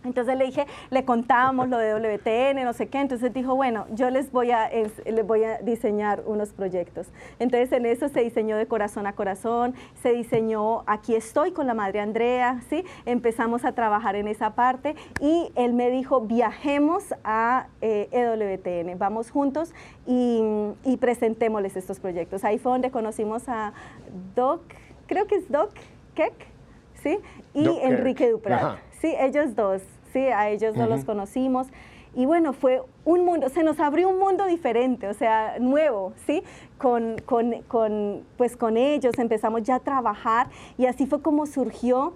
Entonces 0.03 0.37
le 0.37 0.45
dije, 0.45 0.65
le 0.89 1.05
contábamos 1.05 1.69
lo 1.69 1.77
de 1.77 1.93
WTN, 1.93 2.63
no 2.63 2.73
sé 2.73 2.87
qué. 2.87 2.99
Entonces 2.99 3.33
dijo, 3.33 3.55
bueno, 3.55 3.85
yo 3.91 4.09
les 4.09 4.31
voy 4.31 4.51
a, 4.51 4.69
les 4.69 5.27
voy 5.27 5.43
a 5.43 5.59
diseñar 5.59 6.23
unos 6.25 6.53
proyectos. 6.53 7.07
Entonces 7.39 7.71
en 7.71 7.85
eso 7.85 8.09
se 8.09 8.21
diseñó 8.21 8.57
de 8.57 8.67
corazón 8.67 9.07
a 9.07 9.13
corazón, 9.13 9.75
se 10.01 10.13
diseñó 10.13 10.83
Aquí 10.87 11.15
estoy 11.15 11.51
con 11.51 11.67
la 11.67 11.73
madre 11.73 11.99
Andrea, 11.99 12.61
¿sí? 12.69 12.83
Empezamos 13.05 13.65
a 13.65 13.73
trabajar 13.73 14.15
en 14.15 14.27
esa 14.27 14.55
parte 14.55 14.95
y 15.19 15.51
él 15.55 15.73
me 15.73 15.89
dijo, 15.89 16.21
viajemos 16.21 17.13
a 17.23 17.67
EWTN, 17.81 18.89
eh, 18.89 18.91
e 18.91 18.95
vamos 18.95 19.31
juntos 19.31 19.73
y, 20.05 20.41
y 20.83 20.97
presentémosles 20.97 21.75
estos 21.77 21.99
proyectos. 21.99 22.43
Ahí 22.43 22.57
fue 22.57 22.71
donde 22.71 22.91
conocimos 22.91 23.47
a 23.47 23.73
Doc, 24.35 24.61
creo 25.07 25.27
que 25.27 25.35
es 25.35 25.49
Doc 25.49 25.71
Keck, 26.15 26.33
¿sí? 27.01 27.19
Y 27.53 27.67
Enrique 27.81 28.29
Duprat. 28.29 28.77
Sí, 29.01 29.15
ellos 29.19 29.55
dos, 29.55 29.81
sí, 30.13 30.19
a 30.19 30.49
ellos 30.49 30.75
no 30.75 30.85
los 30.85 31.03
conocimos. 31.05 31.67
Y 32.13 32.25
bueno, 32.25 32.53
fue 32.53 32.83
un 33.03 33.25
mundo, 33.25 33.49
se 33.49 33.63
nos 33.63 33.79
abrió 33.79 34.09
un 34.09 34.19
mundo 34.19 34.45
diferente, 34.45 35.07
o 35.07 35.13
sea, 35.15 35.55
nuevo, 35.59 36.13
¿sí? 36.27 36.43
Con, 36.77 37.15
con, 37.25 37.63
con, 37.63 38.23
pues 38.37 38.55
con 38.55 38.77
ellos 38.77 39.17
empezamos 39.17 39.63
ya 39.63 39.75
a 39.75 39.79
trabajar 39.79 40.47
y 40.77 40.85
así 40.85 41.07
fue 41.07 41.21
como 41.21 41.47
surgió 41.47 42.13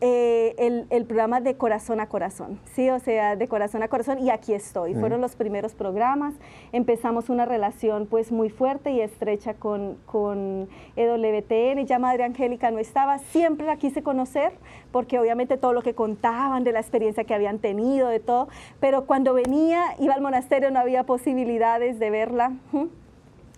eh, 0.00 0.54
el, 0.58 0.86
el, 0.90 1.06
programa 1.06 1.40
de 1.40 1.56
corazón 1.56 2.00
a 2.00 2.08
corazón, 2.08 2.60
¿sí? 2.74 2.90
O 2.90 2.98
sea, 2.98 3.34
de 3.34 3.48
corazón 3.48 3.82
a 3.82 3.88
corazón 3.88 4.18
y 4.18 4.28
aquí 4.28 4.52
estoy. 4.52 4.94
Fueron 4.94 5.22
los 5.22 5.36
primeros 5.36 5.74
programas, 5.74 6.34
empezamos 6.72 7.30
una 7.30 7.46
relación 7.46 8.06
pues 8.06 8.30
muy 8.30 8.50
fuerte 8.50 8.90
y 8.90 9.00
estrecha 9.00 9.54
con, 9.54 9.96
con 10.04 10.68
EWTN, 10.96 11.86
ya 11.86 11.98
Madre 11.98 12.24
Angélica 12.24 12.70
no 12.70 12.78
estaba, 12.78 13.18
siempre 13.18 13.66
la 13.66 13.76
quise 13.76 14.02
conocer 14.02 14.52
porque 14.92 15.18
obviamente 15.18 15.56
todo 15.56 15.72
lo 15.72 15.80
que 15.80 15.94
contaban 15.94 16.62
de 16.62 16.72
la 16.72 16.80
experiencia 16.80 17.24
que 17.24 17.34
habían 17.34 17.58
tenido, 17.58 18.08
de 18.08 18.20
todo, 18.20 18.48
pero 18.80 19.06
cuando 19.06 19.32
venía, 19.32 19.94
iba 19.98 20.12
al 20.12 20.20
monasterio, 20.20 20.70
no 20.70 20.78
había 20.78 21.04
posibilidades 21.04 21.98
de 21.98 22.10
verla 22.10 22.52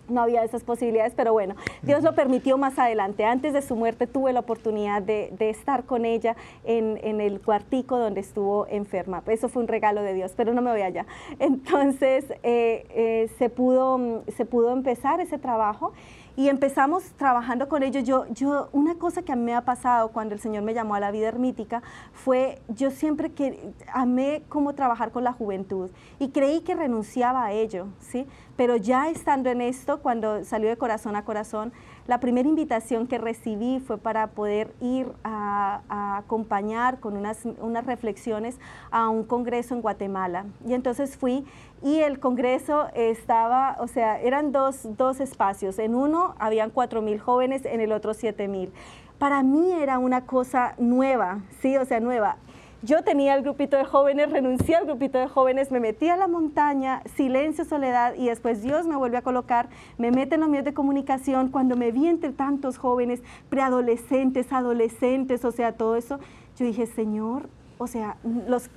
no 0.09 0.21
había 0.21 0.43
esas 0.43 0.63
posibilidades, 0.63 1.13
pero 1.15 1.33
bueno, 1.33 1.55
Dios 1.81 2.03
lo 2.03 2.15
permitió 2.15 2.57
más 2.57 2.77
adelante. 2.79 3.25
Antes 3.25 3.53
de 3.53 3.61
su 3.61 3.75
muerte 3.75 4.07
tuve 4.07 4.33
la 4.33 4.41
oportunidad 4.41 5.01
de, 5.01 5.29
estar 5.39 5.83
con 5.85 6.05
ella 6.05 6.35
en, 6.63 7.21
el 7.21 7.41
cuartico 7.41 7.97
donde 7.97 8.21
estuvo 8.21 8.67
enferma. 8.67 9.23
Eso 9.27 9.49
fue 9.49 9.61
un 9.63 9.67
regalo 9.67 10.01
de 10.03 10.13
Dios, 10.13 10.33
pero 10.35 10.53
no 10.53 10.61
me 10.61 10.71
voy 10.71 10.81
allá. 10.81 11.05
Entonces 11.39 12.25
eh, 12.43 12.85
eh, 12.89 13.29
se, 13.37 13.49
pudo, 13.49 14.23
se 14.35 14.45
pudo 14.45 14.71
empezar 14.71 15.19
ese 15.19 15.37
trabajo 15.37 15.93
y 16.39 16.47
empezamos 16.47 17.03
trabajando 17.17 17.67
con 17.67 17.83
ellos. 17.83 18.05
Yo, 18.05 18.25
yo, 18.29 18.69
una 18.71 18.95
cosa 18.95 19.23
que 19.23 19.33
a 19.33 19.35
mí 19.35 19.43
me 19.43 19.55
ha 19.55 19.65
pasado 19.65 20.07
cuando 20.13 20.33
el 20.33 20.39
Señor 20.39 20.63
me 20.63 20.73
llamó 20.73 20.95
a 20.95 21.01
la 21.01 21.11
vida 21.11 21.27
ermítica 21.27 21.83
fue, 22.13 22.61
yo 22.69 22.91
siempre 22.91 23.33
que 23.33 23.73
amé 23.91 24.43
cómo 24.47 24.73
trabajar 24.73 25.11
con 25.11 25.25
la 25.25 25.33
juventud 25.33 25.89
y 26.17 26.29
creí 26.29 26.61
que 26.61 26.75
renunciaba 26.75 27.43
a 27.43 27.51
ello, 27.51 27.87
¿sí? 27.99 28.25
Pero 28.55 28.77
ya 28.77 29.09
estando 29.09 29.49
en 29.49 29.59
esto, 29.59 30.01
cuando 30.01 30.45
salió 30.45 30.69
de 30.69 30.77
corazón 30.77 31.17
a 31.17 31.25
corazón, 31.25 31.73
la 32.09 32.19
primera 32.19 32.49
invitación 32.49 33.05
que 33.05 33.19
recibí 33.19 33.79
fue 33.79 33.99
para 33.99 34.31
poder 34.31 34.73
ir 34.81 35.05
a, 35.23 36.17
acompañar 36.17 36.99
con 36.99 37.15
unas, 37.15 37.45
unas 37.61 37.85
reflexiones 37.85 38.57
a 38.89 39.09
un 39.09 39.23
congreso 39.23 39.75
en 39.75 39.81
Guatemala. 39.81 40.45
Y 40.67 40.73
entonces 40.73 41.15
fui 41.15 41.45
y 41.83 41.99
el 41.99 42.19
congreso 42.19 42.87
estaba, 42.95 43.77
o 43.79 43.85
sea, 43.85 44.19
eran 44.21 44.51
dos, 44.51 44.87
dos 44.97 45.19
espacios. 45.19 45.77
En 45.77 45.93
uno 45.93 46.33
habían 46.39 46.71
cuatro 46.71 47.03
mil 47.03 47.19
jóvenes, 47.19 47.63
en 47.63 47.79
el 47.79 47.91
otro 47.91 48.15
siete 48.15 48.47
mil. 48.47 48.73
Para 49.19 49.43
mí 49.43 49.71
era 49.71 49.99
una 49.99 50.25
cosa 50.25 50.73
nueva, 50.79 51.41
sí, 51.61 51.77
o 51.77 51.85
sea, 51.85 51.99
nueva. 51.99 52.37
Yo 52.81 53.03
tenía 53.03 53.35
el 53.35 53.41
grupito 53.41 53.75
de 53.75 53.83
jóvenes, 53.83 54.31
renuncié 54.31 54.77
al 54.77 54.85
grupito 54.85 55.17
de 55.17 55.27
jóvenes, 55.27 55.69
me 55.69 55.81
metí 55.81 56.07
a 56.07 56.15
la 56.15 56.29
montaña, 56.29 57.03
silencio, 57.15 57.65
soledad, 57.65 58.13
y 58.15 58.27
después 58.27 58.61
Dios 58.61 58.87
me 58.87 58.95
vuelve 58.95 59.17
a 59.17 59.21
colocar, 59.21 59.67
me 59.97 60.11
mete 60.11 60.35
en 60.35 60.41
los 60.41 60.49
medios 60.49 60.63
de 60.63 60.73
comunicación, 60.73 61.49
cuando 61.49 61.75
me 61.75 61.91
vi 61.91 62.07
entre 62.07 62.31
tantos 62.31 62.77
jóvenes, 62.77 63.21
preadolescentes, 63.49 64.53
adolescentes, 64.53 65.43
o 65.43 65.51
sea, 65.51 65.73
todo 65.73 65.97
eso, 65.97 66.19
yo 66.57 66.65
dije, 66.65 66.85
Señor, 66.85 67.49
o 67.79 67.87
sea, 67.87 68.15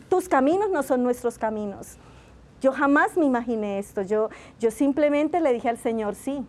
tus 0.09 0.29
caminos 0.29 0.69
no 0.71 0.83
son 0.83 1.05
nuestros 1.05 1.39
caminos. 1.39 1.97
Yo 2.61 2.73
jamás 2.73 3.17
me 3.17 3.25
imaginé 3.25 3.79
esto, 3.79 4.03
yo, 4.03 4.31
yo 4.59 4.73
simplemente 4.73 5.41
le 5.41 5.53
dije 5.53 5.69
al 5.69 5.79
Señor 5.79 6.17
sí, 6.17 6.45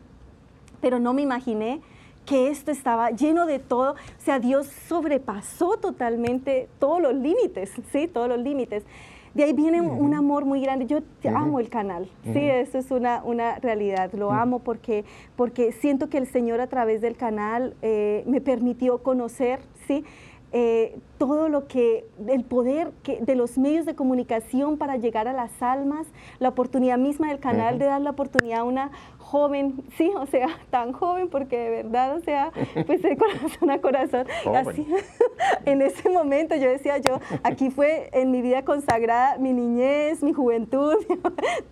pero 0.82 1.00
no 1.00 1.14
me 1.14 1.22
imaginé 1.22 1.82
que 2.26 2.50
esto 2.50 2.72
estaba 2.72 3.12
lleno 3.12 3.46
de 3.46 3.60
todo, 3.60 3.94
o 3.94 4.22
sea, 4.22 4.40
Dios 4.40 4.68
sobrepasó 4.88 5.78
totalmente 5.78 6.70
todos 6.80 7.02
los 7.02 7.14
límites, 7.14 7.72
¿sí? 7.92 8.08
Todos 8.08 8.28
los 8.30 8.40
límites. 8.40 8.84
De 9.34 9.44
ahí 9.44 9.54
viene 9.54 9.82
un 9.82 10.14
amor 10.14 10.46
muy 10.46 10.62
grande. 10.62 10.86
Yo 10.86 11.00
amo 11.34 11.60
el 11.60 11.70
canal, 11.70 12.08
sí, 12.24 12.40
eso 12.40 12.78
es 12.78 12.92
una, 12.92 13.24
una 13.24 13.58
realidad. 13.58 14.14
Lo 14.14 14.32
amo 14.32 14.60
porque, 14.60 15.06
porque 15.36 15.72
siento 15.72 16.08
que 16.08 16.20
el 16.20 16.28
Señor 16.28 16.62
a 16.62 16.68
través 16.68 17.02
del 17.02 17.16
canal 17.16 17.74
eh, 17.82 18.24
me 18.28 18.42
permitió 18.42 19.00
conocer, 19.00 19.60
sí, 19.88 20.06
eh, 20.56 20.96
todo 21.18 21.50
lo 21.50 21.68
que, 21.68 22.06
el 22.28 22.44
poder 22.44 22.92
que, 23.02 23.20
de 23.20 23.36
los 23.36 23.58
medios 23.58 23.88
de 23.88 23.96
comunicación 23.96 24.78
para 24.78 24.98
llegar 24.98 25.28
a 25.28 25.34
las 25.34 25.64
almas, 25.64 26.06
la 26.38 26.50
oportunidad 26.50 27.00
misma 27.00 27.30
del 27.30 27.40
canal 27.40 27.80
de 27.80 27.86
dar 27.86 28.02
la 28.02 28.12
oportunidad 28.12 28.60
a 28.60 28.64
una 28.64 28.92
joven, 29.18 29.84
sí, 29.98 30.12
o 30.16 30.28
sea, 30.28 30.48
tan 30.70 30.92
joven, 30.92 31.28
porque 31.28 31.58
de 31.58 31.70
verdad, 31.72 32.16
o 32.16 32.20
sea, 32.20 32.52
pues 32.86 33.02
de 33.02 33.18
corazón 33.18 33.72
a 33.72 33.82
corazón, 33.82 34.28
así, 34.56 34.86
en 35.66 35.82
ese 35.82 36.08
momento 36.10 36.56
yo 36.56 36.70
decía 36.70 37.00
yo, 37.00 37.20
aquí 37.42 37.72
fue 37.72 38.12
en 38.14 38.30
mi 38.30 38.44
vida 38.44 38.64
consagrada, 38.64 39.40
mi 39.40 39.54
niñez, 39.54 40.22
mi 40.22 40.34
juventud, 40.34 40.98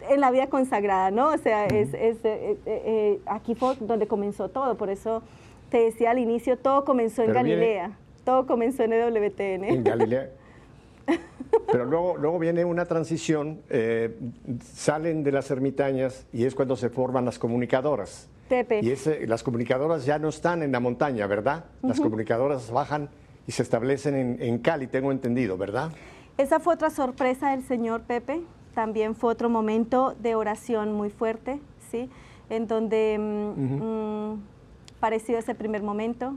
en 0.09 0.19
la 0.19 0.31
vida 0.31 0.47
consagrada, 0.47 1.11
¿no? 1.11 1.27
O 1.29 1.37
sea, 1.37 1.67
es, 1.67 1.93
es 1.93 2.17
eh, 2.23 2.57
eh, 2.65 3.19
aquí 3.27 3.53
fue 3.53 3.75
donde 3.79 4.07
comenzó 4.07 4.49
todo, 4.49 4.75
por 4.75 4.89
eso 4.89 5.21
te 5.69 5.77
decía 5.77 6.09
al 6.11 6.17
inicio, 6.17 6.57
todo 6.57 6.83
comenzó 6.83 7.21
en 7.21 7.33
Galilea. 7.33 7.91
Todo 8.23 8.45
comenzó 8.45 8.83
en 8.83 8.93
EWTN. 8.93 9.63
En 9.63 9.83
Galilea. 9.83 10.29
Pero 11.71 11.85
luego, 11.85 12.17
luego 12.17 12.39
viene 12.39 12.63
una 12.63 12.85
transición, 12.85 13.61
eh, 13.69 14.17
salen 14.73 15.23
de 15.23 15.31
las 15.31 15.51
ermitañas 15.51 16.25
y 16.31 16.45
es 16.45 16.55
cuando 16.55 16.75
se 16.75 16.89
forman 16.89 17.25
las 17.25 17.39
comunicadoras. 17.39 18.29
Pepe. 18.47 18.81
Y 18.81 19.25
las 19.27 19.43
comunicadoras 19.43 20.05
ya 20.05 20.19
no 20.19 20.29
están 20.29 20.61
en 20.61 20.71
la 20.71 20.79
montaña, 20.79 21.25
¿verdad? 21.27 21.65
Las 21.81 21.99
comunicadoras 21.99 22.69
bajan 22.69 23.09
y 23.47 23.53
se 23.53 23.63
establecen 23.63 24.15
en, 24.15 24.41
en 24.41 24.59
Cali, 24.59 24.87
tengo 24.87 25.11
entendido, 25.11 25.57
¿verdad? 25.57 25.91
Esa 26.37 26.59
fue 26.59 26.73
otra 26.73 26.89
sorpresa 26.89 27.51
del 27.51 27.63
Señor, 27.63 28.01
Pepe. 28.01 28.41
También 28.73 29.15
fue 29.15 29.31
otro 29.31 29.49
momento 29.49 30.15
de 30.19 30.35
oración 30.35 30.93
muy 30.93 31.09
fuerte, 31.09 31.59
¿sí? 31.89 32.09
En 32.49 32.67
donde 32.67 33.17
mm, 33.17 34.33
mm, 34.33 34.41
parecido 34.99 35.39
ese 35.39 35.55
primer 35.55 35.83
momento, 35.83 36.35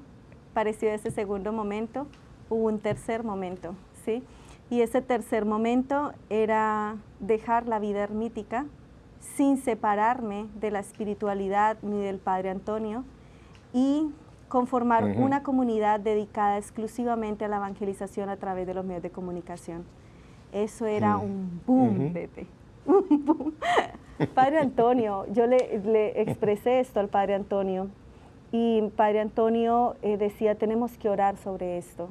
parecido 0.54 0.92
ese 0.92 1.10
segundo 1.10 1.52
momento, 1.52 2.06
hubo 2.48 2.66
un 2.66 2.78
tercer 2.78 3.24
momento, 3.24 3.74
¿sí? 4.04 4.22
Y 4.70 4.80
ese 4.80 5.02
tercer 5.02 5.44
momento 5.44 6.12
era 6.30 6.96
dejar 7.20 7.68
la 7.68 7.78
vida 7.78 8.02
ermítica 8.02 8.66
sin 9.36 9.58
separarme 9.58 10.46
de 10.60 10.70
la 10.70 10.80
espiritualidad 10.80 11.76
ni 11.82 12.00
del 12.00 12.18
Padre 12.18 12.50
Antonio 12.50 13.04
y 13.72 14.10
conformar 14.48 15.04
una 15.04 15.42
comunidad 15.42 16.00
dedicada 16.00 16.58
exclusivamente 16.58 17.44
a 17.44 17.48
la 17.48 17.56
evangelización 17.56 18.28
a 18.28 18.36
través 18.36 18.66
de 18.66 18.74
los 18.74 18.84
medios 18.84 19.02
de 19.02 19.10
comunicación. 19.10 19.84
Eso 20.52 20.86
era 20.86 21.16
un 21.16 21.60
boom, 21.66 22.12
Pepe. 22.12 22.46
Un 22.86 23.24
boom. 23.24 23.54
Padre 24.34 24.58
Antonio, 24.58 25.26
yo 25.32 25.46
le, 25.46 26.20
expresé 26.20 26.80
esto 26.80 27.00
al 27.00 27.08
Padre 27.08 27.34
Antonio 27.34 27.88
y 28.56 28.82
Padre 28.94 29.18
Antonio 29.18 29.96
eh, 30.02 30.16
decía, 30.16 30.54
tenemos 30.54 30.96
que 30.96 31.08
orar 31.08 31.36
sobre 31.38 31.76
esto, 31.76 32.10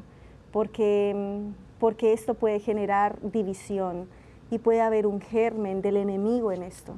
porque, 0.52 1.14
mm, 1.16 1.80
porque 1.80 2.12
esto 2.12 2.34
puede 2.34 2.60
generar 2.60 3.18
división 3.22 4.10
y 4.52 4.58
puede 4.58 4.82
haber 4.82 5.08
un 5.08 5.22
germen 5.22 5.82
del 5.82 5.96
enemigo 5.96 6.52
en 6.52 6.64
esto. 6.64 6.96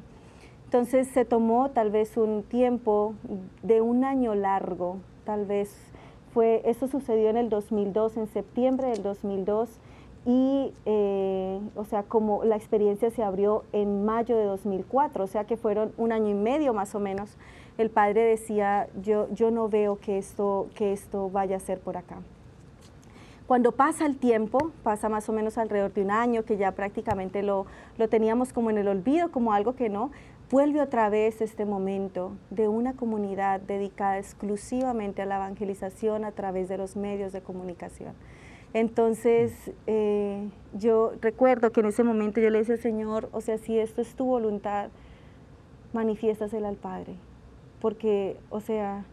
Entonces 0.64 1.10
se 1.10 1.26
tomó 1.26 1.70
tal 1.70 1.92
vez 1.92 2.18
un 2.18 2.42
tiempo 2.42 3.14
de 3.62 3.82
un 3.82 4.04
año 4.04 4.34
largo, 4.34 4.98
tal 5.26 5.46
vez 5.46 5.78
fue, 6.34 6.64
eso 6.66 6.88
sucedió 6.88 7.30
en 7.30 7.38
el 7.38 7.50
2002, 7.50 8.18
en 8.18 8.26
septiembre 8.26 8.88
del 8.88 9.04
2002, 9.04 9.70
y, 10.26 10.74
eh, 10.88 11.60
o 11.76 11.86
sea, 11.86 12.02
como 12.02 12.44
la 12.44 12.56
experiencia 12.56 13.12
se 13.12 13.22
abrió 13.22 13.64
en 13.74 14.06
mayo 14.06 14.36
de 14.36 14.46
2004, 14.46 15.24
o 15.24 15.28
sea 15.28 15.44
que 15.44 15.56
fueron 15.56 15.94
un 15.98 16.12
año 16.12 16.30
y 16.30 16.34
medio 16.34 16.74
más 16.74 16.96
o 16.96 17.00
menos, 17.00 17.38
el 17.78 17.90
padre 17.90 18.24
decía, 18.24 18.88
yo, 19.02 19.28
yo 19.34 19.52
no 19.52 19.70
veo 19.70 19.98
que 19.98 20.18
esto, 20.18 20.70
que 20.76 20.94
esto 20.94 21.30
vaya 21.30 21.58
a 21.58 21.60
ser 21.60 21.80
por 21.80 21.98
acá. 21.98 22.18
Cuando 23.48 23.74
pasa 23.74 24.08
el 24.08 24.18
tiempo, 24.18 24.72
pasa 24.82 25.08
más 25.08 25.30
o 25.30 25.34
menos 25.34 25.58
alrededor 25.58 25.94
de 25.94 26.02
un 26.02 26.12
año, 26.12 26.44
que 26.44 26.58
ya 26.58 26.72
prácticamente 26.72 27.44
lo, 27.44 27.68
lo 27.98 28.10
teníamos 28.10 28.54
como 28.54 28.72
en 28.72 28.80
el 28.80 28.88
olvido, 28.88 29.30
como 29.30 29.54
algo 29.54 29.76
que 29.76 29.88
no, 29.88 30.12
vuelve 30.50 30.82
otra 30.82 31.10
vez 31.10 31.42
este 31.42 31.66
momento 31.66 32.32
de 32.50 32.68
una 32.68 32.94
comunidad 32.94 33.60
dedicada 33.60 34.18
exclusivamente 34.18 35.22
a 35.22 35.26
la 35.26 35.36
evangelización 35.36 36.26
a 36.26 36.32
través 36.32 36.70
de 36.70 36.78
los 36.78 36.96
medios 36.96 37.34
de 37.34 37.42
comunicación. 37.42 38.14
Entonces, 38.74 39.54
eh, 39.88 40.50
yo 40.74 41.14
recuerdo 41.22 41.72
que 41.72 41.80
en 41.80 41.88
ese 41.88 42.04
momento 42.04 42.42
yo 42.42 42.50
le 42.50 42.60
decía, 42.60 42.78
Señor, 42.78 43.30
o 43.32 43.42
sea, 43.42 43.58
si 43.58 43.80
esto 43.80 44.02
es 44.02 44.16
tu 44.16 44.26
voluntad, 44.26 44.90
manifiéstasela 45.94 46.68
al 46.68 46.76
Padre. 46.76 47.16
Porque, 47.86 48.36
o 48.50 48.62
sea, 48.62 49.06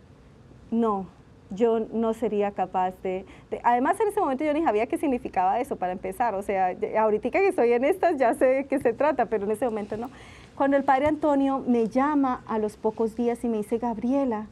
no, 0.70 1.05
yo 1.51 1.81
no 1.93 2.14
sería 2.14 2.53
capaz 2.53 2.95
de, 3.03 3.27
Además, 3.64 4.01
en 4.01 4.09
ese 4.09 4.18
momento 4.18 4.45
yo 4.45 4.55
ni 4.55 4.64
sabía 4.64 4.87
qué 4.87 4.97
significaba 4.97 5.61
eso 5.61 5.77
para 5.77 5.93
empezar. 5.93 6.35
O 6.35 6.41
sea, 6.41 6.75
ahorita 6.99 7.29
que 7.29 7.49
estoy 7.49 7.75
en 7.75 7.85
estas 7.85 8.16
ya 8.16 8.33
sé 8.33 8.47
de 8.47 8.66
qué 8.66 8.79
se 8.79 8.95
trata, 8.95 9.27
pero 9.27 9.45
en 9.45 9.51
ese 9.51 9.66
momento 9.66 9.99
no. 9.99 10.09
Cuando 10.57 10.79
el 10.79 10.85
Padre 10.85 11.09
Antonio 11.09 11.59
me 11.59 11.87
llama 11.89 12.45
a 12.47 12.59
los 12.59 12.79
pocos 12.79 13.14
días 13.14 13.45
y 13.45 13.49
me 13.49 13.59
dice, 13.59 13.77
Gabriela, 13.77 14.47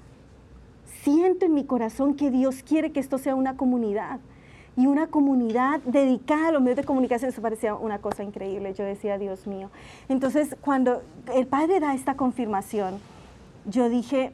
siento 1.02 1.46
en 1.46 1.54
mi 1.54 1.64
corazón 1.64 2.14
que 2.14 2.30
Dios 2.30 2.62
quiere 2.62 2.92
que 2.92 3.00
esto 3.00 3.16
sea 3.16 3.34
una 3.34 3.56
comunidad 3.56 4.20
y 4.76 4.86
una 4.86 5.06
comunidad 5.06 5.80
dedicada 5.86 6.48
a 6.48 6.52
los 6.52 6.60
medios 6.60 6.76
de 6.76 6.84
comunicación. 6.84 7.30
Eso 7.30 7.40
parecía 7.40 7.74
una 7.74 8.00
cosa 8.00 8.22
increíble. 8.22 8.74
Yo 8.74 8.84
decía, 8.84 9.16
Dios 9.16 9.46
mío. 9.46 9.70
Entonces, 10.10 10.56
cuando 10.60 11.00
el 11.34 11.46
Padre 11.46 11.80
da 11.80 11.94
esta 11.94 12.18
confirmación, 12.18 13.00
yo 13.64 13.88
dije, 13.88 14.32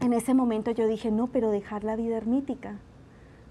en 0.00 0.12
ese 0.12 0.34
momento 0.34 0.70
yo 0.70 0.86
dije, 0.86 1.10
no, 1.10 1.28
pero 1.28 1.50
dejar 1.50 1.84
la 1.84 1.96
vida 1.96 2.16
ermítica. 2.16 2.76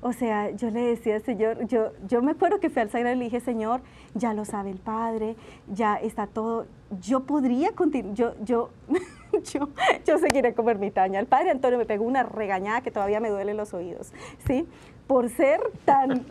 O 0.06 0.12
sea, 0.12 0.50
yo 0.52 0.70
le 0.70 0.82
decía, 0.82 1.18
Señor, 1.22 1.66
yo, 1.68 1.94
yo 2.10 2.22
me 2.22 2.32
acuerdo 2.32 2.60
que 2.60 2.70
fui 2.70 2.82
al 2.82 2.90
Sagrado 2.90 3.16
y 3.16 3.20
le 3.20 3.26
dije, 3.26 3.40
Señor, 3.40 3.80
ya 4.16 4.34
lo 4.34 4.44
sabe 4.44 4.70
el 4.70 4.80
Padre, 4.80 5.38
ya 5.72 5.96
está 5.96 6.28
todo, 6.28 6.66
yo 7.00 7.22
podría 7.22 7.72
continuar, 7.72 8.14
yo, 8.14 8.34
yo, 8.44 8.70
yo, 9.54 9.70
yo 10.06 10.18
seguiré 10.18 10.54
como 10.54 10.72
ermitaña. 10.72 11.22
El 11.22 11.28
Padre 11.28 11.52
Antonio 11.52 11.78
me 11.78 11.86
pegó 11.86 12.04
una 12.04 12.24
regañada 12.24 12.82
que 12.82 12.92
todavía 12.92 13.22
me 13.22 13.30
duele 13.30 13.54
los 13.54 13.74
oídos, 13.74 14.12
¿sí? 14.46 14.68
Por 15.08 15.30
ser 15.30 15.62
tan 15.86 16.26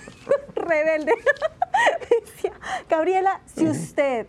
rebelde. 0.56 1.12
decía, 2.24 2.52
Gabriela, 2.88 3.40
si 3.46 3.66
usted, 3.66 4.26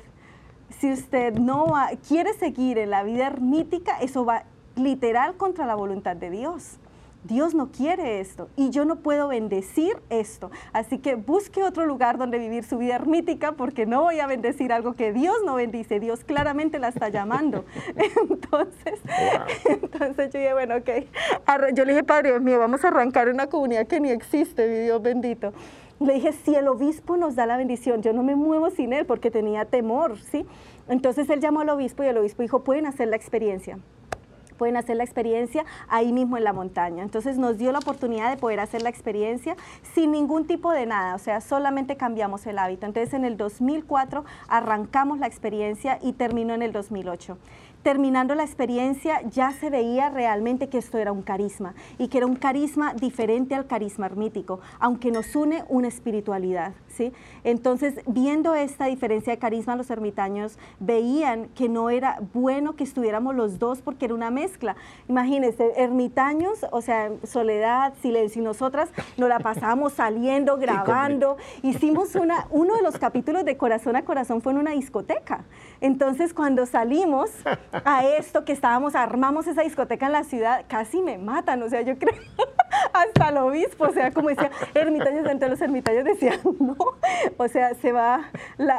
si 0.80 0.91
usted 0.91 1.34
no 1.36 1.73
quiere 2.07 2.34
seguir 2.34 2.78
en 2.78 2.89
la 2.89 3.03
vida 3.03 3.28
ermítica, 3.28 3.97
eso 3.99 4.26
va 4.26 4.43
literal 4.76 5.36
contra 5.38 5.65
la 5.65 5.76
voluntad 5.76 6.15
de 6.15 6.30
Dios. 6.30 6.78
Dios 7.26 7.55
no 7.55 7.71
quiere 7.71 8.19
esto 8.19 8.49
y 8.55 8.69
yo 8.69 8.86
no 8.86 8.97
puedo 8.97 9.28
bendecir 9.30 9.97
esto. 10.11 10.51
Así 10.73 10.99
que 10.99 11.15
busque 11.15 11.63
otro 11.63 11.88
lugar 11.88 12.19
donde 12.19 12.38
vivir 12.38 12.63
su 12.63 12.78
vida 12.78 12.95
ermítica 12.95 13.53
porque 13.53 13.88
no 13.88 14.03
voy 14.03 14.19
a 14.19 14.28
bendecir 14.28 14.71
algo 14.71 14.93
que 14.93 15.11
Dios 15.11 15.36
no 15.43 15.55
bendice. 15.55 15.99
Dios 15.99 16.23
claramente 16.23 16.78
la 16.78 16.89
está 16.89 17.09
llamando. 17.09 17.65
Entonces, 18.30 18.99
entonces 19.65 20.32
yo 20.32 20.39
dije, 20.39 20.53
bueno, 20.53 20.76
ok. 20.76 20.89
Yo 21.73 21.86
le 21.86 21.93
dije, 21.93 22.03
Padre 22.03 22.30
Dios 22.30 22.41
mío, 22.43 22.59
vamos 22.59 22.84
a 22.86 22.89
arrancar 22.89 23.30
una 23.30 23.47
comunidad 23.47 23.88
que 23.88 23.99
ni 23.99 24.09
existe, 24.11 24.67
mi 24.67 24.80
Dios 24.86 25.01
bendito. 25.01 25.51
Le 26.00 26.16
dije, 26.16 26.34
si 26.34 26.56
el 26.56 26.68
obispo 26.68 27.16
nos 27.16 27.36
da 27.36 27.46
la 27.46 27.58
bendición, 27.58 28.02
yo 28.02 28.12
no 28.12 28.22
me 28.22 28.36
muevo 28.36 28.70
sin 28.70 28.91
él 28.91 29.06
porque 29.06 29.32
tenía 29.32 29.66
temor, 29.66 30.18
¿sí? 30.18 30.46
Entonces 30.89 31.30
él 31.30 31.39
llamó 31.39 31.62
al 31.62 31.70
obispo 31.70 32.04
y 32.04 32.08
el 32.08 32.18
obispo 32.18 32.41
dijo, 32.41 32.64
pueden 32.64 32.86
hacer 32.86 33.08
la 33.08 33.16
experiencia 33.16 33.80
pueden 34.56 34.78
hacer 34.78 34.98
la 34.98 35.04
experiencia 35.04 35.66
ahí 35.88 36.12
mismo 36.12 36.38
en 36.38 36.43
la 36.43 36.54
montaña. 36.54 37.04
Entonces 37.04 37.38
nos 37.38 37.58
dio 37.58 37.72
la 37.72 37.80
oportunidad 37.80 38.30
de 38.30 38.38
poder 38.38 38.60
hacer 38.60 38.82
la 38.82 38.89
experiencia 38.89 39.56
sin 39.93 40.12
ningún 40.12 40.48
tipo 40.48 40.72
de 40.72 40.86
nada, 40.86 41.16
o 41.16 41.20
sea, 41.20 41.41
solamente 41.41 41.98
cambiamos 41.98 42.46
el 42.48 42.58
hábito. 42.58 42.86
Entonces 42.86 43.14
en 43.14 43.26
el 43.26 43.38
2004 43.38 44.24
arrancamos 44.48 45.20
la 45.20 45.28
experiencia 45.28 46.00
y 46.02 46.14
terminó 46.14 46.54
en 46.54 46.62
el 46.62 46.72
2008 46.72 47.38
terminando 47.86 48.34
la 48.34 48.42
experiencia 48.42 49.22
ya 49.30 49.52
se 49.52 49.70
veía 49.70 50.10
realmente 50.10 50.70
que 50.70 50.80
esto 50.80 50.98
era 50.98 51.12
un 51.12 51.22
carisma 51.22 51.76
y 52.00 52.08
que 52.08 52.18
era 52.18 52.26
un 52.26 52.36
carisma 52.36 52.96
diferente 52.96 53.54
al 53.54 53.68
carisma 53.68 54.08
ermítico, 54.08 54.60
aunque 54.80 55.12
nos 55.12 55.36
une 55.36 55.64
una 55.70 55.88
espiritualidad. 55.88 56.74
¿sí? 56.88 57.14
Entonces, 57.44 58.02
viendo 58.08 58.56
esta 58.56 58.86
diferencia 58.86 59.32
de 59.34 59.38
carisma, 59.38 59.76
los 59.76 59.92
ermitaños 59.92 60.58
veían 60.80 61.50
que 61.50 61.70
no 61.70 61.92
era 61.92 62.18
bueno 62.34 62.76
que 62.76 62.84
estuviéramos 62.84 63.36
los 63.36 63.60
dos 63.60 63.84
porque 63.84 64.06
era 64.06 64.16
una 64.16 64.32
mezcla. 64.32 64.76
Imagínense, 65.08 65.74
ermitaños, 65.76 66.66
o 66.72 66.82
sea, 66.82 67.12
soledad, 67.24 67.94
silencio, 68.02 68.42
y 68.42 68.46
nosotras 68.46 68.90
nos 69.16 69.30
la 69.30 69.38
pasamos 69.38 69.94
saliendo, 70.02 70.58
grabando. 70.58 71.38
Hicimos 71.62 72.16
una, 72.16 72.48
uno 72.50 72.76
de 72.78 72.82
los 72.82 72.98
capítulos 72.98 73.46
de 73.46 73.58
Corazón 73.58 73.96
a 73.96 74.04
Corazón 74.06 74.42
fue 74.42 74.54
en 74.54 74.58
una 74.58 74.72
discoteca. 74.72 75.46
Entonces, 75.82 76.34
cuando 76.34 76.66
salimos 76.66 77.30
a 77.84 78.05
esto 78.05 78.45
que 78.45 78.53
estábamos, 78.53 78.95
armamos 78.95 79.47
esa 79.47 79.61
discoteca 79.61 80.05
en 80.05 80.13
la 80.13 80.23
ciudad, 80.23 80.65
casi 80.67 81.01
me 81.01 81.17
matan, 81.17 81.61
o 81.63 81.69
sea, 81.69 81.82
yo 81.82 81.97
creo, 81.97 82.13
hasta 82.93 83.30
el 83.30 83.38
obispo, 83.38 83.86
o 83.86 83.91
sea, 83.91 84.11
como 84.11 84.30
decía, 84.30 84.51
ermitaños, 84.73 85.26
entre 85.28 85.49
los 85.49 85.61
ermitaños 85.61 86.05
decían, 86.05 86.39
no, 86.59 86.76
o 87.38 87.47
sea, 87.47 87.73
se 87.76 87.91
va, 87.91 88.32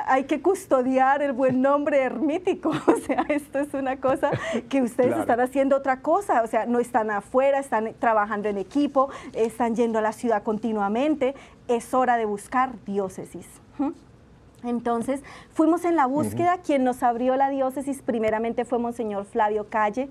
hay 0.07 0.25
que 0.25 0.41
custodiar 0.41 1.23
el 1.23 1.33
buen 1.33 1.61
nombre 1.61 2.03
ermítico, 2.03 2.71
o 2.87 2.97
sea, 2.97 3.25
esto 3.29 3.59
es 3.59 3.75
una 3.75 3.97
cosa 3.97 4.31
que 4.69 4.83
ustedes 4.83 5.17
están 5.19 5.41
haciendo 5.41 5.77
otra 5.77 6.01
cosa, 6.01 6.43
o 6.43 6.47
sea, 6.47 6.67
no 6.67 6.79
están 6.79 7.11
afuera, 7.11 7.59
están 7.59 7.95
trabajando 7.99 8.49
en 8.49 8.59
equipo, 8.59 9.11
están 9.33 9.75
yendo 9.77 9.99
a 9.99 10.03
la 10.03 10.13
ciudad 10.13 10.43
continuamente, 10.43 11.35
es 11.69 11.95
hora 11.95 12.17
de 12.17 12.25
buscar 12.25 12.73
diócesis. 12.85 13.47
Entonces 14.67 15.23
fuimos 15.53 15.85
en 15.85 15.97
la 15.97 16.07
búsqueda, 16.07 16.59
quien 16.59 16.85
nos 16.85 17.03
abrió 17.03 17.37
la 17.37 17.51
diócesis 17.51 18.03
primeramente 18.03 18.65
fue 18.65 18.79
Monseñor 18.79 19.25
Flavio 19.25 19.69
Calle, 19.69 20.09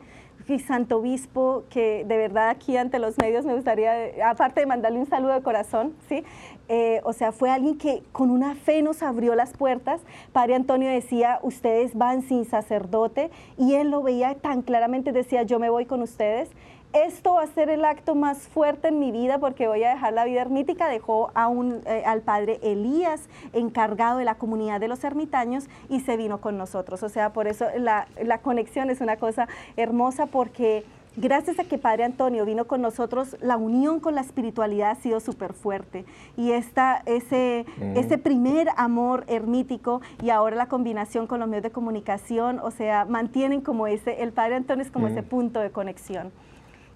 santo 0.67 0.97
obispo, 0.97 1.63
que 1.69 2.05
de 2.05 2.17
verdad 2.17 2.49
aquí 2.49 2.77
ante 2.77 2.99
los 2.99 3.17
medios 3.17 3.45
me 3.45 3.55
gustaría, 3.55 3.93
aparte 4.23 4.61
de 4.61 4.67
mandarle 4.67 4.99
un 4.99 5.07
saludo 5.07 5.33
de 5.33 5.41
corazón, 5.41 5.95
¿sí? 6.07 6.23
Eh, 6.67 7.01
o 7.03 7.13
sea, 7.13 7.31
fue 7.31 7.49
alguien 7.49 7.77
que 7.77 8.03
con 8.11 8.29
una 8.29 8.55
fe 8.55 8.81
nos 8.81 9.01
abrió 9.01 9.35
las 9.35 9.53
puertas. 9.53 10.01
Padre 10.33 10.55
Antonio 10.55 10.89
decía, 10.89 11.39
ustedes 11.41 11.95
van 11.95 12.21
sin 12.21 12.45
sacerdote, 12.45 13.31
y 13.57 13.73
él 13.75 13.89
lo 13.89 14.03
veía 14.03 14.35
tan 14.35 14.61
claramente, 14.61 15.11
decía, 15.11 15.43
yo 15.43 15.59
me 15.59 15.69
voy 15.69 15.85
con 15.85 16.01
ustedes. 16.01 16.49
Esto 16.95 17.33
va 17.33 17.43
a 17.43 17.47
ser 17.47 17.69
el 17.69 17.83
acto 17.83 18.15
más 18.15 18.39
fuerte 18.39 18.87
en 18.87 18.99
mi 18.99 19.11
vida 19.11 19.37
porque 19.37 19.67
voy 19.67 19.83
a 19.83 19.89
dejar 19.89 20.13
la 20.13 20.23
vida 20.23 20.41
ermítica. 20.41 20.87
Dejó 20.87 21.29
a 21.35 21.47
un, 21.47 21.81
eh, 21.85 22.03
al 22.05 22.21
padre 22.21 22.59
Elías 22.63 23.27
encargado 23.51 24.19
de 24.19 24.25
la 24.25 24.35
comunidad 24.35 24.79
de 24.79 24.87
los 24.87 25.03
ermitaños 25.03 25.67
y 25.89 25.99
se 25.99 26.15
vino 26.15 26.39
con 26.39 26.57
nosotros. 26.57 27.03
O 27.03 27.09
sea, 27.09 27.33
por 27.33 27.47
eso 27.47 27.65
la, 27.77 28.07
la 28.23 28.37
conexión 28.37 28.89
es 28.89 29.01
una 29.01 29.17
cosa 29.17 29.49
hermosa 29.75 30.25
porque 30.25 30.85
gracias 31.17 31.59
a 31.59 31.63
que 31.63 31.77
Padre 31.77 32.03
Antonio 32.03 32.45
vino 32.45 32.65
con 32.65 32.81
nosotros, 32.81 33.35
la 33.41 33.57
unión 33.57 33.99
con 33.99 34.15
la 34.15 34.21
espiritualidad 34.21 34.91
ha 34.91 34.95
sido 34.95 35.19
súper 35.19 35.53
fuerte. 35.53 36.05
Y 36.37 36.51
esta, 36.51 37.01
ese, 37.05 37.65
ese 37.95 38.17
primer 38.17 38.69
amor 38.77 39.23
ermítico 39.27 40.01
y 40.21 40.29
ahora 40.29 40.55
la 40.55 40.67
combinación 40.67 41.27
con 41.27 41.39
los 41.39 41.49
medios 41.49 41.63
de 41.63 41.71
comunicación, 41.71 42.59
o 42.59 42.71
sea, 42.71 43.05
mantienen 43.05 43.61
como 43.61 43.87
ese, 43.87 44.23
el 44.23 44.31
Padre 44.31 44.55
Antonio 44.55 44.83
es 44.83 44.91
como 44.91 45.07
ese 45.07 45.23
punto 45.23 45.59
de 45.59 45.71
conexión. 45.71 46.31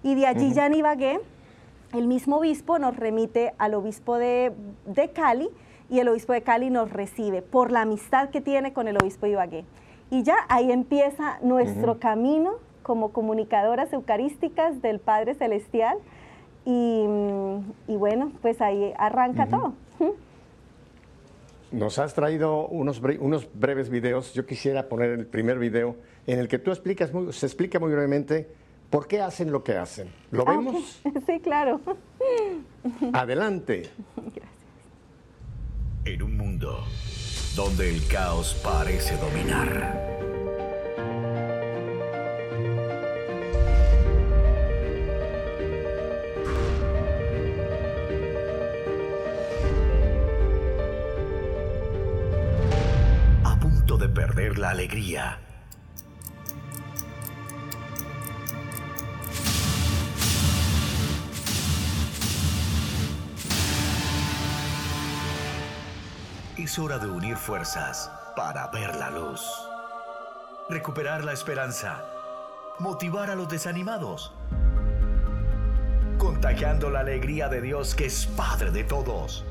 Y 0.02 0.14
de 0.14 0.26
allí 0.26 0.52
ya 0.54 0.66
en 0.66 0.74
Ibagué, 0.74 1.20
el 1.92 2.06
mismo 2.06 2.38
obispo 2.38 2.78
nos 2.78 2.96
remite 2.96 3.52
al 3.58 3.74
obispo 3.74 4.16
de, 4.16 4.52
de, 4.86 5.10
Cali 5.10 5.50
y 5.90 5.98
el 5.98 6.08
obispo 6.08 6.32
de 6.32 6.42
Cali 6.42 6.70
nos 6.70 6.90
recibe 6.90 7.42
por 7.42 7.70
la 7.70 7.82
amistad 7.82 8.30
que 8.30 8.40
tiene 8.40 8.72
con 8.72 8.88
el 8.88 8.96
obispo 8.96 9.26
de 9.26 9.32
Ibagué. 9.32 9.64
Y 10.10 10.22
ya 10.22 10.36
ahí 10.48 10.72
empieza 10.72 11.38
nuestro 11.42 11.98
camino 11.98 12.54
como 12.82 13.12
comunicadoras 13.12 13.92
eucarísticas 13.92 14.82
del 14.82 14.98
Padre 14.98 15.34
Celestial. 15.34 15.98
Y, 16.64 17.06
bueno, 17.86 18.32
pues 18.42 18.60
ahí 18.60 18.92
arranca 18.96 19.46
todo. 19.46 19.74
Nos 21.72 21.98
has 21.98 22.14
traído 22.14 22.66
unos, 22.66 23.00
unos 23.20 23.48
breves 23.54 23.90
videos. 23.90 24.34
Yo 24.34 24.44
quisiera 24.46 24.88
poner 24.88 25.10
el 25.10 25.26
primer 25.26 25.58
video 25.58 25.96
en 26.26 26.38
el 26.38 26.48
que 26.48 26.58
tú 26.58 26.70
explicas, 26.70 27.12
muy, 27.12 27.32
se 27.32 27.46
explica 27.46 27.78
muy 27.78 27.92
brevemente 27.92 28.48
por 28.90 29.06
qué 29.06 29.20
hacen 29.20 29.50
lo 29.52 29.64
que 29.64 29.76
hacen. 29.76 30.12
¿Lo 30.30 30.44
ah, 30.46 30.50
vemos? 30.50 31.00
Sí, 31.26 31.40
claro. 31.40 31.80
Adelante. 33.12 33.90
Gracias. 34.16 34.46
En 36.04 36.22
un 36.22 36.36
mundo 36.36 36.84
donde 37.54 37.90
el 37.90 38.06
caos 38.08 38.54
parece 38.62 39.16
dominar 39.16 40.10
la 54.60 54.70
alegría. 54.70 55.49
Es 66.62 66.78
hora 66.78 66.98
de 66.98 67.06
unir 67.06 67.38
fuerzas 67.38 68.10
para 68.36 68.66
ver 68.66 68.94
la 68.96 69.08
luz. 69.08 69.40
Recuperar 70.68 71.24
la 71.24 71.32
esperanza. 71.32 72.04
Motivar 72.78 73.30
a 73.30 73.34
los 73.34 73.48
desanimados. 73.48 74.34
Contagiando 76.18 76.90
la 76.90 77.00
alegría 77.00 77.48
de 77.48 77.62
Dios 77.62 77.94
que 77.94 78.04
es 78.04 78.26
Padre 78.26 78.70
de 78.72 78.84
todos 78.84 79.42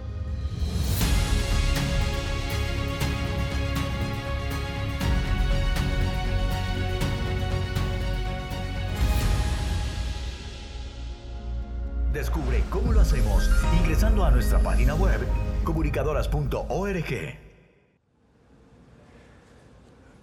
Descubre 12.13 12.63
cómo 12.69 12.93
lo 12.93 13.01
hacemos 13.01 13.49
ingresando 13.79 14.23
a 14.23 14.29
nuestra 14.29 14.59
página 14.59 14.93
web 14.93 15.21
comunicadoras.org. 15.63 17.37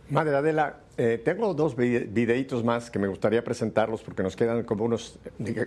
Madre 0.08 0.36
Adela, 0.36 0.76
eh, 0.96 1.20
tengo 1.22 1.52
dos 1.52 1.76
videitos 1.76 2.64
más 2.64 2.90
que 2.90 2.98
me 2.98 3.08
gustaría 3.08 3.42
presentarlos 3.42 4.02
porque 4.02 4.22
nos 4.22 4.36
quedan 4.36 4.62
como 4.62 4.84
unos, 4.84 5.18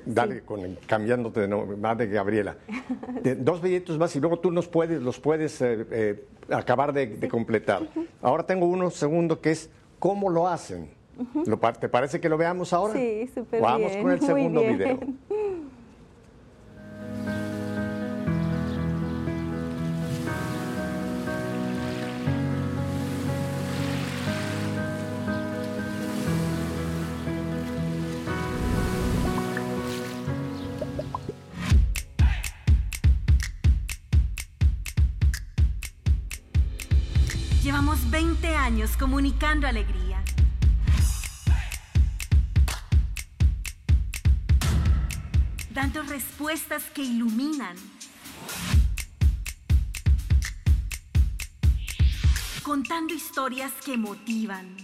dale, 0.06 0.44
cambiándote 0.88 1.42
de 1.42 1.48
nombre, 1.48 1.76
Madre 1.76 2.08
Gabriela. 2.08 2.56
dos 3.38 3.62
videitos 3.62 3.98
más 3.98 4.16
y 4.16 4.20
luego 4.20 4.40
tú 4.40 4.52
nos 4.52 4.68
puedes, 4.68 5.02
los 5.02 5.20
puedes 5.20 5.62
eh, 5.62 5.86
eh, 5.92 6.26
acabar 6.50 6.94
de, 6.94 7.28
completar. 7.28 7.90
Ahora 8.22 8.44
tengo 8.44 8.66
uno 8.66 8.90
segundo 8.90 9.42
que 9.42 9.52
es 9.52 9.70
cómo 10.00 10.30
lo 10.30 10.48
hacen. 10.48 10.90
¿Te 11.80 11.90
parece 11.90 12.22
que 12.22 12.30
lo 12.30 12.38
veamos 12.38 12.72
ahora? 12.72 12.94
Sí, 12.94 13.28
súper 13.28 13.60
bien. 13.60 13.62
Vamos 13.62 13.96
con 13.98 14.12
el 14.12 14.22
segundo 14.26 14.62
video. 14.62 15.00
Comunicando 39.40 39.68
alegría. 39.68 40.22
Dando 45.74 46.04
respuestas 46.04 46.84
que 46.94 47.04
iluminan. 47.04 47.76
Contando 52.64 53.14
historias 53.14 53.72
que 53.86 53.98
motivan. 53.98 54.76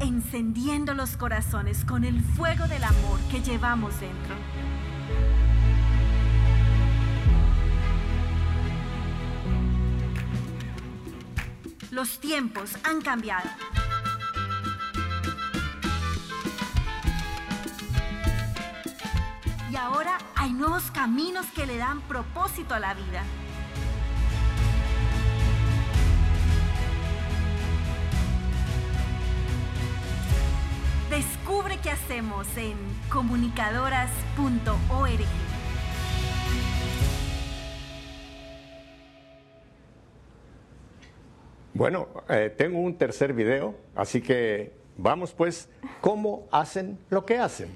encendiendo 0.00 0.94
los 0.94 1.16
corazones 1.16 1.84
con 1.84 2.04
el 2.04 2.20
fuego 2.20 2.66
del 2.66 2.82
amor 2.82 3.20
que 3.30 3.40
llevamos 3.40 4.00
dentro. 4.00 4.34
Los 11.94 12.18
tiempos 12.18 12.72
han 12.82 13.00
cambiado. 13.02 13.48
Y 19.70 19.76
ahora 19.76 20.18
hay 20.34 20.52
nuevos 20.52 20.90
caminos 20.90 21.46
que 21.54 21.66
le 21.66 21.76
dan 21.76 22.00
propósito 22.00 22.74
a 22.74 22.80
la 22.80 22.94
vida. 22.94 23.22
Descubre 31.10 31.78
qué 31.80 31.92
hacemos 31.92 32.48
en 32.56 32.76
comunicadoras.org. 33.08 35.43
Bueno, 41.76 42.06
eh, 42.28 42.54
tengo 42.56 42.78
un 42.78 42.96
tercer 42.96 43.32
video, 43.32 43.74
así 43.96 44.20
que 44.20 44.72
vamos 44.96 45.32
pues, 45.32 45.68
¿cómo 46.00 46.46
hacen 46.52 47.00
lo 47.10 47.26
que 47.26 47.36
hacen? 47.36 47.68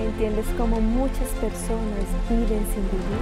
¿Entiendes 0.00 0.46
cómo 0.56 0.80
muchas 0.80 1.28
personas 1.38 2.06
viven 2.30 2.64
sin 2.72 2.82
vivir? 2.84 3.20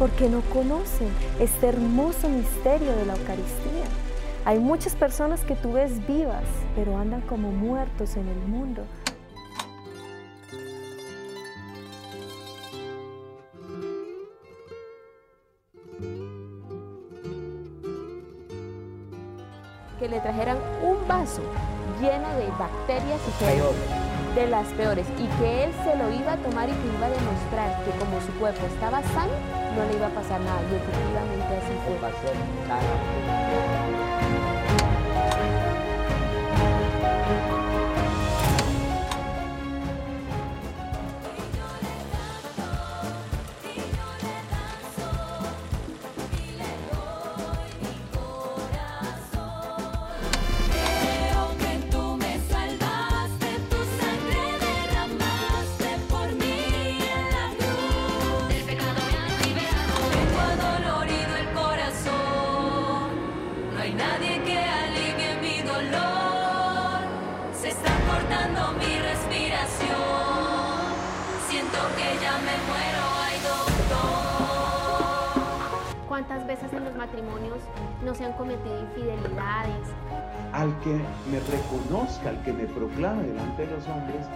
Porque 0.00 0.28
no 0.28 0.40
conocen 0.52 1.10
este 1.38 1.68
hermoso 1.68 2.28
misterio 2.28 2.90
de 2.96 3.06
la 3.06 3.14
Eucaristía. 3.14 4.05
Hay 4.46 4.60
muchas 4.60 4.94
personas 4.94 5.40
que 5.40 5.56
tú 5.56 5.72
ves 5.72 6.06
vivas, 6.06 6.44
pero 6.76 6.96
andan 6.96 7.20
como 7.22 7.50
muertos 7.50 8.16
en 8.16 8.28
el 8.28 8.38
mundo. 8.46 8.84
Que 19.98 20.08
le 20.08 20.20
trajeran 20.20 20.58
un 20.80 21.08
vaso 21.08 21.42
lleno 22.00 22.28
de 22.36 22.46
bacterias 22.56 23.20
y 23.26 24.36
de 24.36 24.46
las 24.46 24.68
peores, 24.74 25.08
y 25.18 25.26
que 25.40 25.64
él 25.64 25.72
se 25.82 25.96
lo 25.96 26.12
iba 26.12 26.34
a 26.34 26.36
tomar 26.36 26.68
y 26.68 26.72
que 26.72 26.86
iba 26.96 27.06
a 27.06 27.10
demostrar 27.10 27.84
que 27.84 27.90
como 27.98 28.20
su 28.20 28.30
cuerpo 28.38 28.64
estaba 28.66 29.02
sano, 29.02 29.32
no 29.74 29.84
le 29.86 29.96
iba 29.96 30.06
a 30.06 30.10
pasar 30.10 30.40
nada. 30.40 30.60
Y 30.70 30.76
efectivamente 30.76 31.56
así 31.56 31.74
fue. 31.84 31.98
Los 83.86 83.96
hombres, 83.96 84.26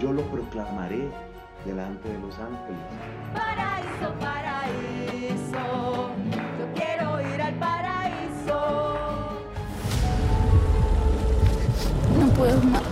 yo 0.00 0.12
lo 0.12 0.22
proclamaré 0.22 1.08
delante 1.64 2.08
de 2.08 2.18
los 2.18 2.34
ángeles. 2.38 2.78
Paraíso, 3.34 4.14
paraíso, 4.20 6.10
yo 6.58 6.66
quiero 6.74 7.34
ir 7.34 7.42
al 7.42 7.54
paraíso. 7.54 8.60
No 12.18 12.26
puedo 12.34 12.60
más. 12.62 12.82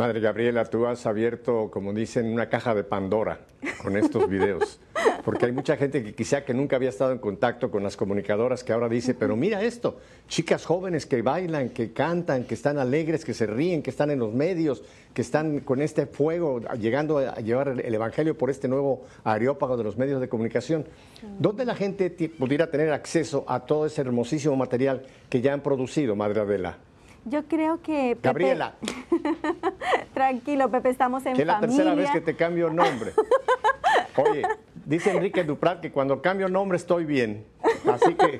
Madre 0.00 0.20
Gabriela, 0.20 0.64
tú 0.64 0.86
has 0.86 1.04
abierto, 1.04 1.70
como 1.70 1.92
dicen, 1.92 2.32
una 2.32 2.48
caja 2.48 2.74
de 2.74 2.84
Pandora 2.84 3.40
con 3.82 3.98
estos 3.98 4.30
videos, 4.30 4.80
porque 5.26 5.44
hay 5.44 5.52
mucha 5.52 5.76
gente 5.76 6.02
que 6.02 6.14
quizá 6.14 6.42
que 6.42 6.54
nunca 6.54 6.76
había 6.76 6.88
estado 6.88 7.12
en 7.12 7.18
contacto 7.18 7.70
con 7.70 7.82
las 7.82 7.98
comunicadoras 7.98 8.64
que 8.64 8.72
ahora 8.72 8.88
dice, 8.88 9.12
pero 9.12 9.36
mira 9.36 9.62
esto, 9.62 9.98
chicas 10.26 10.64
jóvenes 10.64 11.04
que 11.04 11.20
bailan, 11.20 11.68
que 11.68 11.92
cantan, 11.92 12.44
que 12.44 12.54
están 12.54 12.78
alegres, 12.78 13.26
que 13.26 13.34
se 13.34 13.46
ríen, 13.46 13.82
que 13.82 13.90
están 13.90 14.10
en 14.10 14.20
los 14.20 14.32
medios, 14.32 14.82
que 15.12 15.20
están 15.20 15.60
con 15.60 15.82
este 15.82 16.06
fuego, 16.06 16.60
llegando 16.78 17.18
a 17.18 17.36
llevar 17.36 17.68
el 17.68 17.80
el 17.80 17.94
Evangelio 17.94 18.38
por 18.38 18.48
este 18.48 18.68
nuevo 18.68 19.04
areópago 19.22 19.76
de 19.76 19.84
los 19.84 19.98
medios 19.98 20.18
de 20.22 20.30
comunicación. 20.30 20.86
¿Dónde 21.38 21.66
la 21.66 21.74
gente 21.74 22.08
pudiera 22.08 22.70
tener 22.70 22.90
acceso 22.90 23.44
a 23.46 23.66
todo 23.66 23.84
ese 23.84 24.00
hermosísimo 24.00 24.56
material 24.56 25.02
que 25.28 25.42
ya 25.42 25.52
han 25.52 25.60
producido, 25.60 26.16
Madre 26.16 26.40
Adela? 26.40 26.78
Yo 27.24 27.44
creo 27.44 27.80
que 27.82 28.16
Pepe- 28.16 28.20
Gabriela, 28.22 28.74
tranquilo, 30.14 30.70
Pepe, 30.70 30.90
estamos 30.90 31.24
en 31.26 31.34
que 31.34 31.42
es 31.42 31.46
la 31.46 31.54
familia. 31.60 31.76
tercera 31.76 31.94
vez 31.94 32.10
que 32.10 32.20
te 32.20 32.34
cambio 32.36 32.70
nombre. 32.70 33.12
Oye, 34.16 34.42
dice 34.86 35.10
Enrique 35.10 35.44
Duprat 35.44 35.80
que 35.80 35.90
cuando 35.92 36.20
cambio 36.22 36.48
nombre 36.48 36.76
estoy 36.76 37.04
bien. 37.04 37.44
Así 37.92 38.14
que, 38.14 38.38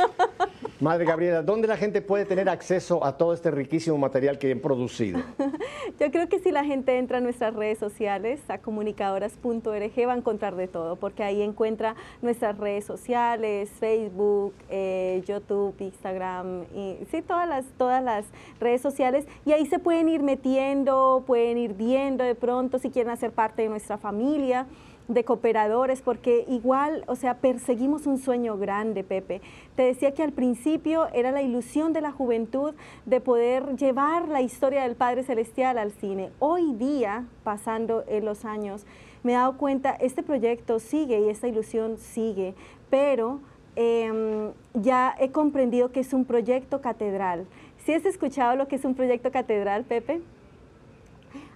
Madre 0.81 1.05
Gabriela, 1.05 1.43
¿dónde 1.43 1.69
la 1.69 1.77
gente 1.77 2.01
puede 2.01 2.25
tener 2.25 2.49
acceso 2.49 3.05
a 3.05 3.19
todo 3.19 3.35
este 3.35 3.51
riquísimo 3.51 3.99
material 3.99 4.39
que 4.39 4.51
han 4.51 4.61
producido? 4.61 5.21
Yo 6.01 6.11
creo 6.11 6.27
que 6.31 6.39
si 6.39 6.51
la 6.51 6.65
gente 6.65 6.97
entra 6.97 7.19
a 7.19 7.21
nuestras 7.21 7.55
redes 7.55 7.77
sociales, 7.77 8.41
a 8.49 8.57
comunicadoras.org, 8.57 10.09
va 10.09 10.13
a 10.15 10.17
encontrar 10.17 10.57
de 10.57 10.69
todo, 10.69 10.97
porque 10.97 11.23
ahí 11.23 11.43
encuentra 11.43 11.97
nuestras 12.23 12.57
redes 12.57 12.87
sociales, 12.87 13.69
Facebook, 13.79 14.55
eh, 14.71 15.23
YouTube, 15.27 15.75
Instagram, 15.81 16.65
y, 16.75 16.97
sí, 17.11 17.21
todas 17.21 17.47
las, 17.47 17.67
todas 17.77 18.03
las 18.03 18.25
redes 18.59 18.81
sociales, 18.81 19.27
y 19.45 19.53
ahí 19.53 19.67
se 19.67 19.81
pueden 19.81 20.09
ir 20.09 20.23
metiendo, 20.23 21.25
pueden 21.27 21.59
ir 21.59 21.75
viendo 21.75 22.25
de 22.25 22.35
pronto 22.35 22.79
si 22.79 22.89
quieren 22.89 23.13
hacer 23.13 23.33
parte 23.33 23.61
de 23.61 23.69
nuestra 23.69 23.99
familia 23.99 24.67
de 25.11 25.25
cooperadores, 25.25 26.03
porque 26.03 26.45
igual, 26.49 27.05
o 27.07 27.17
sea, 27.17 27.35
perseguimos 27.39 28.07
un 28.07 28.19
sueño 28.19 28.57
grande, 28.57 29.05
Pepe. 29.05 29.41
Te 29.75 29.83
decía 29.83 30.13
que 30.15 30.23
al 30.23 30.33
principio 30.33 31.09
era 31.13 31.33
la 31.33 31.43
ilusión 31.43 31.93
de 31.93 32.01
la 32.01 32.13
juventud 32.13 32.75
de 33.07 33.21
poder 33.21 33.77
llevar 33.77 34.29
la 34.29 34.41
historia 34.41 34.83
del 34.83 34.95
Padre 34.95 35.25
Celestial 35.25 35.79
al 35.79 35.91
cine. 35.91 36.31
Hoy 36.39 36.75
día, 36.75 37.27
pasando 37.45 38.05
en 38.09 38.25
los 38.25 38.45
años, 38.45 38.87
me 39.23 39.33
he 39.33 39.35
dado 39.35 39.57
cuenta, 39.59 39.91
este 39.91 40.23
proyecto 40.23 40.79
sigue 40.79 41.21
y 41.21 41.29
esta 41.29 41.49
ilusión 41.49 41.99
sigue, 41.99 42.55
pero 42.89 43.41
em, 43.77 44.53
ya 44.75 45.15
he 45.19 45.31
comprendido 45.31 45.91
que 45.93 46.01
es 46.01 46.13
un 46.13 46.25
proyecto 46.25 46.81
catedral. 46.81 47.47
¿Sí 47.85 47.93
has 47.95 48.05
escuchado 48.05 48.57
lo 48.57 48.69
que 48.69 48.77
es 48.77 48.85
un 48.85 48.95
proyecto 48.95 49.31
catedral, 49.31 49.85
Pepe? 49.85 50.21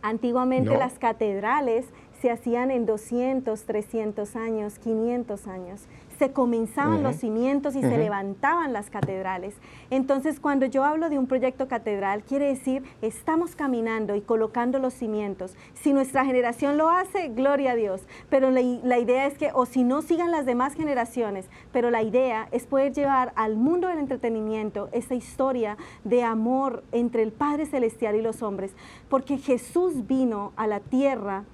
Antiguamente 0.02 0.70
No. 0.70 0.78
las 0.78 0.98
catedrales 0.98 1.86
se 2.24 2.30
hacían 2.30 2.70
en 2.70 2.86
200, 2.86 3.64
300 3.64 4.34
años, 4.34 4.78
500 4.78 5.46
años. 5.46 5.82
Se 6.18 6.32
comenzaban 6.32 7.02
los 7.02 7.16
cimientos 7.16 7.76
y 7.76 7.82
se 7.82 7.98
levantaban 7.98 8.72
las 8.72 8.88
catedrales. 8.88 9.56
Entonces, 9.90 10.40
cuando 10.40 10.64
yo 10.64 10.84
hablo 10.84 11.10
de 11.10 11.18
un 11.18 11.26
proyecto 11.26 11.68
catedral, 11.68 12.22
quiere 12.22 12.46
decir, 12.46 12.82
estamos 13.02 13.56
caminando 13.56 14.16
y 14.16 14.22
colocando 14.22 14.78
los 14.78 14.94
cimientos. 14.94 15.54
Si 15.74 15.92
nuestra 15.92 16.24
generación 16.24 16.78
lo 16.78 16.88
hace, 16.88 17.28
gloria 17.28 17.72
a 17.72 17.76
Dios. 17.76 18.00
Pero 18.30 18.50
la, 18.50 18.62
la 18.62 18.98
idea 18.98 19.26
es 19.26 19.36
que, 19.36 19.50
o 19.52 19.66
si 19.66 19.84
no, 19.84 20.00
sigan 20.00 20.30
las 20.30 20.46
demás 20.46 20.72
generaciones. 20.72 21.50
Pero 21.72 21.90
la 21.90 22.02
idea 22.02 22.48
es 22.52 22.64
poder 22.64 22.94
llevar 22.94 23.34
al 23.36 23.56
mundo 23.56 23.88
del 23.88 23.98
entretenimiento 23.98 24.88
esa 24.92 25.14
historia 25.14 25.76
de 26.04 26.22
amor 26.22 26.84
entre 26.92 27.22
el 27.22 27.32
Padre 27.32 27.66
Celestial 27.66 28.14
y 28.14 28.22
los 28.22 28.40
hombres. 28.40 28.72
Porque 29.10 29.36
Jesús 29.36 30.06
vino 30.06 30.52
a 30.56 30.66
la 30.66 30.80
tierra 30.80 31.44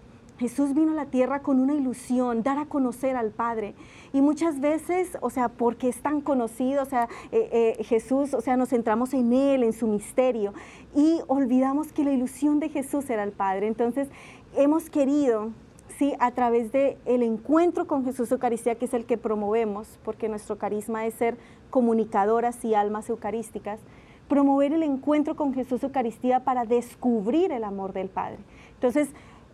Jesús 0.40 0.72
vino 0.72 0.92
a 0.92 0.94
la 0.94 1.04
tierra 1.04 1.40
con 1.40 1.60
una 1.60 1.74
ilusión, 1.74 2.42
dar 2.42 2.56
a 2.56 2.64
conocer 2.64 3.14
al 3.14 3.30
Padre. 3.30 3.74
Y 4.14 4.22
muchas 4.22 4.58
veces, 4.58 5.18
o 5.20 5.28
sea, 5.28 5.50
porque 5.50 5.90
es 5.90 6.00
tan 6.00 6.22
conocido, 6.22 6.82
o 6.82 6.86
sea, 6.86 7.10
eh, 7.30 7.76
eh, 7.78 7.84
Jesús, 7.84 8.32
o 8.32 8.40
sea, 8.40 8.56
nos 8.56 8.70
centramos 8.70 9.12
en 9.12 9.34
Él, 9.34 9.62
en 9.62 9.74
su 9.74 9.86
misterio, 9.86 10.54
y 10.96 11.20
olvidamos 11.26 11.92
que 11.92 12.04
la 12.04 12.12
ilusión 12.12 12.58
de 12.58 12.70
Jesús 12.70 13.10
era 13.10 13.22
el 13.22 13.32
Padre. 13.32 13.66
Entonces, 13.66 14.08
hemos 14.56 14.88
querido, 14.88 15.50
sí, 15.98 16.14
a 16.20 16.30
través 16.30 16.72
del 16.72 16.96
el 17.04 17.22
encuentro 17.22 17.86
con 17.86 18.06
Jesús 18.06 18.32
Eucaristía, 18.32 18.76
que 18.76 18.86
es 18.86 18.94
el 18.94 19.04
que 19.04 19.18
promovemos, 19.18 19.98
porque 20.02 20.30
nuestro 20.30 20.56
carisma 20.56 21.04
es 21.04 21.12
ser 21.12 21.36
comunicadoras 21.68 22.64
y 22.64 22.74
almas 22.74 23.10
eucarísticas, 23.10 23.78
promover 24.26 24.72
el 24.72 24.84
encuentro 24.84 25.36
con 25.36 25.52
Jesús 25.52 25.82
Eucaristía 25.82 26.44
para 26.44 26.64
descubrir 26.64 27.52
el 27.52 27.62
amor 27.62 27.92
del 27.92 28.08
Padre. 28.08 28.38
Entonces, 28.80 29.10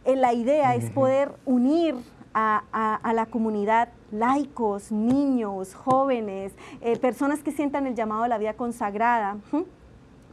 eh, 0.06 0.16
la 0.16 0.32
idea 0.32 0.74
es 0.74 0.90
poder 0.90 1.32
unir 1.44 1.94
a, 2.32 2.62
a- 2.72 2.94
a 2.96 3.12
la 3.12 3.26
comunidad 3.26 3.88
laicos, 4.12 4.92
niños, 4.92 5.74
jóvenes, 5.74 6.52
eh, 6.80 6.96
personas 6.98 7.40
que 7.42 7.50
sientan 7.50 7.86
el 7.86 7.94
llamado 7.94 8.22
a 8.24 8.28
la 8.28 8.38
vida 8.38 8.54
consagrada. 8.54 9.36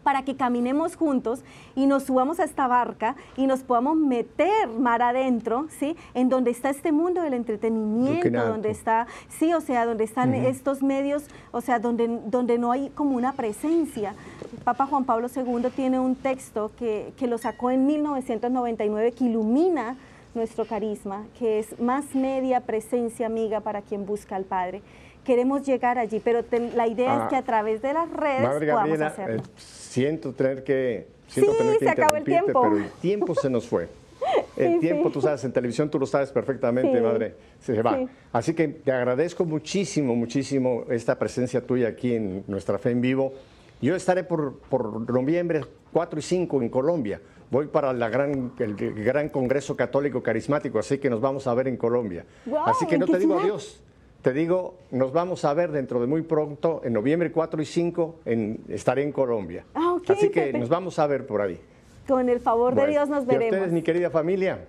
Para 0.04 0.24
que 0.24 0.36
caminemos 0.36 0.96
juntos 0.96 1.44
y 1.76 1.86
nos 1.86 2.04
subamos 2.04 2.40
a 2.40 2.44
esta 2.44 2.68
barca 2.68 3.16
y 3.38 3.48
nos 3.48 3.64
podamos 3.64 3.98
meter 3.98 4.68
mar 4.68 5.02
adentro, 5.02 5.68
¿sí? 5.80 5.96
En 6.14 6.30
donde 6.30 6.52
está 6.52 6.70
este 6.70 6.92
mundo 6.92 7.22
del 7.22 7.34
entretenimiento, 7.34 8.46
donde 8.46 8.70
está, 8.70 9.08
sí, 9.30 9.54
o 9.54 9.62
sea, 9.62 9.86
donde 9.86 10.04
están 10.04 10.34
estos 10.34 10.84
medios, 10.84 11.24
o 11.52 11.62
sea, 11.62 11.80
donde, 11.80 12.20
donde 12.26 12.58
no 12.58 12.72
hay 12.72 12.90
como 12.90 13.16
una 13.16 13.34
presencia. 13.34 14.16
Papa 14.64 14.86
Juan 14.86 15.06
Pablo 15.06 15.28
II 15.34 15.70
tiene 15.76 16.00
un 16.00 16.16
texto 16.16 16.72
que, 16.78 17.14
que 17.18 17.28
lo 17.28 17.38
sacó 17.38 17.72
en 17.72 17.86
1999 17.86 19.12
que 19.14 19.26
ilumina 19.26 19.96
nuestro 20.36 20.66
carisma, 20.66 21.26
que 21.38 21.60
es 21.60 21.80
más 21.80 22.16
media 22.16 22.62
presencia 22.62 23.28
amiga 23.28 23.60
para 23.60 23.82
quien 23.82 24.06
busca 24.06 24.36
al 24.36 24.46
Padre. 24.46 24.82
Queremos 25.24 25.66
llegar 25.66 25.98
allí, 25.98 26.20
pero 26.24 26.44
te- 26.44 26.72
la 26.76 26.88
idea 26.88 27.14
Ah, 27.16 27.24
es 27.24 27.30
que 27.30 27.36
a 27.36 27.44
través 27.44 27.82
de 27.82 27.94
las 27.94 28.10
redes 28.12 28.42
Madre 28.42 28.68
podamos 28.68 29.00
Gabriela, 29.00 29.08
hacerlo. 29.08 29.42
eh, 29.42 29.46
siento 29.58 30.34
tener 30.34 30.64
que, 30.64 31.08
siento 31.28 31.52
Sí, 31.54 31.58
tener 31.58 31.78
que 31.80 31.86
se 31.86 31.92
acabó 31.92 32.16
el 32.18 32.24
tiempo. 32.24 32.62
pero 32.62 32.78
el 32.78 32.90
tiempo 33.02 33.36
se 33.36 33.50
nos 33.50 33.68
fue. 33.68 33.88
El 34.58 34.74
Sí, 34.76 34.80
tiempo, 34.80 35.10
sí. 35.10 35.14
tú 35.14 35.22
sabes, 35.22 35.44
en 35.44 35.52
televisión 35.52 35.90
tú 35.90 36.00
lo 36.00 36.06
sabes 36.06 36.32
perfectamente, 36.32 37.02
madre, 37.02 37.36
se 37.60 37.82
va. 37.82 37.98
Sí. 37.98 38.08
Así 38.32 38.54
que 38.54 38.68
te 38.70 38.92
agradezco 38.92 39.44
muchísimo, 39.46 40.16
muchísimo 40.16 40.86
esta 40.90 41.18
presencia 41.20 41.60
tuya 41.66 41.90
aquí 41.90 42.16
en 42.16 42.44
nuestra 42.48 42.78
fe 42.78 42.92
en 42.92 43.02
vivo. 43.02 43.34
Yo 43.82 43.96
estaré 43.96 44.24
por, 44.24 44.60
por 44.70 45.10
noviembre 45.12 45.62
4 45.92 46.20
y 46.20 46.22
5 46.22 46.62
en 46.62 46.70
Colombia. 46.70 47.20
Voy 47.52 47.68
para 47.68 47.92
la 47.92 48.08
gran, 48.10 48.54
el, 48.60 48.76
el 48.80 49.04
gran 49.04 49.28
Congreso 49.30 49.76
Católico 49.76 50.24
Carismático, 50.24 50.80
así 50.80 50.98
que 51.00 51.10
nos 51.10 51.20
vamos 51.20 51.46
a 51.46 51.54
ver 51.54 51.68
en 51.68 51.76
Colombia. 51.76 52.24
Así 52.66 52.86
que 52.88 52.96
¿en 52.96 53.02
no 53.02 53.08
te 53.08 53.18
digo 53.20 53.34
ciudad? 53.34 53.44
adiós. 53.44 53.82
Te 54.24 54.32
digo, 54.32 54.76
nos 54.92 55.12
vamos 55.12 55.44
a 55.44 55.54
ver 55.54 55.74
dentro 55.74 56.00
de 56.00 56.08
muy 56.08 56.22
pronto, 56.22 56.80
en 56.86 56.94
noviembre 56.94 57.30
4 57.30 57.62
y 57.62 57.66
5, 57.66 58.20
en, 58.24 58.64
estaré 58.70 59.04
en 59.04 59.12
Colombia. 59.12 59.66
Ah, 59.76 59.98
Así 60.08 60.30
que 60.30 60.44
Pepe. 60.44 60.60
nos 60.60 60.70
vamos 60.70 60.98
a 60.98 61.06
ver 61.08 61.28
por 61.28 61.42
ahí. 61.42 61.60
Con 62.08 62.30
el 62.30 62.40
favor 62.40 62.74
de 62.74 62.88
Dios 62.88 63.10
nos 63.10 63.26
y 63.26 63.26
a 63.26 63.28
veremos. 63.28 63.52
ustedes, 63.58 63.74
mi 63.74 63.82
querida 63.82 64.10
familia, 64.10 64.66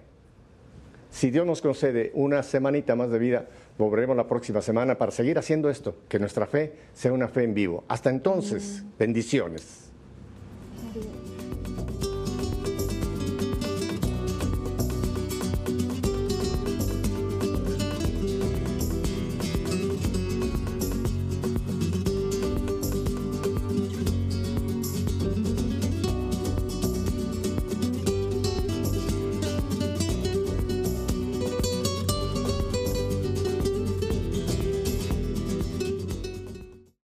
si 1.08 1.30
Dios 1.30 1.46
nos 1.46 1.62
concede 1.62 2.10
una 2.14 2.42
semanita 2.42 2.96
más 2.96 3.10
de 3.10 3.18
vida, 3.20 3.46
volveremos 3.78 4.16
la 4.16 4.26
próxima 4.26 4.60
semana 4.60 4.98
para 4.98 5.12
seguir 5.12 5.38
haciendo 5.38 5.70
esto, 5.70 5.94
que 6.08 6.18
nuestra 6.18 6.46
fe 6.46 6.72
sea 6.92 7.12
una 7.12 7.28
fe 7.28 7.44
en 7.44 7.54
vivo. 7.54 7.84
Hasta 7.86 8.10
entonces, 8.10 8.82
bendiciones. 8.98 9.83